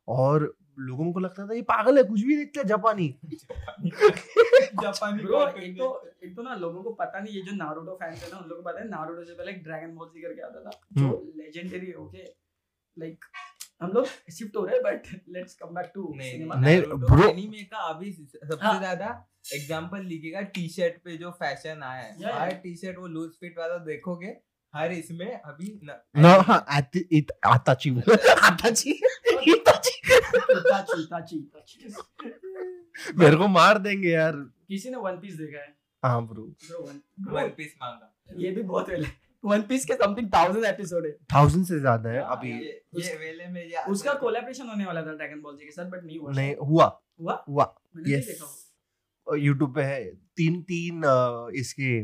और 0.07 0.57
लोगों 0.79 1.13
को 1.13 1.19
लगता 1.19 1.47
था 1.47 1.53
ये 1.53 1.61
पागल 1.61 1.97
है 1.97 2.03
कुछ 2.03 2.21
भी 2.21 2.37
देखता 2.37 2.61
है 2.61 2.67
जापानी। 2.67 3.15
जापानी। 3.23 3.91
ब्रो 5.23 5.47
एक 5.47 5.77
तो 5.77 6.09
एक 6.23 6.35
तो 6.35 6.41
ना 6.41 6.55
लोगों 6.55 6.83
को 6.83 6.91
पता 6.91 7.19
नहीं 7.19 7.35
ये 7.35 7.41
जो 7.41 7.55
नारुतो 7.55 7.95
फैंस 7.95 8.23
है 8.23 8.31
ना 8.31 8.37
उन 8.37 8.49
लोगों 8.49 8.63
को 8.63 8.69
पता 8.69 8.81
है 8.81 8.89
नारुतो 8.89 9.23
से 9.23 9.33
पहले 9.33 9.51
एक 9.51 9.63
ड्रैगन 9.63 9.95
बॉल 9.95 10.11
जी 10.13 10.21
करके 10.21 10.41
आता 10.41 10.63
था 10.63 10.71
जो 10.93 11.33
लेजेंडरी 11.37 11.87
है 11.87 11.93
ओके 11.93 12.33
लाइक 12.99 13.25
हम 13.81 13.91
लोग 13.91 14.31
शिफ्ट 14.31 14.55
हो 14.55 14.65
रहे 14.65 14.75
हैं 14.75 14.83
but 14.83 15.21
let's 15.29 15.55
come 15.55 15.67
back 15.67 15.91
to 15.95 16.15
cinema 16.21 16.55
नहीं, 16.55 16.81
Naruto 16.81 17.05
bro- 17.05 17.29
anime 17.29 17.63
का 17.63 17.77
अभी 17.77 18.11
सबसे 18.11 18.65
हाँ। 18.65 18.79
ज़्यादा 18.79 19.27
एग्जांपल 19.55 20.05
लिखेगा 20.05 20.41
टी 20.41 20.69
शर्ट 20.69 21.03
पे 21.03 21.17
जो 21.17 21.31
फ़ैशन 21.31 21.83
आया 21.83 22.01
है। 22.01 22.39
हर 22.39 22.53
टी 22.53 22.75
शर्ट 22.75 22.97
वो 22.97 23.07
लूज 23.07 23.29
फिट 23.29 23.59
वाला 23.59 23.77
देखोगे 23.77 24.37
हर 24.73 24.91
इसमें 24.91 25.31
अभी 25.31 25.79
न, 25.83 25.95
ना 26.17 26.29
हाँ 26.47 26.63
आती 26.69 26.99
इत 27.12 27.31
आताची 27.45 27.89
आताची। 28.43 28.91
इताची। 28.91 29.99
इताची 30.09 31.01
इताची 31.01 31.38
इताची। 31.38 31.93
मेरे 33.19 33.36
को 33.38 33.47
मार 33.49 33.77
देंगे 33.79 34.09
यार। 34.09 34.36
किसी 34.67 34.89
ने 34.89 34.97
वन 34.97 35.17
पीस 35.21 35.33
देखा 35.36 35.59
है? 35.59 35.75
हाँ 36.03 36.25
bro 36.27 36.43
bro 36.43 36.79
one 36.88 36.99
One 37.33 37.49
Piece 37.57 37.75
manga 37.81 38.09
ये 38.38 38.51
भी 38.51 38.62
बहुत 38.63 38.89
वेल 38.89 39.05
वन 39.43 39.62
पीस 39.69 39.86
के 39.86 39.93
समथिंग 39.93 40.27
थाउज़ेंड 40.33 40.65
एपिसोड 40.65 41.05
है। 41.05 41.12
थाउज़ेंड 41.33 41.65
से 41.65 41.79
ज़्यादा 41.79 42.09
है 42.09 42.23
हाँ, 42.23 42.36
अभी। 42.38 42.51
ये 42.51 42.81
ये 42.97 43.15
वेले 43.17 43.47
में 43.47 43.63
ये 43.63 43.83
उसका 43.91 44.13
कोलैबोरेशन 44.15 44.67
होने 44.69 44.86
वाला 44.86 45.01
था 45.01 45.13
ड्रैगन 45.13 45.41
बॉल 45.41 45.57
जी 45.57 45.65
के 45.65 45.71
साथ 45.71 45.86
बट 45.91 46.03
नहीं 46.03 46.19
हुआ। 46.19 46.31
नहीं 46.31 46.55
हुआ। 46.57 46.86
हुआ? 47.21 47.43
हुआ. 47.49 47.73
देखा 47.97 49.36
यूट्यूब 49.38 49.73
पे 49.75 49.81
है। 49.83 50.03
तीन 50.38 50.62
तीन 50.62 51.03
इसके 51.55 51.99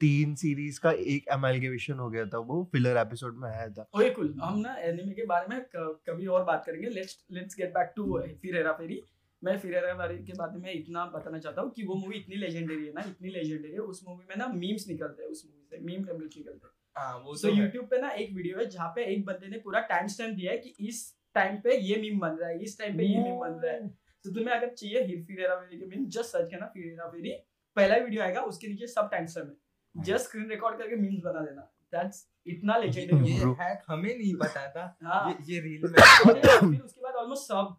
तीन 0.00 0.34
सीरीज़ 0.34 0.80
का 0.80 0.90
एक 0.92 1.28
एमलगेशन 1.32 1.98
हो 1.98 2.08
गया 2.10 2.24
था 2.26 2.38
वो 2.40 2.62
फिलर 2.72 2.96
एपिसोड 2.98 3.38
में 3.38 3.48
आया 3.50 3.68
था। 3.68 3.86
ओके 3.94 4.10
कूल 4.10 4.34
हम 4.42 4.58
ना 4.60 4.74
एनिमे 4.80 5.12
के 5.14 5.24
बारे 5.26 5.46
में 5.48 5.64
कभी 5.74 6.26
और 6.28 6.44
बात 6.44 6.62
करेंगे। 6.66 6.88
Let's 6.90 7.18
let's 7.32 7.56
get 7.56 7.70
back 7.74 7.92
to 7.96 8.20
Phir 8.42 8.56
Hera 8.56 8.72
Pheri 8.74 9.02
मैं 9.42 9.56
फिर 9.58 9.74
हेरा 9.74 9.94
फेरी 9.96 10.16
के 10.24 10.32
बारे 10.38 10.58
में 10.60 10.72
इतना 10.72 11.04
बताना 11.14 11.38
चाहता 11.38 11.62
हूँ 11.62 11.70
कि 11.72 11.84
वो 11.84 11.94
मूवी 11.96 12.16
इतनी 12.18 12.36
लेजेंडरी 12.36 12.86
है 12.86 12.92
ना 12.92 13.04
इतनी 13.08 13.30
लेजेंडरी 13.30 13.72
है 13.72 13.78
उस 13.80 14.02
मूवी 14.08 14.24
में 14.30 14.36
ना 14.36 14.48
मीम्स 14.54 14.88
निकलते 14.88 15.22
हैं 15.22 15.30
उस 15.30 15.44
मूवी 15.46 15.66
से 15.70 15.84
मीम 15.84 16.04
टेम्पलेट 16.04 16.36
निकलते 16.36 16.66
हैं। 16.66 16.74
हाँ 16.96 17.18
वो 17.18 17.36
सो 17.36 17.48
तो 17.48 17.54
यूट्यूब 17.54 17.84
पे 17.86 18.00
ना 18.00 18.10
एक 18.10 18.34
वीडियो 18.34 18.58
है 18.58 18.66
जहाँ 18.70 18.88
पे 18.96 19.04
एक 19.12 19.24
बंदे 19.26 19.48
ने 19.48 19.58
पूरा 19.60 19.80
टाइम 19.90 20.06
स्टैम्प 20.14 20.36
दिया 20.36 20.52
है 20.52 20.58
कि 20.58 20.74
इस 20.88 21.02
टाइम 21.34 21.56
पे 21.64 21.76
ये 21.78 21.96
मीम 22.02 22.18
बन 22.20 22.36
रहा 22.40 22.48
है 22.48 22.62
इस 22.64 22.78
टाइम 22.78 22.96
पे 22.96 23.04
ये 23.04 23.22
मीम 23.22 23.38
बन 23.40 23.60
रहा 23.62 23.72
है। 23.72 23.88
तो 24.24 24.30
तुम्हें 24.30 24.54
अगर 24.54 24.74
चाहिए 24.74 25.02
हिर 25.04 25.22
फिर 25.24 25.40
हेरा 25.40 25.56
फेरी 25.56 25.80
के 25.80 25.86
मीम 25.86 26.06
जस्ट 26.08 26.32
सर्च 26.32 26.50
करना 26.50 26.66
फिर 26.74 26.84
हेरा 26.84 27.08
फेरी 27.08 27.32
पहला 27.76 27.96
वीडियो 27.98 28.22
आएगा 28.22 28.40
उसके 28.44 28.68
नीचे 28.68 28.86
सब 28.88 29.08
टाइम 29.12 29.26
स्टैम्प 29.26 29.48
है। 29.48 29.56
जस्ट 29.94 30.24
स्क्रीन 30.24 30.48
रिकॉर्ड 30.50 30.78
करके 30.78 30.96
मीम्स 30.96 31.22
बना 31.24 31.40
देना। 31.40 31.60
दैट्स 31.92 32.26
इतना 32.46 32.76
लेजेंडरी 32.78 33.30
ये 33.32 33.52
हैक 33.60 33.82
हमें 33.88 34.08
नहीं 34.18 34.34
पता 34.34 34.66
था 34.70 34.84
हाँ। 35.04 35.30
ये 35.30 35.54
ये 35.54 35.60
रील 35.60 35.82
में। 35.82 35.92
फिर 36.72 36.80
उसके 36.80 37.00
बाद 37.00 37.14
ऑलमोस्ट 37.14 37.42
सब 37.42 37.76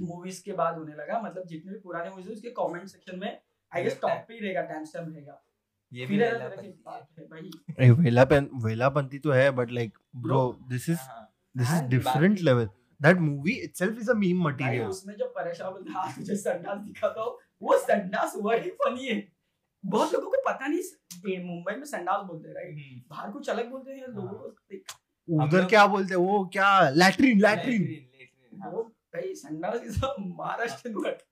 मूवीज़ 0.00 0.42
के 0.44 0.52
बाद 0.52 0.78
होने 0.78 0.94
लगा। 0.94 1.20
मतलब 1.22 1.46
जितने 1.46 1.72
भी 1.72 1.78
पुराने 1.78 2.10
मूवीज़ 2.10 2.28
उसके 2.30 2.50
कमेंट 2.58 2.88
सेक्शन 2.88 3.18
में 3.18 3.28
आई 3.28 3.82
गेस 3.84 3.98
टॉप 4.02 4.24
पे 4.28 4.34
ही 4.34 4.40
रहेगा 4.40 4.62
टाइम 4.62 4.84
स्टैम्प 4.84 5.08
रहेगा। 5.14 5.42
ये 5.92 6.06
भी 6.06 6.18
वेला 6.18 6.44
है। 6.44 6.70
भाई। 7.32 7.90
वेलापन 8.02 8.48
वेलापंती 8.64 9.18
तो 9.18 9.30
है 9.30 9.50
but 9.50 9.70
like 9.70 9.98
bro 10.16 10.40
this 10.68 10.88
is 10.88 10.98
this 11.54 11.72
is 11.72 11.82
different 11.88 12.40
level 12.40 12.68
that 13.00 13.18
movie 13.20 13.52
itself 13.64 13.98
is 14.00 14.10
a 14.10 14.14
meme 14.14 14.42
material 14.48 14.86
उसमें 14.86 15.14
जो 15.16 15.26
परेशान 15.36 15.84
है 15.88 16.14
तुझे 16.14 16.36
संडास 16.36 16.78
दिखा 16.78 17.08
दो 17.08 17.26
वो 17.62 17.78
संडास 17.78 18.32
वर्ड 18.36 18.62
ही 18.64 18.70
फनी 18.82 19.06
है। 19.06 19.18
बहुत 19.84 20.12
लोगों 20.12 20.30
को 20.30 20.42
पता 20.48 20.66
नहीं 20.66 21.38
मुंबई 21.44 21.74
में 21.76 21.84
संडास 21.84 22.24
बोलते 22.26 22.48
हैं 22.48 22.54
राइट 22.54 22.74
हम्म, 22.74 23.00
बाहर 23.10 23.30
कुछ 23.30 23.48
अलग 23.50 23.70
बोलते 23.70 23.92
हैं 23.92 24.08
लोगों 24.08 24.28
को 24.28 25.44
उधर 25.44 25.64
क्या 25.64 25.86
बोलते 25.86 26.14
हैं? 26.14 26.20
वो 26.20 26.44
क्या 26.52 26.68
लैट्रिन 26.90 27.40
लैट्रिन 27.40 28.60
हाँ। 28.62 28.70
वो 28.70 28.82
भाई 28.82 29.34
संडास 29.34 29.82
इज़ 29.84 30.00
महाराष्ट्रियन 30.18 30.96
वर्ड 30.98 31.26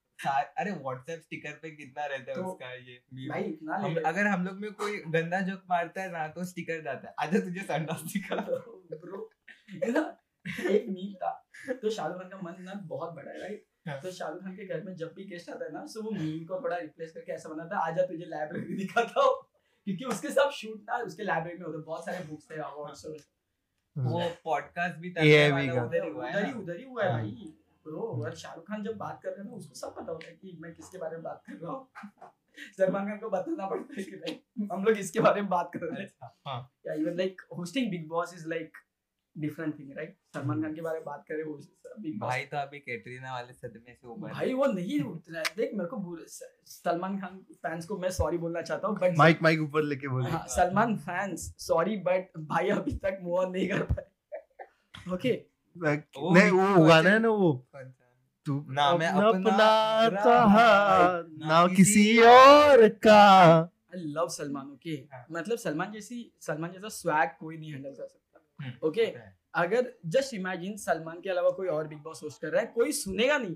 अरे 0.57 0.71
व्हाट्सएप 0.71 1.21
स्टिकर 1.21 1.51
पे 1.61 1.69
कितना 1.71 2.05
रहता 2.05 2.31
है 2.31 2.35
तो 2.35 2.43
उसका 2.43 2.71
ये 2.73 3.27
भाई 3.29 3.43
इतना 3.43 3.75
हम 3.75 3.95
अगर 4.05 4.27
हम 4.27 4.45
लोग 4.45 4.59
में 4.59 4.71
कोई 4.73 4.97
गंदा 5.07 5.41
जोक 5.41 5.61
मारता 5.69 6.01
है 6.01 6.11
ना 6.11 6.27
तो 6.27 6.45
स्टिकर 6.45 6.81
जाता 6.81 7.07
है। 7.07 7.13
आजा 7.19 7.39
तुझे 7.39 7.59
संडास 7.61 8.01
दिखा 8.13 8.35
दो 8.35 8.57
ब्रो 8.95 9.29
है 9.83 9.91
एक 10.71 10.85
मीम 10.89 11.13
था। 11.13 11.43
तो 11.81 11.89
शाहरुख 11.89 12.17
खान 12.17 12.29
का 12.29 12.37
मन 12.37 12.55
ना 12.59 12.73
बहुत 12.73 13.13
बड़ा 13.13 13.31
है 13.31 13.39
राइट 13.41 13.65
हाँ। 13.87 14.01
तो 14.01 14.11
शाहरुख 14.11 14.41
खान 14.43 14.55
के 14.55 14.65
घर 14.65 14.83
में 14.83 14.95
जब 14.95 15.13
भी 15.15 15.23
गेस्ट 15.23 15.49
आता 15.49 15.65
है 15.65 15.71
ना 15.71 15.85
सो 15.85 16.01
वो 16.01 16.11
मीम 16.11 16.45
को 16.45 16.61
थोड़ा 16.63 16.77
रिप्लेस 16.77 17.11
करके 17.11 17.31
ऐसा 17.31 17.49
बनाता 17.49 17.77
है 17.77 17.91
आजा 17.91 18.03
तुझे 18.03 18.25
लाइब्रेरी 18.25 18.73
दिखाता 18.83 19.21
हूँ। 19.21 19.35
क्योंकि 19.85 20.05
उसके 20.05 20.29
सब 20.29 20.49
शूट 20.49 20.85
ना 20.89 20.97
उसके 20.97 21.23
लाइब्रेरी 21.23 21.57
में 21.57 21.65
होते 21.65 21.77
बहुत 21.77 22.05
सारे 22.05 22.23
बुक्स 22.25 22.49
थे 22.51 22.55
अवार्ड्स 22.55 23.05
वो 23.97 24.19
पॉडकास्ट 24.43 24.95
भी 24.95 25.09
का। 25.09 25.21
उधर 26.29 26.45
ही 26.45 26.53
उधर 26.53 26.75
ही 26.77 26.83
ही 26.83 26.89
हुआ 26.89 27.03
है 27.03 27.11
हाँ। 27.11 27.21
भाई 27.21 27.53
ब्रो 27.85 28.01
और 28.01 28.35
शाहरुख 28.35 28.67
खान 28.67 28.83
जब 28.83 28.97
बात 28.97 29.19
कर 29.23 29.29
रहे 29.29 29.41
हैं 29.41 29.49
ना 29.49 29.55
उसको 29.55 29.75
सब 29.75 29.95
पता 29.95 30.11
होता 30.11 30.27
है 30.27 30.35
कि 30.35 30.57
मैं 30.61 30.73
किसके 30.75 30.97
बारे 30.97 31.15
में 31.15 31.23
बात 31.23 31.43
कर 31.49 31.53
रहा 31.53 31.71
हूँ। 31.71 31.87
सलमान 32.77 33.07
खान 33.07 33.17
को 33.17 33.29
बताना 33.29 33.65
पड़ता 33.69 33.93
है 33.97 34.03
कि 34.03 34.15
नहीं 34.15 34.67
हम 34.71 34.83
लोग 34.83 34.97
इसके 34.97 35.19
बारे 35.19 35.41
में 35.41 35.49
बात 35.49 35.71
कर 35.73 35.79
रहे 35.79 36.01
हैं। 36.03 36.29
हाँ। 36.47 36.71
या 36.87 36.93
even 36.93 37.17
like 37.17 37.41
hosting 37.57 37.91
Bigg 37.91 38.07
Boss 38.07 38.33
is 38.33 38.47
like 38.49 38.77
different 39.39 39.77
thing 39.79 39.91
right 39.97 40.15
Salman 40.33 40.61
Khan 40.61 40.73
के 40.75 40.81
बारे 40.81 40.99
में 40.99 41.05
बात 41.05 41.23
करें 41.27 41.43
वो 41.43 41.59
भाई 42.19 42.41
तो 42.45 42.57
अभी 42.57 42.79
कैटरीना 42.79 43.33
वाले 43.33 43.53
सदमे 43.53 43.93
से 43.93 44.07
उभर 44.07 44.31
भाई 44.31 44.53
वो 44.53 44.65
नहीं 44.67 44.99
उतना 45.01 45.39
है। 45.39 45.45
देख 45.57 45.71
मेरे 45.73 45.89
को 45.89 46.17
सलमान 46.67 47.17
खान 47.19 47.37
फैंस 47.55 47.85
को 47.85 47.97
मैं 47.97 48.09
सॉरी 48.11 48.37
बोलना 48.37 48.61
चाहता 48.61 48.87
हूँ 48.87 48.97
बट 48.99 49.17
माइक 49.17 49.41
माइक 49.43 49.61
ऊपर 49.61 49.83
लेके 49.83 50.07
बोले। 50.07 50.29
हाँ, 50.29 50.45
सलमान 50.47 50.95
फैंस 50.97 51.53
सॉरी 51.59 51.97
बट 52.07 52.37
भाई 52.39 52.69
अभी 52.69 52.91
तक 53.05 53.19
मूव 53.21 53.39
ऑन 53.39 53.51
नहीं 53.51 53.67
कर 53.69 53.83
पाए। 53.83 54.05
ओके 55.13 55.31
नहीं 55.75 56.51
वो 56.51 56.75
तो 56.75 56.83
गाना 56.85 57.09
है 57.09 57.19
ना 57.19 57.29
वो। 57.29 57.51
तू 58.45 58.53
ना 58.69 58.95
मैं 58.97 59.07
अपना 59.07 59.57
रहा, 60.07 60.27
रहा 60.33 61.21
ना 61.47 61.65
किसी 61.75 62.05
और 62.25 62.87
का। 63.05 63.23
आई 63.87 63.99
लव 64.13 64.27
सलमान 64.29 64.65
ओके 64.67 64.91
हाँ। 65.13 65.25
मतलब 65.31 65.57
सलमान 65.57 65.91
जैसी 65.91 66.31
सलमान 66.41 66.71
जैसा 66.71 66.89
स्वैग 66.91 67.29
कोई 67.39 67.57
नहीं 67.57 67.71
हैंडल 67.71 67.89
कर 67.89 68.05
सकता। 68.05 68.26
ओके 68.83 69.05
होता 69.05 69.33
अगर 69.61 69.93
जस्ट 70.05 70.33
इमेजिन 70.33 70.77
सलमान 70.77 71.21
के 71.21 71.29
अलावा 71.29 71.49
कोई 71.51 71.67
और 71.69 71.87
बिग 71.87 71.99
बॉस 72.01 72.23
होस्ट 72.23 72.41
कर 72.41 72.49
रहा 72.49 72.61
है 72.61 72.67
कोई 72.75 72.91
सुनेगा 72.93 73.37
नहीं। 73.37 73.55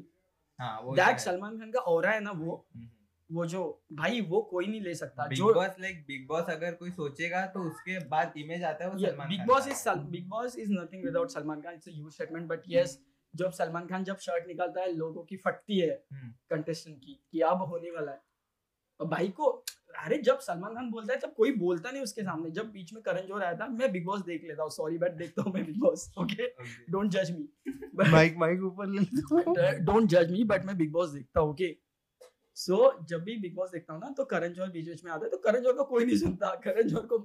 हाँ 0.60 0.82
वो 0.82 0.96
दैट 0.96 1.20
सलमान 1.20 1.58
खान 1.60 1.72
का 1.72 1.80
ऑरा 1.92 2.12
है 2.12 2.20
ना 2.20 2.32
वो 2.32 2.56
हम्म। 2.76 2.90
वो 3.30 3.46
जो 3.46 3.62
भाई 3.94 4.22
वो 4.22 4.42
कोई 4.42 4.68
नहीं 4.68 4.82
ले 4.82 4.94
सकता। 4.96 5.28
बिग 5.28 5.38
जो 5.38 5.54
बॉस 5.54 5.76
लाइक 5.80 6.04
बिग 6.08 6.28
बॉस 6.28 6.50
अगर 6.50 6.74
कोई 6.76 6.92
सोचेगा 6.92 7.46
तो 7.48 7.60
उसके 7.70 8.00
बाद 8.08 8.34
इमेज 8.38 8.64
आता 8.64 8.86
है 8.86 8.90
वो 8.92 8.98
Salman 9.00 9.30
big 9.30 9.38
Khan 9.38 9.48
boss 9.48 9.68
is 9.68 9.88
Bigg 10.10 10.28
Boss 10.30 10.58
is 10.58 10.74
nothing 10.74 11.04
without 11.06 11.30
Salman 11.30 11.62
Khan. 11.62 11.74
It's 11.74 11.90
a 11.90 11.92
huge 11.92 12.14
statement 12.14 12.48
but 12.48 12.64
yes 12.70 13.00
जब 13.34 13.52
सलमान 13.52 13.88
खान 13.88 14.04
जब 14.04 14.18
शर्ट 14.20 14.48
निकालता 14.48 14.82
है 14.82 14.92
लोगों 14.94 15.24
की 15.24 15.38
फटती 15.38 15.80
है 15.80 15.92
हम्म, 16.12 16.34
कंटेस्टेंट 16.50 16.98
की 16.98 17.20
कि 17.32 17.42
अब 17.42 17.62
होने 17.70 17.92
वाला 17.92 18.12
है। 18.12 18.22
और 19.00 19.08
भाई 19.08 19.30
को 19.30 19.52
अरे 19.96 20.18
जब 20.20 20.40
सलमान 20.40 20.74
खान 20.76 20.90
बोलता 20.92 21.14
है 21.14 21.20
तब 21.20 21.34
कोई 21.38 21.52
बोलता 21.58 21.92
नहीं 21.92 22.04
उसके 22.04 22.22
सामने। 22.22 22.50
जब 22.52 22.72
बीच 22.72 22.94
में 22.94 23.02
करण 23.04 23.28
जोहर 23.28 23.44
आया 23.44 23.54
था 23.58 23.68
मैं 23.70 23.92
बिग 23.92 24.06
बॉस 24.06 24.22
देख 24.26 24.44
लेता 24.44 24.64
हूँ। 24.64 24.72
सॉरी 24.72 24.98
बट 24.98 25.12
देखता 25.18 25.42
हूँ 25.42 25.54
मैं 25.54 25.66
बिग 25.66 25.80
बॉस 25.80 26.10
ओके 26.20 26.48
डोंट 26.92 27.12
जज 27.12 27.32
मी 27.32 27.48
माइक 28.12 28.38
माइक 28.38 28.64
ऊपर 28.64 28.88
ले 28.90 29.80
डोंट 29.84 30.10
जज 30.10 30.32
मी 30.32 30.44
बट 30.46 30.66
मैं 30.66 30.78
बिग 30.78 30.92
बॉस 30.92 31.10
देखता 31.10 31.40
हूँ 31.40 31.50
ओके 31.50 31.76
सो 32.58 32.78
जब 33.10 33.24
भी 33.24 33.36
बिग 33.38 33.56
बॉस 33.56 33.72
देखता 33.72 33.94
हूँ 33.94 34.02
ना 34.02 34.10
तो 34.18 34.26
करण 34.26 34.54
जोहर 34.54 34.70
बीच 34.70 34.88
बीच 34.90 35.04
में 35.06 35.12
आता 35.12 35.26
है 35.26 35.32
तो 35.32 35.38
करण 35.38 35.62
जोहर 35.62 35.76
को 35.76 35.84
कोई 35.84 36.06
नहीं 36.06 36.18
सुनता। 36.18 36.50
करण 36.64 36.88
जोहर 36.88 37.06
को 37.06 37.18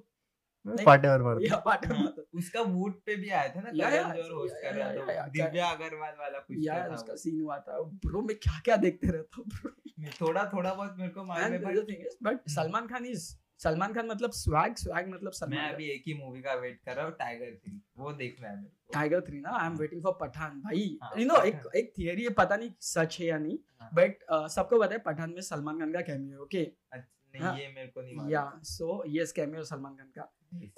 पार्टनर 0.84 1.22
मार 1.22 1.40
या 1.42 1.54
हाँ, 1.54 1.62
मारता 1.66 2.22
उसका 2.38 2.60
वूट 2.74 3.00
पे 3.06 3.16
भी 3.16 3.30
आया 3.30 3.48
था 3.48 3.60
ना 3.60 3.70
या, 3.74 3.90
करण 3.90 4.16
जोहर 4.16 4.30
होस्ट 4.32 4.54
कर 4.62 4.74
रहा 4.74 4.92
था 5.16 5.26
दिव्या 5.28 5.66
अग्रवाल 5.70 6.14
वाला 6.18 6.38
कुछ 6.38 6.56
यार 6.60 6.90
उसका 6.94 7.16
सीन 7.16 7.40
हुआ 7.40 7.58
था। 7.58 7.80
ब्रो 8.04 8.22
मैं 8.22 8.36
क्या 8.36 8.60
क्या 8.64 8.76
देखते 8.84 9.06
रहता 9.06 9.36
हूँ 9.38 9.46
ब्रो। 9.48 9.70
वो। 9.70 10.10
थोड़ा 10.20 10.44
थोड़ा 10.52 10.72
बहुत 10.74 10.96
मेरे 10.98 11.10
को 11.12 11.24
मालूम 11.24 11.52
है 11.52 12.04
बट 12.22 12.48
सलमान 12.50 12.86
खान 12.86 13.06
इज़ 13.06 13.34
सलमान 13.60 13.92
खान 13.94 14.06
मतलब 14.06 14.30
स्वैग 14.30 14.74
स्वैग 14.76 15.08
मतलब 15.08 15.32
मैं 15.50 15.68
अभी 15.72 15.84
एक 15.90 16.02
ही 16.06 16.14
मूवी 16.14 16.40
का 16.42 16.54
वेट 16.54 16.80
कर 16.84 16.94
रहा 16.96 17.04
हूँ 17.04 17.12
टाइगर 17.18 17.54
थ्री 17.54 17.80
वो 17.98 18.12
देखना 18.12 18.48
है 18.48 18.56
मेरे 18.56 18.68
को। 18.68 18.92
टाइगर 18.92 19.20
थ्री 19.20 19.40
ना? 19.40 19.50
I 19.60 19.66
am 19.66 19.76
waiting 19.76 20.02
for 20.02 20.12
Pathaan 20.20 20.60
भाई। 20.60 20.98
हाँ, 21.02 21.12
यू 21.18 21.26
नो 21.26 21.40
एक 21.42 21.62
एक 21.76 21.92
थियरी 21.98 22.24
है 22.24 22.30
पता 22.34 22.56
नहीं 22.56 22.70
सच 22.80 23.16
है 23.20 23.26
या 23.26 23.38
नहीं 23.38 23.58
हाँ। 23.80 23.90
बट 23.94 24.24
सबको 24.50 24.80
पता 24.80 24.94
है 24.94 24.98
पठान 25.06 25.30
में 25.30 25.40
सलमान 25.42 25.78
खान 25.78 25.92
का 25.92 26.00
कैमियो 26.00 26.42
ओके 26.42 26.64
अच्छा, 26.92 27.38
हाँ। 27.44 27.52
नहीं 27.52 27.62
ये 27.62 27.72
मेरे 27.74 27.88
को 27.88 28.02
नहीं 28.02 28.14
मालूम। 28.16 28.32
Yeah 28.32 28.44
so 28.64 29.02
yes 29.08 29.32
cameo 29.32 29.64
Salman 29.64 29.94
Khan 29.96 30.10
का. 30.18 30.32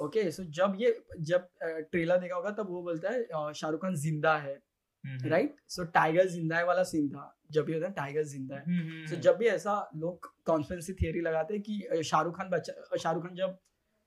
ओके 0.04 0.30
सो 0.30 0.44
जब 0.58 0.76
ये 0.80 0.96
जब 1.30 1.48
ट्रेलर 1.62 2.18
देखा 2.18 2.36
होगा 2.36 2.50
तब 2.58 2.70
वो 2.70 2.82
बोलता 2.82 3.10
है 3.12 3.52
शाहरुख 3.54 3.82
खान 3.82 3.94
ज़िंदा 4.06 4.36
है 4.38 4.54
राइट 5.04 5.56
सो 5.68 5.84
टाइगर 5.94 6.26
ज़िंदा 6.28 6.56
है 6.56 6.64
वाला 6.66 6.82
सीन 6.84 7.08
था 7.08 7.34
जब 7.52 7.64
भी 7.64 7.72
होता 7.72 7.86
है 7.86 7.92
टाइगर 7.94 8.22
ज़िंदा 8.22 8.56
है। 8.56 9.06
सो। 9.06 9.16
जब 9.16 9.36
भी 9.38 9.46
ऐसा 9.46 9.74
लोग 9.96 10.32
कॉन्स्पेरेंसी 10.46 10.92
थियरी 11.02 11.20
लगाते 11.20 11.54
हैं 11.54 11.62
कि 11.62 12.02
शाहरुख 12.04 12.36
खान 12.36 12.50
बचा 12.50 12.96
शाहरुख 12.96 13.22
खान 13.22 13.34
जब 13.36 13.58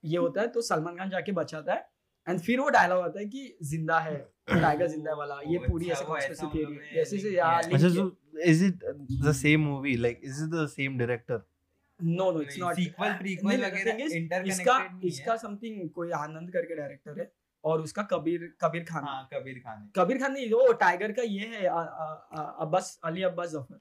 ये 0.04 0.18
होता 0.18 0.42
है 0.42 0.48
तो 0.48 0.62
सलमान 0.62 0.98
खान 0.98 1.10
जाके 1.10 1.32
बचाता 1.40 1.74
है 1.74 1.90
एंड 2.28 2.40
फिर 2.40 2.60
वो 2.60 2.70
डायलॉग 2.70 3.04
आता 3.04 3.20
है 3.20 3.26
कि 3.26 3.58
ज़िंदा 3.72 4.00
है 4.00 4.16
टाइगर 4.50 4.88
ज़िंदा 4.88 5.12
है 5.12 5.16
वाला 5.18 5.40
ये 5.48 5.58
पूरी 5.68 5.90
अच्छा, 5.90 6.02
ऐसे 6.02 6.06
कॉन्स्पेरेंसी 6.06 6.46
ऐसा 6.46 6.48
हम 6.48 6.54
थियरी 6.56 6.96
जैसे 6.96 7.18
से 7.18 7.30
link 7.30 7.38
या 7.38 7.50
किया 7.52 7.62
link 7.62 7.76
अच्छा 7.76 7.90
किया। 7.90 8.04
so 8.04 8.12
is 8.52 8.62
it 8.68 8.84
the 9.26 9.34
same 9.40 9.66
movie 9.70 9.96
like 10.06 10.22
is 10.32 10.42
it 10.44 10.52
the 10.58 10.68
same 10.76 10.98
director? 10.98 11.40
No 12.04 12.32
no 12.32 12.42
it's 12.42 12.58
not 12.60 12.76
sequel 12.76 13.14
prequel 13.20 13.64
वगैरह 13.66 14.42
इसका 14.48 14.78
इसका 15.06 15.36
समथिंग 15.38 15.90
कोई 15.96 16.12
आनंद 16.20 16.52
करके 16.52 16.76
डायरेक्टर 16.76 17.20
है 17.20 17.32
और 17.64 17.82
उसका 17.82 18.04
कबीर 18.12 18.52
कबीर 18.62 18.84
खान। 18.84 19.04
हाँ 19.04 19.28
कबीर 19.34 19.60
खान 19.66 19.82
है। 19.82 19.90
कबीर 19.96 20.18
खान 20.20 20.34
नहीं 20.34 20.50
वो 20.52 20.72
टाइगर 20.82 21.12
का 21.12 21.22
ये 21.24 21.48
है 21.48 21.66
अब्बास 21.66 23.00
अली 23.06 23.24
अब्बास 23.24 23.50
ज़फ़र। 23.52 23.80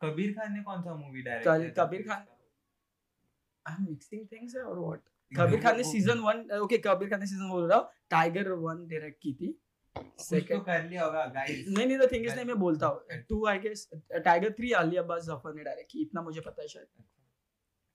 कबीर 0.00 0.32
खान 0.32 0.52
ने 0.52 0.62
कौन 0.62 0.82
सा 0.82 0.94
movie 0.94 1.22
direct 1.22 1.78
Kabir 1.78 2.02
Khan- 2.08 2.26
I 3.66 3.74
am 3.74 3.86
mixing 3.90 4.26
things 4.32 4.56
और 4.56 4.78
व्हाट 4.78 5.00
कबीर 5.32 5.60
खान 5.62 5.76
ने 5.76 5.82
season 5.84 6.18
one 6.20 6.44
okay 6.60 6.78
Kabir 6.86 7.08
Khan 7.10 7.20
ने 7.20 7.26
सीज़न 7.26 7.48
बोल 7.48 7.68
रहा 7.68 7.78
हूँ 7.78 7.88
टाइगर 8.10 8.50
वन 8.64 8.86
डायरेक्ट 8.88 9.18
की 9.22 9.32
थी। 9.32 9.54
सेकंड 9.96 10.20
सेकंड 10.20 10.64
कर 10.64 10.82
लिया 10.88 11.04
होगा 11.04 11.24
गाइस 11.34 11.64
नहीं 11.68 11.86
नहीं 11.86 11.98
द 11.98 12.08
थिंग 12.12 12.26
इज़ 12.26 12.34
नहीं 12.34 12.44
मैं 12.44 12.56
बोलता 12.58 12.86
हूँ। 12.86 13.18
Two 13.28 13.46
I 13.46 13.58
guess 13.58 13.88
Tiger 14.24 14.50
three 14.58 14.70
Ali 14.80 14.96
Abbas 14.96 15.22
Zafar 15.24 15.54
ने 15.54 15.62
डायरेक्ट 15.64 15.90
की। 15.92 16.02
इतना 16.02 16.22
मुझे 16.22 16.40
पता 16.40 16.62
है 16.62 16.68
शायद। 16.68 16.86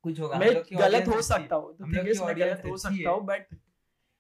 कुछ 0.06 0.20
होगा। 0.20 0.38
मैं 0.40 0.54
गलत 0.74 1.08
हो 1.08 1.22
सकता 1.22 1.56
हूँ 1.56 1.74
द 1.74 1.94
थिंग 1.94 2.26
मैं 2.26 2.36
गलत 2.38 2.62
हो 2.66 2.78
सकता 2.78 3.10
हूँ। 3.10 3.26
बट 3.26 3.46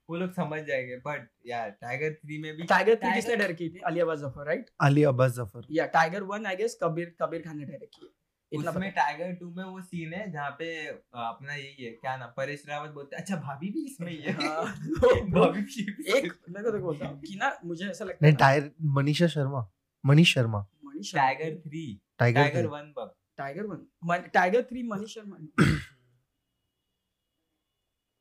वो 0.09 0.15
लोग 0.17 0.31
समझ 0.33 0.61
जाएँगे 0.63 0.95
बट 1.05 1.27
यार 1.47 1.69
टाइगर 1.81 2.09
3 2.23 2.41
में 2.41 2.55
भी 2.55 2.63
टाइगर 2.69 2.95
थ्री 2.95 3.13
किसने 3.13 3.35
डायरेक्ट 3.35 3.59
की? 3.59 3.69
थी 3.69 3.79
अली 3.85 3.99
अब्बास 3.99 4.19
ज़फ़र 4.19 4.45
राइट 4.47 4.69
अली 4.81 5.03
अब्बास 5.11 5.31
ज़फ़र 5.33 5.67
या 5.71 5.85
Tiger 5.93 6.23
one 6.31 6.45
I 6.45 6.55
guess 6.55 6.77
Kabir 6.83 7.15
Kabir 7.21 7.41
Khan 7.41 7.57
ने 7.57 7.65
डायरेक्ट 7.65 7.95
की 7.95 8.05
है। 8.05 8.11
उसमें 8.51 8.89
टाइगर 8.91 9.31
2 9.35 9.49
में 9.57 9.63
वो 9.63 9.81
सीन 9.81 10.13
है 10.13 10.29
जहाँ 10.31 10.49
पे 10.59 10.65
अपना 10.87 11.53
यही 11.53 11.83
है 11.85 11.91
क्या 11.91 12.15
नाम 12.17 12.33
परेश 12.37 12.63
रावत 12.69 12.89
बोलते 12.91 13.15
हैं। 13.15 13.21
अच्छा 13.23 13.35
भाभी 13.37 13.69
भी 13.71 13.85
इसमें 13.85 14.11
ही 14.11 14.17
है। 14.17 14.31
हाँ, 14.31 14.65
भाभी 15.29 15.61
भी 15.61 16.17
एक 16.17 16.33
मैं 16.49 16.63
तो 16.63 16.77
बोलता 16.79 17.07
हूँ 17.07 17.21
कि 17.21 17.35
ना 17.35 17.55
मुझे 17.65 17.85
ऐसा 17.89 18.05
लगता 18.05 18.25
है 18.25 18.31
ना, 18.31 18.37
Tiger 18.37 18.71
Manisha 18.97 19.27
Sharma 19.27 19.67
Manish 20.03 20.33
Sharma. 20.33 20.65
Manish 20.85 21.13
Tiger 21.15 21.55
3 21.67 21.99
Tiger 22.19 22.39
Tiger 22.41 22.59
three. 22.59 22.67
1 22.79 22.93
bug 22.97 23.13
Tiger 23.41 23.65
one 23.65 24.29
Tiger 24.33 24.61
three 24.71 24.83
Manish 24.89 25.13
Sharma 25.15 25.37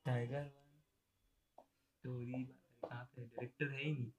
Tiger 0.05 0.37
1 0.37 0.49
story 1.97 2.43
कहाँ 2.83 3.03
पे 3.05 3.21
डायरेक्टर 3.21 3.67
है 3.71 3.83
ही 3.83 3.91
नहीं। 3.91 4.11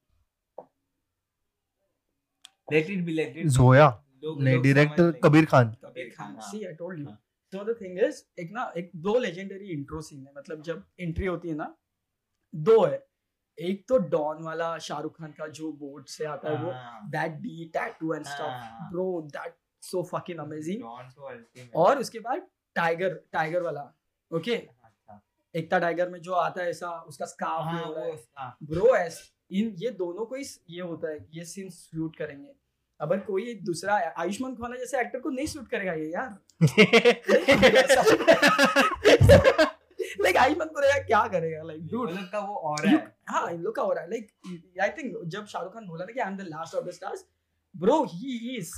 Let 2.72 2.90
it 2.90 3.04
be 3.04 3.12
let 3.12 3.36
it 3.36 3.46
Zoya 3.48 3.88
नहीं 4.24 4.58
director 4.62 5.10
Kabir 5.24 5.46
Khan 5.46 5.70
Kabir 5.84 6.10
Khan. 6.16 6.38
See 6.40 6.64
I 6.64 6.74
told 6.74 7.00
you. 7.00 7.06
So 7.52 7.64
the 7.64 7.76
thing 7.80 7.98
is 8.00 8.22
एक 8.40 8.50
ना 8.52 8.62
एक 8.76 8.90
दो 9.06 9.18
लेजेंडरी 9.18 9.68
इंट्रो 9.70 10.00
सीन 10.02 10.26
है। 10.26 10.32
मतलब 10.36 10.62
जब 10.62 10.84
एंट्री 11.00 11.26
होती 11.26 11.48
है 11.48 11.54
ना 11.54 11.66
दो 12.54 12.84
है। 12.84 13.00
एक 13.58 13.84
तो 13.88 13.98
डॉन 14.10 14.42
वाला 14.42 14.68
शाहरुख 14.80 15.18
खान 15.18 15.32
का 15.32 15.46
जो 15.58 15.72
बोर्ड 15.80 16.06
से 16.08 16.24
आता 16.26 16.50
है 16.50 16.62
वो 16.62 16.72
that 17.10 17.32
be 17.40 17.64
tattoo 17.74 18.14
and 18.14 18.24
stuff. 18.26 18.88
Bro 18.92 19.06
that 19.32 19.56
so 19.82 20.02
fucking 20.02 20.38
amazing 20.38 20.84
और 21.76 21.98
उसके 21.98 22.18
बाद 22.18 22.46
टाइगर 22.74 23.20
टाइगर 23.32 23.62
वाला 23.62 23.94
ओके 24.30 24.54
अच्छा, 24.54 25.22
एकता 25.54 25.78
टाइगर 25.78 26.08
में 26.08 26.20
जो 26.20 26.32
आता 26.32 26.62
है 26.62 26.70
ऐसा 26.70 27.00
उसका 27.08 27.26
स्कार्फ 27.26 27.64
हाँ 27.64 27.82
वो 27.82 28.18
ब्रो 28.66 28.96
एस 28.96 29.32
इन 29.50 29.74
ये 29.78 29.90
दोनों 29.90 30.26
को 30.26 30.36
इस 30.36 30.60
ये 30.70 30.80
होता 30.80 31.08
है 31.08 31.26
ये 31.34 31.44
सीन 31.44 31.70
शूट 31.70 32.16
करेंगे। 32.16 32.54
अगर 33.00 33.18
कोई 33.18 33.54
दूसरा 33.54 34.14
आयुष्मान 34.18 34.56
खुराना 34.56 34.76
जैसे 34.76 35.00
एक्टर 35.00 35.20
को 35.20 35.30
नहीं 35.30 35.46
शूट 35.46 35.68
करेगा 35.68 35.92
ये 35.92 36.10
यार। 36.10 36.38
लाइक 40.20 40.36
आयुष्मान 40.36 40.68
खुराना 40.68 40.98
क्या 40.98 41.28
करेगा? 41.28 41.62
लाइक 41.62 41.86
डूड 41.86 42.10
लोग 42.10 42.32
का 42.32 42.38
वो 42.38 42.54
और 42.54 42.86
है। 42.86 43.16
हाँ 43.28 43.50
इन 43.50 43.60
लोग 43.60 43.76
का 43.76 43.82
रहा 43.82 44.02
है। 44.02 44.10
लाइक 44.10 44.32
आई 44.82 44.88
थिंक 44.88 45.24
जब 45.24 45.46
शाहरुख 45.46 45.74
खान 45.74 45.86
बोला 45.86 46.04
ना 46.04 46.12
कि 46.12 46.20
I 46.20 46.30
am 46.30 46.36
the 46.36 46.40
last 46.40 46.74
of 46.74 46.84
the 46.84 46.90
stars 46.90 47.26
bro 47.74 48.04
he 48.04 48.56
is 48.56 48.74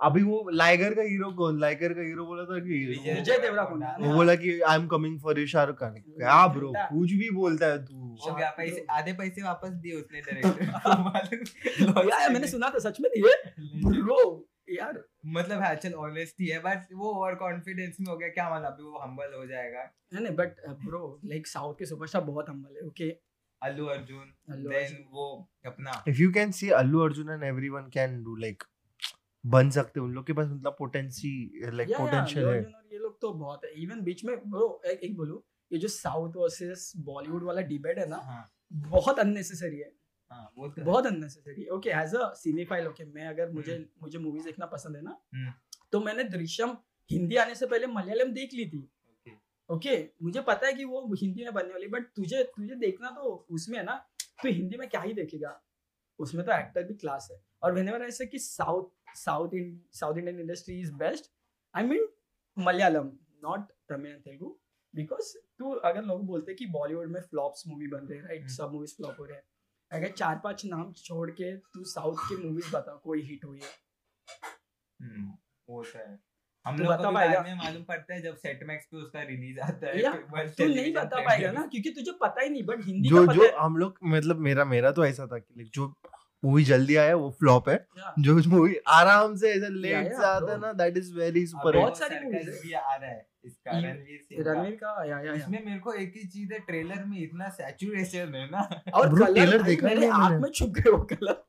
अभी 0.00 0.22
वो 0.22 0.48
लाइगर 0.52 0.94
का 0.94 1.02
हीरो 1.02 1.30
कौन? 1.32 1.58
लाइगर 1.60 1.92
का 1.94 2.02
हीरो 2.02 2.24
बोला 2.26 2.44
था 2.44 2.58
कि 2.60 2.78
विजय 3.08 3.38
देवराकोंडा 3.38 3.96
वो 4.00 4.14
बोला 4.14 4.34
कि 4.34 4.58
I 4.68 4.78
am 4.78 4.86
coming 4.88 5.20
for 5.20 5.38
you 5.40 5.46
Shahrukh 5.46 5.76
Khan. 5.80 5.94
क्या 5.98 6.46
ब्रो 6.54 6.72
कुछ 6.78 7.12
भी 7.12 7.28
बोलता 7.34 7.66
है 7.66 7.78
तू। 7.84 8.16
हो 8.24 8.34
गया 8.34 8.50
पैसे 8.56 8.84
आधे 8.90 9.12
पैसे 9.20 9.42
वापस 9.42 9.70
दिए 9.84 9.94
उसने 10.00 10.20
डायरेक्टर 10.20 12.08
यार 12.10 12.32
मैंने 12.32 12.46
सुना 12.48 12.70
था 12.74 12.78
सच 12.88 13.00
में 13.00 13.08
ये 13.16 13.34
ब्रो 13.86 14.18
यार। 14.70 15.02
मतलब 15.36 15.62
है 15.62 15.74
चल 15.76 15.92
ऑनेस्टी 16.02 16.46
है 16.46 16.58
बट 16.58 16.92
वो 16.94 17.12
ओवर 17.14 17.34
कॉन्फिडेंस 17.44 17.96
में 18.00 18.06
हो 18.06 18.16
गया 18.16 18.28
क्या 18.28 18.48
मतलब? 18.54 18.66
अभी 18.66 18.82
वो 18.82 18.98
हम्बल 18.98 19.32
हो 19.36 19.46
जाएगा। 19.46 19.82
नहीं 20.12 20.24
नहीं 20.24 20.36
बट 20.36 20.60
ब्रो 20.84 21.02
लाइक 21.24 21.46
साउथ 21.46 21.74
के 21.78 21.86
सुपरस्टार 21.86 22.22
बहुत 22.24 22.48
हम्बल 22.48 22.76
है 22.76 22.86
ओके 22.88 23.10
अल्लू 23.62 23.86
अर्जुन 23.86 24.32
देन 24.68 24.96
वो 25.12 25.26
अपना 25.66 26.02
if 26.08 26.20
you 26.22 26.30
can 26.32 26.50
see 26.52 26.70
Allu 26.78 27.00
Arjun 27.00 27.30
and 27.30 27.42
everyone 27.44 27.88
can 27.94 28.22
do 28.24 28.36
like 28.36 28.64
बन 29.44 29.70
सकते 29.70 30.00
उन 30.00 30.12
लोग 30.14 30.26
के 30.26 30.32
पास 30.32 30.48
मतलब 30.48 30.76
पोटेंसी 30.78 31.30
लाइक 31.64 31.90
पोटेंशियल 31.90 32.46
है। 32.46 32.60
ये 32.92 32.98
लोग 32.98 33.20
तो 33.20 33.32
बहुत 33.32 33.64
है। 33.64 33.70
इवन 33.82 34.00
बीच 34.02 34.24
में 34.24 34.36
ब्रो 34.50 34.80
एक, 34.86 34.98
एक 34.98 35.16
बोलूँ 35.16 35.42
ये 35.72 35.78
जो 35.78 35.88
साउथ 35.88 36.36
वर्सेस 36.36 36.92
बॉलीवुड 36.96 37.44
वाला 37.44 37.60
डिबेट 37.62 37.98
है 37.98 38.08
ना 38.08 38.16
हाँ। 38.16 38.50
बहुत 38.72 39.18
अननेसेसरी 39.18 39.78
है। 39.78 39.92
हाँ 40.30 40.46
तो 40.56 40.84
बहुत 40.84 41.06
unnecessary 41.06 41.66
okay 41.68 41.90
as 41.90 42.14
a 42.14 42.32
cinephile 42.36 42.86
okay 42.86 43.04
मैं 43.04 43.26
अगर 43.28 43.50
मुझे 43.50 43.78
मुझे 44.02 44.18
मूवीज़ 44.18 44.44
देखना 44.44 44.66
पसंद 44.66 44.96
है 44.96 45.02
ना 45.02 45.18
हम्म। 45.34 45.52
तो 45.92 46.00
मैंने 46.00 46.24
दृश्यम 46.24 46.76
हिंदी 47.10 47.36
आने 47.36 47.54
से 47.54 47.66
पहले 47.66 47.86
मलयालम 47.86 48.32
देख 48.32 48.54
ली 48.54 48.66
थी। 48.66 48.88
Okay. 49.12 49.34
ओके 49.70 49.96
मुझे 50.22 50.40
पता 50.40 50.66
है 50.66 50.72
कि 50.72 50.84
वो 50.84 51.14
हिंदी 51.14 51.44
में 51.44 51.52
बनने 51.54 51.72
वाली 51.72 51.88
बट 51.88 52.06
तुझे 52.16 52.42
तुझे 52.56 52.74
देखना 52.74 53.10
तो 53.10 53.46
उसमें 53.50 53.78
है 53.78 53.84
ना 53.84 53.94
तो 54.42 54.48
हिंदी 54.48 54.76
में 54.76 54.88
क्या 54.88 55.00
ही 55.00 55.12
देखेगा? 55.12 55.60
उसमें 56.18 56.44
तो 56.46 56.52
एक्टर 56.52 56.82
भी 56.82 56.94
क्लास 56.94 57.28
है। 57.32 57.40
और 57.62 57.78
I 57.78 58.10
say 58.10 58.26
कि 58.26 58.38
south 58.38 58.90
south 59.14 59.54
in 59.54 59.80
south 59.92 60.18
Indian 60.18 60.40
industry 60.40 60.80
is 60.80 60.92
best 60.94 61.32
I 61.74 61.82
mean 61.84 62.08
Malayalam 62.58 63.10
not 63.44 63.60
Tamil 63.88 64.12
and 64.12 64.20
Telugu 64.20 64.58
because 64.94 65.36
तू 65.58 65.70
अगर 65.70 66.02
लोग 66.02 66.26
बोलते 66.26 66.50
हैं 66.52 66.56
कि 66.56 66.66
बॉलीवुड 66.66 67.08
में 67.08 67.20
फ्लॉप्स 67.20 67.66
मूवी 67.68 67.86
बन 67.86 67.98
रहे 67.98 68.18
हैं 68.18 68.26
राइट 68.26 68.40
हम्म। 68.40 68.52
सब 68.52 68.72
मूवीज़ 68.72 68.94
फ्लॉप 68.96 69.16
हो 69.20 69.24
रहे 69.24 69.36
हैं। 69.36 69.44
अगर 69.90 70.12
चार 70.12 70.40
पाँच 70.44 70.64
नाम 70.66 70.92
छोड़ 70.92 71.30
के 71.30 71.56
तू 71.56 71.84
साउथ 71.84 72.16
की 72.28 72.36
मूवीज़ 72.36 72.76
बता 72.76 72.94
कोई 73.04 73.22
हिट 73.22 73.44
हुई 73.44 73.60
है? 73.60 73.72
हम्म, 75.00 75.32
वो 75.68 75.82
तो 75.82 75.98
है। 75.98 76.18
हम 76.66 76.78
लोग 76.78 76.88
बता 76.88 77.10
पाएगा? 77.10 77.40
में 77.42 77.54
मालूम 77.54 77.82
पड़ता 77.84 78.14
है 78.14 78.22
जब 78.22 78.36
सेट 78.36 78.62
मैक्स 78.64 78.86
पे 78.86 78.96
उसका 78.96 79.22
रिलीज़ 79.22 79.60
आता 79.60 79.86
है 79.86 80.48
तू 80.48 80.64
नहीं 80.64 80.92
बता 80.94 81.20
पाएगा 81.20 81.50
ना। 81.52 81.66
क्योंकि 81.66 81.90
तुझे 81.90 82.12
पता 82.12 82.40
ही 82.40 82.48
नहीं 82.48 82.62
बट 82.62 82.84
हिंदी 82.84 83.08
जो 83.08 83.26
का 83.26 83.32
जो 83.32 83.42
पता 83.42 83.56
है। 83.56 83.64
हम 83.64 83.76
लोग 83.76 83.98
मतलब 84.04 84.38
मेरा 84.38 84.64
मेरा 84.64 84.92
तो 84.92 85.04
ऐसा 85.04 85.26
था 85.26 85.38
कि 85.38 85.70
जो 85.74 85.88
मूवी 86.44 86.64
जल्दी 86.64 86.96
आया 86.96 87.14
वो 87.16 87.30
फ्लॉप 87.38 87.68
है 87.68 87.76
जो 88.18 88.36
मूवी 88.48 88.74
आराम 88.96 89.36
से 89.36 89.52
ऐसा 89.52 89.68
लेट 89.70 90.12
से 90.12 90.24
आता 90.26 90.52
है 90.52 90.58
ना 90.60 90.72
दैट 90.72 90.96
इज़ 90.96 91.14
वेरी 91.18 91.46
सुपर 91.46 91.76
बहुत 91.78 91.98
सारी 91.98 92.14
है। 92.14 92.42
भी 92.44 92.72
आ 92.72 92.94
रहा 92.94 93.10
है 93.10 93.26
इसका 93.44 93.78
रणवीर 93.78 94.20
सिंह 94.22 94.42
का। 94.42 94.52
रणवीर 94.52 94.74
का 94.82 95.04
या 95.04 95.20
या 95.20 95.32
इसमें 95.32 95.64
मेरे 95.64 95.78
को 95.78 95.92
एक 95.94 96.12
ही 96.16 96.28
चीज़ 96.28 96.52
है 96.52 96.58
ट्रेलर 96.68 97.04
में 97.04 97.18
इतना 97.22 97.48
सैचुरेशन 97.56 98.34
है 98.34 98.46
ना। 98.50 98.68
और 98.94 99.08
भाई 99.08 99.58
देखा 99.64 99.86
मेरे 99.86 100.06
आँख 100.18 100.40
में 100.42 100.50
छुप 100.50 100.70
गए 100.78 100.90
वो 100.90 101.02
कलर 101.12 101.42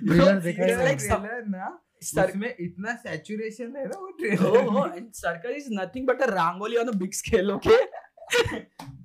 Trailer 0.00 0.42
देखा 0.44 0.64
ही 0.64 0.94
ट्रेलर 0.94 1.44
ना 1.48 1.78
सर 2.02 2.28
उसमें 2.28 2.54
इतना 2.60 2.94
सैचुरेशन 2.96 3.76
है 3.76 3.86
ना 3.88 3.98
वो 3.98 4.06
oh, 4.06 4.16
trailer 4.18 4.68
oh, 4.74 4.84
and 4.98 5.08
circle 5.20 5.54
is 5.60 5.66
nothing 5.78 6.04
but 6.10 6.22
a 6.26 6.28
rangoli 6.32 6.76
on 6.82 6.92
a 6.92 6.96
big 7.02 7.14
scale 7.20 7.58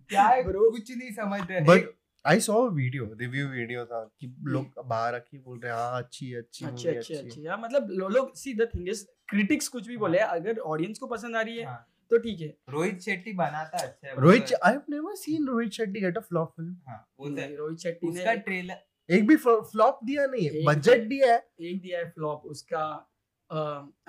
क्या 0.09 0.23
है. 0.23 0.43
कुछ 0.43 0.91
नहीं 0.97 1.11
समझ 1.13 1.41
रहे। 1.49 1.61
But 1.61 1.81
I 2.25 2.39
saw 2.39 2.53
video 2.69 3.05
review 3.19 3.47
video 3.47 3.85
था 3.85 4.03
कि 4.19 4.27
लोग 4.45 4.83
बाहर 4.87 5.15
आके 5.15 5.37
बोल 5.39 5.59
रहे 5.59 5.71
हैं 5.71 5.79
हाँ 5.79 6.01
अच्छी 6.03 6.33
अच्छी 6.33 6.65
अच्छी 6.65 6.87
अच्छी 6.89 7.13
अच्छी 7.13 7.27
अच्छी। 7.27 7.45
या 7.47 7.57
मतलब 7.57 7.89
लो- 7.91 8.11
लोग 8.11 8.33
see 8.35 8.53
the 8.53 8.67
thing 8.75 8.89
is 8.89 9.05
critics 9.29 9.67
कुछ 9.67 9.87
भी 9.87 9.97
बोले 9.97 10.17
अगर 10.19 10.59
ऑडियंस 10.67 10.99
को 10.99 11.07
पसंद 11.07 11.35
आ 11.35 11.41
रही 11.41 11.57
है 11.57 11.65
हाँ, 11.65 11.85
तो 12.11 12.17
ठीक 12.17 12.41
है। 12.41 12.47
रोहित 12.69 12.99
शेट्टी 13.01 13.33
बनाता 13.33 13.77
अच्छा 13.77 14.07
है 14.07 14.13
है। 14.13 14.21
Rohit 14.21 14.53
I 14.63 14.71
have 14.71 14.81
never 14.89 15.15
seen 15.15 15.47
Rohit 15.47 15.71
Shetty 15.71 16.01
get 16.01 16.17
a 16.17 16.21
flop 16.21 16.51
film 16.51 16.75
हाँ, 16.87 16.97
वो 17.19 17.29
तो 17.29 17.35
है। 17.35 17.47
नहीं, 17.47 17.57
रोहित 17.57 17.79
शेट्टी 17.79 18.07
ने 18.07 18.19
उसका 18.19 18.33
ट्रेलर 18.33 18.83
एक 19.09 19.27
भी 19.27 19.35
फ्लॉप 19.37 19.99
दिया 20.03 20.25
नहीं 20.25 20.45
है 20.45 20.63
बजट 20.65 20.99
भी- 20.99 21.09
दिया 21.09 21.33
है। 21.33 21.47
एक 21.61 21.81
दिया 21.81 21.99
है 21.99 22.09
फ्लॉप 22.09 22.45
उसका 22.45 22.83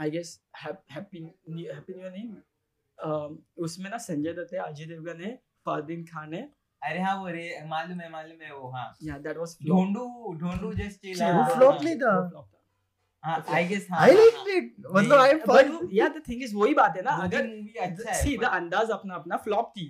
I 0.01 0.11
guess 0.11 0.41
happy 0.63 0.93
happy 0.93 1.95
new 1.95 2.11
name 2.11 3.37
उसमें 3.65 3.91
ना 3.91 3.99
संजय 3.99 4.33
दत्त 4.33 4.53
है 4.55 4.61
अजय 4.61 4.85
देवगन 4.85 5.21
है 5.21 5.35
फरदीन 5.67 6.05
खान 6.05 6.35
है 6.35 6.49
अरे 6.87 7.01
हाँ 7.01 7.17
वो 7.19 7.29
रे 7.29 7.45
मालूम 7.67 8.01
है 8.01 8.11
मालूम 8.11 8.43
है 8.43 8.53
वो 8.55 8.69
हाँ। 8.71 8.87
या 9.03 9.19
that 9.19 9.37
was 9.37 9.57
Dhondu 9.69 10.05
Dhondu 10.41 10.73
just 10.73 11.01
चिला 11.01 11.31
वो 11.39 11.45
flop 11.55 11.83
नहीं 11.85 11.97
था। 11.97 12.13
हाँ 13.25 13.45
आई 13.51 13.67
गेस 13.69 13.87
हाँ 13.91 14.01
आई 14.01 14.15
लाइक 14.15 14.49
इट 14.57 14.75
मतलब 14.95 15.19
आई 15.21 15.31
एम 15.31 15.39
फन 15.39 15.89
या 15.93 16.09
द 16.09 16.23
थिंग 16.29 16.43
इज़ 16.43 16.55
वही 16.57 16.75
बात 16.75 16.97
है 16.97 17.03
ना 17.03 17.11
अगर 17.23 17.47
मूवी 17.47 17.73
अच्छा 17.81 18.11
है 18.11 18.23
सी 18.23 18.37
द 18.39 18.45
अंदाज 18.53 18.91
अपना 18.91 19.15
अपना 19.15 19.37
फ्लॉप 19.37 19.73
थी। 19.77 19.87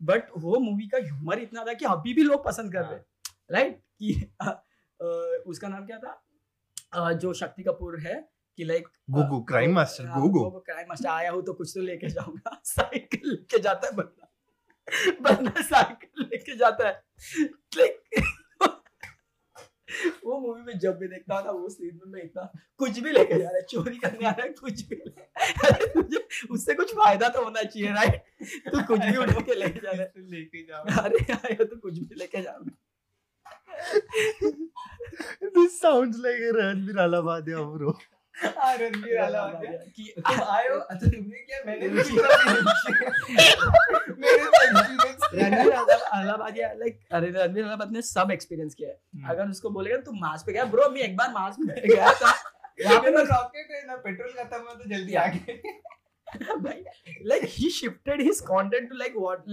बट 0.00 0.30
वो 0.36 0.58
मूवी 0.60 0.86
का 0.88 0.98
ह्यूमर 0.98 1.38
इतना 1.38 1.64
था 1.64 1.72
कि 1.72 1.84
अभी 1.84 2.14
भी 2.14 2.22
लोग 2.22 2.44
पसंद 2.44 2.72
कर 2.72 2.84
रहे 2.84 2.98
राइट 3.52 3.80
कि 3.98 4.12
अ, 4.40 4.44
अ, 4.44 5.42
उसका 5.46 5.68
नाम 5.68 5.86
क्या 5.86 5.98
था? 5.98 6.20
जो 7.12 7.32
शक्ति 7.34 7.62
कपूर 7.62 7.98
है 8.00 8.14
कि 8.58 8.64
like 8.64 8.88
Gogo 9.10 9.40
crime 9.44 9.72
master 9.74 10.04
Gogo 10.18 10.60
crime 10.66 10.88
master 10.88 11.08
आया 11.08 11.30
हूँ 11.30 11.42
तो 11.42 11.52
कुछ 11.52 11.72
तो 11.74 11.80
लेके 11.80 12.08
जाऊँगा। 12.08 12.60
साइकिल 12.64 13.30
लेके 13.30 13.58
जाता 13.58 13.86
है 13.86 13.96
बंदा। 13.96 14.23
बंदा 15.20 15.62
साइकिल 15.62 16.24
लेके 16.24 16.56
जाता 16.56 16.88
है। 16.88 17.02
Like, 17.76 18.22
वो 20.24 20.38
मूवी 20.40 20.62
में 20.62 20.78
जब 20.78 20.98
भी 20.98 21.08
देखता 21.08 21.40
ना 21.40 21.50
वो 21.50 21.68
सीन 21.68 22.00
में 22.04 22.12
मैं 22.12 22.22
इतना 22.22 22.52
कुछ 22.78 22.98
भी 22.98 23.10
लेके 23.10 23.34
जा 23.34 23.44
रहा 23.44 23.54
है 23.54 23.62
चोरी 23.62 23.98
करने 23.98 24.26
आ 24.26 24.30
रहा 24.30 24.46
है 24.46 24.52
कुछ 24.52 24.82
भी 24.88 24.96
अरे 24.96 25.86
तुझे 25.86 26.28
उससे 26.50 26.74
कुछ 26.74 26.94
फ़ायदा 26.94 27.28
तो 27.28 27.44
होना 27.44 27.62
चाहिए 27.62 27.90
राइट 27.90 28.14
तू 28.72 28.82
कुछ 28.82 29.00
भी 29.00 29.16
उठा 29.16 29.40
के 29.40 29.54
लेके 29.54 29.80
जा 29.80 29.90
रहा 29.90 30.02
है। 30.02 30.12
लेके 30.30 30.62
जाओ 30.62 30.84
अरे 31.04 31.18
यार 31.30 31.64
तू 31.64 31.76
कुछ 31.76 31.98
भी 31.98 32.14
लेके 32.14 32.42
जा। 32.42 32.58
This 35.54 35.80
sounds 35.80 36.18
like 36.18 36.40
a 36.40 36.52
Ranbir 36.56 36.96
Alabadia, 36.96 37.62
bro. 37.78 37.94
Ranbir 38.80 39.16
अलावा 39.18 39.60
कि 39.96 40.14
तुम 40.18 40.40
आए 40.42 40.68
अच्छा 40.90 41.06
तुमने 41.06 41.38
क्या 41.38 41.58
मैंने 41.66 41.88
भी 41.88 42.02
मेरे 44.14 44.42
एक्सपीरियंस 44.42 45.28
रणवीर 45.34 45.72
अलाहाबादिया 45.72 46.72
लाइक 46.72 47.00
अरे 47.12 47.30
रणवीर 47.30 47.62
अलाहाबाद 47.62 47.92
ने 47.92 48.02
सब 48.02 48.30
एक्सपीरियंस 48.30 48.74
किया 48.74 48.90
है। 48.90 48.98
हम्म। 49.14 49.28
अगर 49.28 49.48
उसको 49.48 49.70
बोलेगा 49.70 49.96
तू 49.96 50.12
मार्स 50.12 50.42
पे 50.42 50.52
गया? 50.52 50.64
ब्रो 50.64 50.90
मैं 50.90 51.00
एक 51.00 51.16
बार 51.16 51.30
मार्स 51.32 51.56
पे 51.60 51.94
गया 51.94 52.12
था। 52.12 52.32
यहाँ 52.80 53.00
पे 53.02 53.10
मेरा 53.10 53.36
रॉकेट 53.36 53.70
है 53.70 53.86
ना 53.86 53.96
पेट्रोल 53.96 54.32
खत्म 54.32 54.56
हुआ 54.56 54.74
तो 54.74 54.88
जल्दी 54.88 55.14
आ 55.14 55.26
गए 55.26 55.60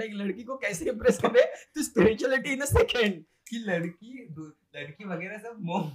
ही 0.03 0.13
लड़की 0.13 0.43
को 0.43 0.55
कैसे 0.55 0.86
इंप्रेस 0.86 1.17
करे? 1.17 1.43
To 1.75 1.84
spirituality 1.84 2.53
in 2.53 2.61
a 2.61 2.65
second 2.65 3.23
कि 3.49 3.57
लड़की 3.57 4.27
लड़की 4.75 5.05
वगैरह 5.05 5.38
सब 5.38 5.57
मोह 5.61 5.91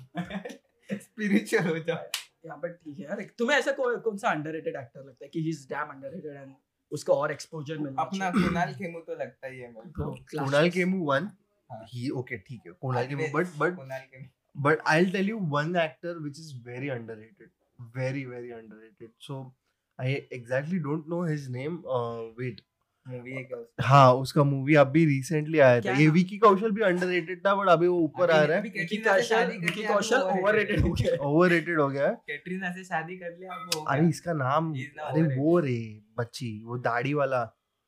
स्पिरिचुअल 0.91 1.66
हो 1.66 1.78
जाए 1.78 2.11
यहाँ 2.47 2.59
पर 2.63 2.73
ठीक 2.73 2.99
है 2.99 3.05
यार 3.05 3.23
तुम्हें 3.39 3.57
ऐसा 3.57 3.73
कौन 3.81 3.99
कौन 4.07 4.17
सा 4.25 4.31
अंडररेटेड 4.31 4.77
एक्टर 4.77 5.05
लगता 5.05 5.25
है 5.25 5.29
कि 5.35 5.43
he 5.43 5.51
is 5.51 5.67
damn 5.71 5.91
underrated 5.97 6.37
and 6.37 6.55
उसको 6.93 7.15
और 7.15 7.33
एक्सपोजर 7.33 7.79
मिलना 7.79 8.03
अपना 8.03 8.31
कुणाल 8.31 8.73
खेमू 8.75 9.01
तो 9.07 9.15
लगता 9.25 9.49
ही 9.49 9.59
है 9.59 9.73
मेरे 9.73 9.91
को 9.99 10.15
Kunal 10.37 10.73
Kemu 10.79 11.05
one. 11.11 11.29
हाँ. 11.71 11.85
He 11.93 12.11
okay, 12.23 12.39
ठीक 12.49 12.67
है. 12.67 12.73
Kemu, 12.73 13.29
Always 13.29 13.33
but 13.37 13.59
but 13.63 13.77
Kunal 13.77 14.09
Khemu 14.13 14.29
but 14.67 14.81
I'll 14.87 15.11
tell 15.17 15.31
you 15.33 15.39
one 15.39 15.77
actor 15.77 16.13
which 16.21 16.39
is 16.39 16.53
very 16.69 16.89
underrated, 16.89 17.51
very 17.79 18.25
very 18.25 18.53
underrated. 18.53 19.11
So 19.19 19.53
I 19.99 20.27
exactly 20.31 20.79
don't 20.79 21.09
know 21.09 21.23
his 21.23 21.49
name. 21.49 21.83
Uh, 21.99 22.23
wait. 22.39 22.63
Movie 23.09 23.33
है 23.33 23.65
हाँ 23.85 24.13
उसका 24.15 24.45
movie 24.45 24.75
अभी 24.75 25.05
recently 25.07 25.59
आया 25.59 25.81
था। 25.81 25.93
ये 25.99 26.09
विकी 26.17 26.39
कौशल 26.39 26.71
भी 26.71 26.83
underrated 26.83 27.45
था 27.47 27.55
but 27.55 27.69
अभी 27.69 27.87
वो 27.89 27.99
ऊपर 28.01 28.31
आ 28.31 28.43
रहा 28.43 28.57
है। 28.57 28.63
विकी 28.63 28.79
कैटरीना 28.79 29.13
कौशल 29.13 29.59
विकी 29.61 29.83
कौशल 29.87 30.21
ओवररेटेड 30.33 30.81
हो 30.81 30.93
गया। 30.93 31.13
है। 31.13 31.19
ओवररेटेड 31.29 31.81
हो 31.81 31.89
गया। 31.89 32.09
कैटरीना 32.31 32.73
से 32.73 32.85
शादी 32.85 33.17
कर 33.19 33.37
लिया 33.39 33.55
अब 33.55 33.85
अरे 33.89 34.09
इसका 34.09 34.33
नाम 34.33 34.73
अरे 34.75 35.23
वो 35.37 35.59
रे 35.67 35.79
बच्ची 36.19 36.51
वो 36.65 36.79
दाढ़ी 36.89 37.15
वाला? 37.15 37.43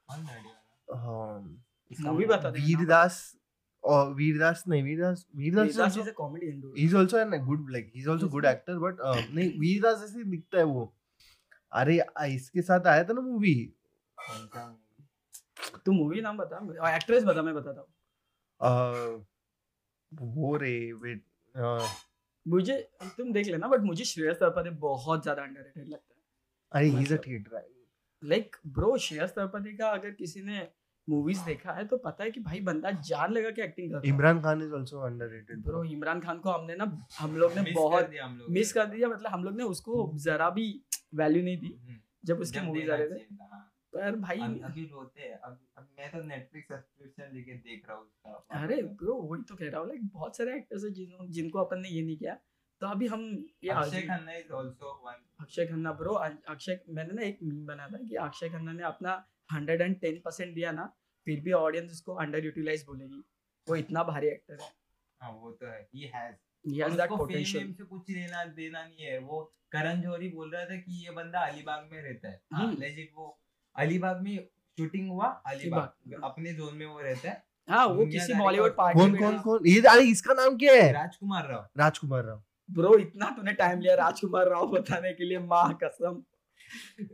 हाँ, 0.09 1.64
इसका 1.91 2.11
मूवी 2.11 2.25
बता 2.27 2.51
दे 2.51 2.61
वीरदास 2.61 3.16
और 3.85 4.12
वीरदास 4.14 4.62
नहीं 4.69 4.83
Vir Das 4.83 5.27
Vir Das 5.37 5.97
is 5.99 6.09
a 6.09 6.12
comedian 6.12 6.61
dude 6.61 6.79
he 6.79 6.87
is 6.87 6.95
also 7.01 7.19
a 7.19 7.41
good 7.49 7.71
like 7.75 7.91
he's 7.95 8.09
also 8.14 8.29
good 8.37 8.47
actor 8.51 8.79
but 8.85 9.03
uh, 9.09 9.16
नहीं 9.35 9.51
वीरदास 9.61 10.03
ऐसे 10.05 10.25
दिखता 10.31 10.59
है 10.59 10.64
वो। 10.64 10.93
अरे 11.73 12.01
इसके 12.35 12.62
साथ 12.62 12.87
आया 12.87 13.05
था 13.05 13.12
ना 13.12 13.21
मूवी? 13.21 13.55
तू 15.85 15.93
मूवी 15.93 16.21
नाम 16.21 16.37
बता 16.37 16.57
और 16.57 16.95
एक्ट्रेस 16.95 17.25
बता 17.25 17.43
मैं 17.43 17.55
बताता 17.55 17.81
हूँ। 17.81 19.27
वो 20.35 20.57
रे 20.57 20.93
वेट 20.95 21.25
मुझे 22.47 22.77
तुम 23.16 23.33
देख 23.33 23.47
लेना 23.47 23.69
बट 23.69 23.81
मुझे 23.83 24.05
श्रेयस 24.05 24.37
तलपति 24.37 24.71
बहुत 24.83 25.23
ज़्यादा 25.23 25.43
अंडररेटेड 25.43 25.89
लगता 25.89 26.14
है। 26.14 26.21
अरे 26.73 26.87
he 26.89 27.03
is 27.03 27.14
a 27.14 27.16
theatre 27.27 27.66
like 28.23 28.57
bro 28.69 28.97
Shreyas 28.99 29.31
Talpade 29.35 29.77
का 29.77 29.89
अगर 29.91 30.11
किसी 30.12 30.43
ने 30.43 30.66
मूवीज़ 31.09 31.45
देखा 31.45 31.73
है 31.73 31.85
तो 31.89 31.97
पता 31.99 32.25
है 32.25 32.31
कि 32.31 32.41
भाई 32.41 32.61
बंदा 32.62 32.91
जान 33.03 33.33
लगा 33.33 33.51
के 33.51 33.62
एक्टिंग 33.62 33.91
करता 33.91 34.07
है। 34.07 34.14
Imran 34.14 34.41
Khan 34.43 34.62
is 34.62 34.75
also 34.75 35.01
underrated 35.07 35.62
bro 35.64 35.83
Imran 35.93 36.21
Khan 36.21 36.39
को 36.39 36.51
हमने 36.51 36.77
ना 36.77 36.85
हम 37.19 37.37
लोग 37.37 37.53
ने 37.59 37.73
बहुत 37.73 38.11
मिस 38.51 38.73
कर 38.73 38.87
दिया 38.87 39.09
मतलब 39.09 39.31
हम 39.33 39.45
लोग 39.45 39.57
ने 39.57 39.64
उसको 39.66 40.11
जरा 40.25 40.49
भी 40.51 40.66
वैल्यू 41.14 41.43
नहीं 41.43 41.57
दी 41.59 41.66
हम्म, 41.69 41.99
जब 42.25 42.41
उसके 42.41 42.61
मूवीज़ 42.61 42.91
आ 42.91 42.95
रहे 42.95 43.07
थे। 43.09 43.25
पर 43.93 44.16
भाई 44.18 44.41
अभी 44.64 44.84
रोते 44.86 45.22
हैं। 45.22 45.39
अब 45.39 45.59
अब 45.78 45.89
मैं 45.99 46.11
तो 46.11 46.22
नेटफ्लिक्स 46.24 46.68
सब्सक्रिप्शन 46.68 47.30
लेके 47.34 47.55
देख 47.61 47.89
रहा 47.89 47.97
हूँ 47.97 48.05
उसका 48.05 48.61
अरे 48.62 48.82
ब्रो 49.01 49.14
वही 49.22 49.43
तो 49.49 49.55
कह 49.55 49.70
रहा 49.70 49.80
हूँ 49.80 49.89
लाइक 49.89 50.09
बहुत 50.12 50.36
सारे 50.36 50.57
एक्टर्स 50.57 50.84
है 50.84 50.91
जिन 50.93 51.30
जिनको 51.30 51.59
अपन 51.59 51.80
ने 51.80 51.89
ये 51.89 52.03
नहीं 52.03 52.16
किया। 52.16 52.34
तो 52.80 52.86
अभी 52.86 53.07
हम 53.07 53.22
ये 53.64 53.70
Akshaye 53.72 54.03
Khanna 54.03 54.32
is 54.34 54.53
also 54.55 54.93
one 55.07 55.24
Akshaye 55.41 55.66
Khanna 55.66 55.93
bro 55.95 56.12
Akshaye 56.14 56.80
मैंने 56.89 57.14
ना 57.14 57.22
एक 57.22 57.39
मीम 57.43 57.66
बनाया 57.66 57.89
था 57.89 57.99
कि 58.05 58.14
अक्षय 58.26 58.49
खन्ना 58.49 58.72
ने 58.72 58.82
अपना 58.84 59.14
हंड्रेड 59.51 59.80
एंड 59.80 59.99
टेन 60.01 60.20
परसेंट 60.24 60.55
दिया 60.55 60.72
ना 60.72 60.84
फिर 61.26 61.41
भी 61.41 61.53
ऑडियंस 61.55 61.91
उसको 61.93 62.14
अंडर 62.16 62.45
यूटिलाइज 62.45 62.84
बोलेगी। 62.86 63.24
वो 63.66 63.76
इतना 63.76 64.03
भारी 64.05 64.28
एक्टर 64.28 64.61
है। 64.61 64.70
हाँ 65.20 65.32
वो 65.32 65.51
तो 65.53 65.66
है। 65.66 65.80
He 65.95 66.11
has 66.14 66.34
he 66.64 66.78
has 66.78 66.97
that 66.97 67.11
potential 67.11 67.72
से 67.74 67.84
कुछ 67.86 68.11
लेना 68.11 68.45
देना 68.55 68.84
नहीं 68.84 69.07
है। 69.07 69.18
वो 69.20 69.43
करण 69.72 70.01
जौहरी 70.03 70.28
बोल 70.30 70.51
रहा 70.51 70.64
था 70.64 70.76
कि 70.78 71.05
ये 71.05 71.11
बंदा 71.12 71.41
अलीबाग 71.47 71.89
में 71.93 72.01
रहता 72.03 72.28
है। 72.28 72.41
हम्म। 72.55 72.80
लेजिट 72.80 73.11
वो 73.16 73.26
अलीबाग 73.79 74.22
में 74.22 74.37
शूटिंग 74.79 75.09
हुआ 75.11 75.26
अलीबाग। 75.47 76.20
अपने 76.24 76.53
जोन 76.53 76.76
में 76.76 76.87
वो 76.87 77.01
रहता 77.01 77.29
है। 77.29 77.43
हाँ 77.68 77.87
वो 77.87 78.07
किसी 78.07 78.35
बॉलीवुड 78.35 78.76
पार्टी 78.76 79.01
कौन 79.01 79.16
कौन 79.16 79.39
कौन? 79.39 79.66
ये 79.66 79.81
अरे 79.81 80.05
इसका 80.11 80.35
नाम 80.35 80.57
क्या 80.57 80.72
है? 80.72 80.93
राजकुमार 80.93 81.49
राव। 81.49 81.68
राजकुमार 81.79 82.24
राव। 82.24 82.43
ब्रो 82.70 82.97
इतना 82.99 83.31
तूने 83.31 83.53
टाइम 83.53 83.81
लिया 83.81 83.95
राजकुमार 83.95 84.49
राव 84.49 84.66
बताने 84.72 85.12
के 85.12 85.24
लिए 85.24 85.39
माँ 85.39 85.79
कसम। 85.85 86.22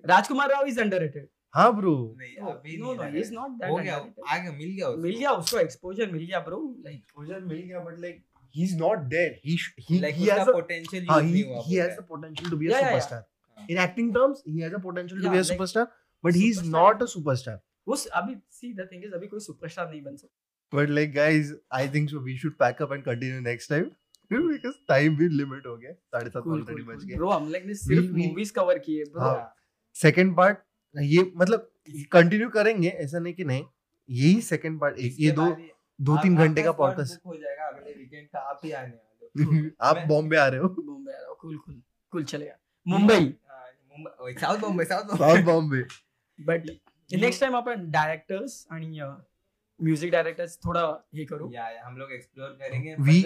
राजकुमार 0.06 0.48
राव 0.50 0.66
इज़ 0.66 0.80
अंडररेटेड 0.80 1.28
हाँ 1.54 1.72
ब्रो 1.76 2.14
नहीं 2.18 2.36
अभी 2.36 2.76
नहीं 2.76 2.82
no, 2.82 2.94
लगा 2.94 3.10
he 3.10 3.22
is 3.22 3.30
है। 3.62 3.70
हो 3.70 3.76
गया 3.76 3.96
आ 4.28 4.38
गया 4.38 4.52
मिल 4.52 4.70
गया 4.76 4.88
उसको। 4.88 5.02
मिल 5.02 5.16
गया 5.18 5.30
उसको 5.32 5.58
एक्सपोजर 5.58 6.10
मिल 6.12 6.24
गया 6.26 6.40
ब्रो 6.40 6.58
लाइक 6.84 6.96
एक्सपोजर 6.96 7.40
मिल 7.40 7.60
गया 7.60 7.80
but 7.80 7.98
like 7.98 8.24
he 8.54 8.62
is 8.64 8.76
not 8.78 8.98
there 9.12 9.40
he 9.44 9.56
he 9.90 10.00
like 10.00 10.14
he 10.16 10.26
has 10.30 10.48
a 10.48 10.52
potential 10.52 11.06
हाँ, 11.10 11.20
he, 11.20 11.44
he 11.68 11.78
has 11.82 11.94
the 11.98 12.04
potential 12.10 12.50
to 12.50 12.58
be 12.62 12.66
a 12.66 12.70
Yeah, 12.70 12.80
yeah, 12.80 12.80
yeah. 12.80 12.90
superstar. 12.90 13.20
हाँ। 13.58 13.66
In 13.68 13.80
acting 13.84 14.10
terms, 14.16 14.42
he 14.48 14.64
has 14.66 14.74
a 14.78 14.82
potential 14.88 15.22
to 15.22 15.30
be 15.30 15.38
a 15.38 15.44
like- 15.44 15.50
superstar, 15.52 15.86
but 16.24 16.34
he's 16.34 16.58
Superstar 16.58 16.72
not 16.76 17.02
a 17.02 17.10
superstar. 17.14 17.58
उस 17.86 18.06
अभी 18.20 18.36
सी 18.50 18.72
the 18.74 18.88
thing 18.92 19.04
is 19.04 19.14
अभी 19.14 19.26
कोई 19.26 19.40
superstar 19.40 19.90
नहीं 19.90 20.02
बन 20.02 20.16
सकता। 20.16 20.76
But 20.76 20.90
like 20.98 21.12
guys, 21.14 21.50
I 21.78 21.86
think 21.86 22.10
so 22.10 22.22
we 22.28 22.36
should 22.42 22.54
pack 22.58 22.80
up 22.80 22.94
and 22.96 23.04
continue 23.08 23.40
next 23.48 23.72
time. 23.72 23.90
Because 24.30 24.78
time 24.90 25.16
भी 25.18 25.28
limit 25.38 25.66
हो 25.66 25.76
गया 25.76 25.92
साढ़े 25.92 26.30
सात 26.30 26.46
ऑलरेडी 26.46 26.82
बज 26.82 27.04
गए। 27.04 27.16
ब्रो 27.16 27.30
हम 27.30 27.52
लोग 27.52 27.66
ने 27.66 27.74
सिर्फ़ 27.74 28.10
मूवीज़ 28.12 28.52
कवर 28.52 28.78
किए 28.78 29.04
ब्रो 29.04 29.20
हाँ। 29.20 29.54
सेकंड 29.96 30.36
पार्ट 30.36 30.58
ये 30.94 31.32
मतलब 31.36 31.70
कंटिन्यू 32.12 32.48
करेंगे 32.48 32.88
ऐसा 32.88 33.18
नहीं 33.18 33.34
कि 33.34 33.44
नहीं 33.44 33.64
यही 34.08 34.40
सेकंड 34.40 34.80
पार्ट 34.80 34.98
एक 34.98 35.16
ये 35.20 35.30
दो 35.30 35.46
दो 35.98 36.16
तीन 36.22 36.36
घंटे 36.36 36.62
का 36.62 36.72
पॉडकास्ट 36.72 37.20
हो 37.26 37.36
जाएगा 37.36 37.66
अगले 37.66 37.92
वीकेंड 37.92 38.28
का 38.28 38.38
आप 38.38 38.60
ही 38.64 38.70
आने 38.72 38.90
वाले 38.90 39.44
हो। 39.44 39.70
आप 39.80 40.04
बॉम्बे 40.08 40.36
आ 40.36 40.46
रहे 40.46 40.60
हो। 40.60 40.68
बॉम्बे 40.68 41.12
आ 41.12 41.18
रहा 41.18 41.28
हूँ। 41.28 41.36
कूल 41.40 41.56
कूल 41.58 41.82
कूल 42.12 42.24
चलेगा। 42.24 42.56
मुंबई 42.88 43.14
हाँ, 43.50 44.32
south 44.32 44.58
Bombay 44.58 44.84
south 44.84 45.42
Bombay 45.44 45.84
but 46.38 46.70
next 47.10 47.40
time 47.40 47.56
upon 47.56 47.90
directors 47.90 48.66
music 49.80 50.10
directors 50.12 50.58
थोड़ा 50.66 50.82
हे 51.16 51.24
करू. 51.24 51.50
या 51.52 51.66
हम 51.84 51.96
लोग 51.98 52.12
एक्सप्लोर 52.12 52.48
करेंगे. 52.60 52.94
We 53.00 53.18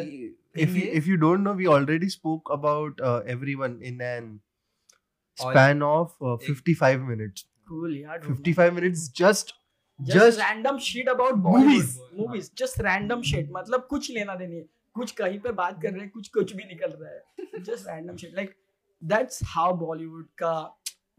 if 0.56 0.76
if 0.76 1.08
you 1.08 1.16
don't 1.16 1.40
know 1.40 1.52
we 1.54 1.66
already 1.66 2.08
spoke 2.08 2.52
about 2.52 3.00
everyone 3.30 3.78
in 3.84 4.00
an 4.02 4.38
span 5.38 5.82
of 5.82 6.16
55 6.46 7.02
minutes 7.08 7.46
cool 7.68 7.96
यार 7.98 8.20
55 8.22 8.72
minutes 8.72 9.12
just 9.16 9.54
just 10.00 10.40
random 10.40 10.78
shit 10.88 11.08
about 11.08 11.34
movies 11.44 11.98
movies 12.18 12.50
just 12.58 12.80
random 12.80 13.22
shit 13.30 13.48
मतलब 13.52 13.86
कुछ 13.90 14.10
लेना 14.10 14.34
देना 14.34 14.50
नहीं 14.50 14.62
कुछ 14.94 15.10
कहीं 15.12 15.38
पे 15.38 15.52
बात 15.52 15.80
कर 15.82 15.90
रहे 15.90 16.00
हैं 16.00 16.10
कुछ 16.10 16.28
कुछ 16.28 16.54
भी 16.56 16.64
निकल 16.64 16.90
रहा 17.00 17.10
है। 17.10 17.62
Just 17.62 17.88
random 17.88 18.16
shit 18.16 18.34
like 18.34 18.54
that's 19.02 19.40
how 19.46 19.76
Bollywood 19.76 20.26
का 20.42 20.52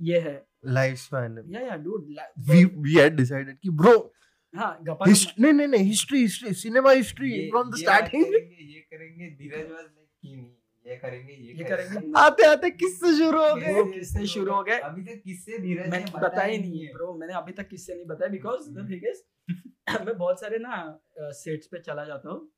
ये 0.02 0.20
है। 0.20 0.46
Lifespan 0.68 1.38
या 1.48 1.62
या 1.62 1.76
dude 1.84 2.16
we 2.50 2.66
we 2.86 2.96
had 3.00 3.16
decided 3.16 3.58
कि 3.64 3.70
bro 3.70 3.94
हाँ 4.56 4.80
गप्पा 4.84 5.06
नहीं 5.40 5.54
नहीं 5.54 5.68
नहीं 5.68 5.92
history 5.92 6.22
history 6.26 6.54
cinema 6.62 6.94
history 7.02 7.32
ये- 7.32 7.50
from 7.54 7.72
the 7.72 7.80
ये 7.80 7.86
करेंगे, 7.86 8.64
ये 8.64 8.80
करेंगे 8.80 9.30
धीरज 9.30 9.72
वाज 9.72 9.84
लाइक 9.84 10.08
की 10.22 10.36
नहीं 10.36 10.56
ये 10.86 10.96
करेंगे 10.96 11.34
ये 11.34 11.54
ये 11.58 11.64
करेंगे। 11.64 12.12
आते 12.20 12.46
आते 12.46 12.70
किससे 12.70 13.18
शुरू 13.18 13.40
हो 13.40 13.56
गए? 13.56 13.84
किससे 13.84 14.26
शुरू 14.28 14.54
हो 14.54 14.64
गए? 14.64 14.80
अभी 14.80 15.02
तक 15.02 15.22
किससे 15.24 15.58
धीरज 15.58 15.90
मैंने 15.90 16.06
ने 16.06 16.12
बताया 16.20 16.52
ही 16.52 16.58
नहीं 16.58 16.72
नहीं 16.72 16.86
है। 16.86 16.94
ब्रो 16.94 17.14
मैंने 17.14 17.34
अभी 17.34 17.52
तक 17.52 17.68
किससे 17.68 17.96
नहीं 17.96 18.06
बताया 18.06 18.32
बिकॉज़ 18.32 18.70
द 18.70 18.90
थिंग 18.90 19.02
इज़ 19.04 19.22
मैं 20.06 20.18
बहुत 20.18 20.40
सारे 20.40 20.58
ना 20.58 21.00
सेट्स 21.22 21.68
पे 21.68 21.80
चला 21.80 22.06
जाता 22.06 22.30
हूँ। 22.30 22.52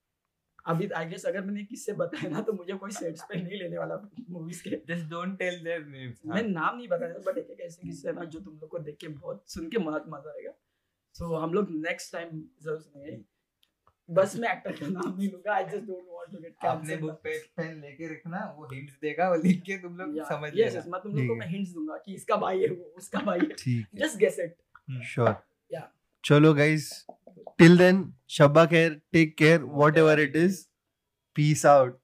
अभी 0.66 0.88
आई 0.96 1.06
गेस 1.10 1.26
अगर 1.26 1.42
मैंने 1.42 1.64
किससे 1.66 1.94
बताया 2.00 2.30
ना 2.30 2.42
तो 2.42 2.54
मुझे 2.54 2.74
कोई 2.74 2.92
सेट्स 2.92 3.22
पे 3.30 3.42
नहीं 3.42 3.60
लेने 3.60 3.78
वाला 3.78 3.96
मूवीज़ 4.30 4.62
के। 4.64 4.70
Just 4.88 5.10
don't 5.10 5.38
tell 5.40 5.64
their 5.64 5.86
names 5.88 6.22
मैं 6.26 6.44
नाम 6.44 6.78
नहीं 6.78 6.88
बताया 6.88 7.22
बट 7.28 7.38
एक 7.38 7.50
एक 7.52 7.60
ऐसे 7.62 7.82
किस्से 7.84 8.08
हैं 8.10 8.16
ना 8.16 8.24
जो 8.26 8.40
तुम 8.40 8.58
लोग 8.62 8.70
को 8.70 8.80
देख 8.80 8.98
के 9.02 9.08
बहुत 9.10 9.44
सुन 9.52 9.70
के 9.70 9.78
बहुत 9.90 10.06
मज़ा 10.10 10.32
आएगा। 10.32 10.54
सो 11.16 11.26
so, 11.26 11.42
हम 11.44 11.54
लोग 11.54 11.72
नेक्स्ट 11.82 12.14
टाइम 12.14 12.42
ज़रूर 12.64 12.80
सुनेंगे। 12.80 13.20
बस 14.10 14.36
मैं 14.40 14.52
एक्टर 14.52 14.72
का 14.72 14.88
नाम 14.88 15.16
नहीं 15.18 15.30
लूँगा 15.32 15.54
I 15.56 15.64
just 15.66 15.86
don't 15.88 16.06
want 16.12 16.32
to 16.32 16.38
get 16.38 16.66
आपने 16.66 16.96
बुक 16.98 17.20
पे 17.24 17.38
पेन 17.58 17.80
लेके 17.82 18.08
रखना 18.14 18.40
वो 18.58 18.68
हिंट्स 18.74 18.98
देगा 19.02 19.30
वो 19.30 19.36
लिख 19.44 19.62
के 19.66 19.78
तुम 19.82 19.98
लोग 19.98 20.24
समझ 20.28 20.54
लेना। 20.54 20.68
यस 20.68 20.88
मैं 20.88 21.02
तुम 21.04 21.16
लोग 21.16 21.28
को 21.28 21.36
मैं 21.36 21.48
हिंट्स 21.50 21.72
दूँगा 21.74 21.98
कि 22.06 22.14
इसका 22.16 22.36
भाई 22.44 22.62
है 22.62 22.70
वो 22.70 22.94
उसका 22.98 23.20
भाई 23.26 23.40
है। 23.40 23.54
ठीक 23.60 24.02
just 24.02 24.18
guess 24.20 24.40
it 24.40 24.56
sure 25.14 25.36
Yeah. 25.72 25.84
चलो 26.24 26.54
guys 26.54 26.86
till 27.58 27.78
then 27.78 28.14
shabba 28.38 28.70
care 28.70 29.02
take 29.14 29.38
care 29.38 29.60
whatever 29.66 30.14
it 30.28 30.36
is. 30.36 30.68
Peace 31.36 31.66
out 31.66 32.00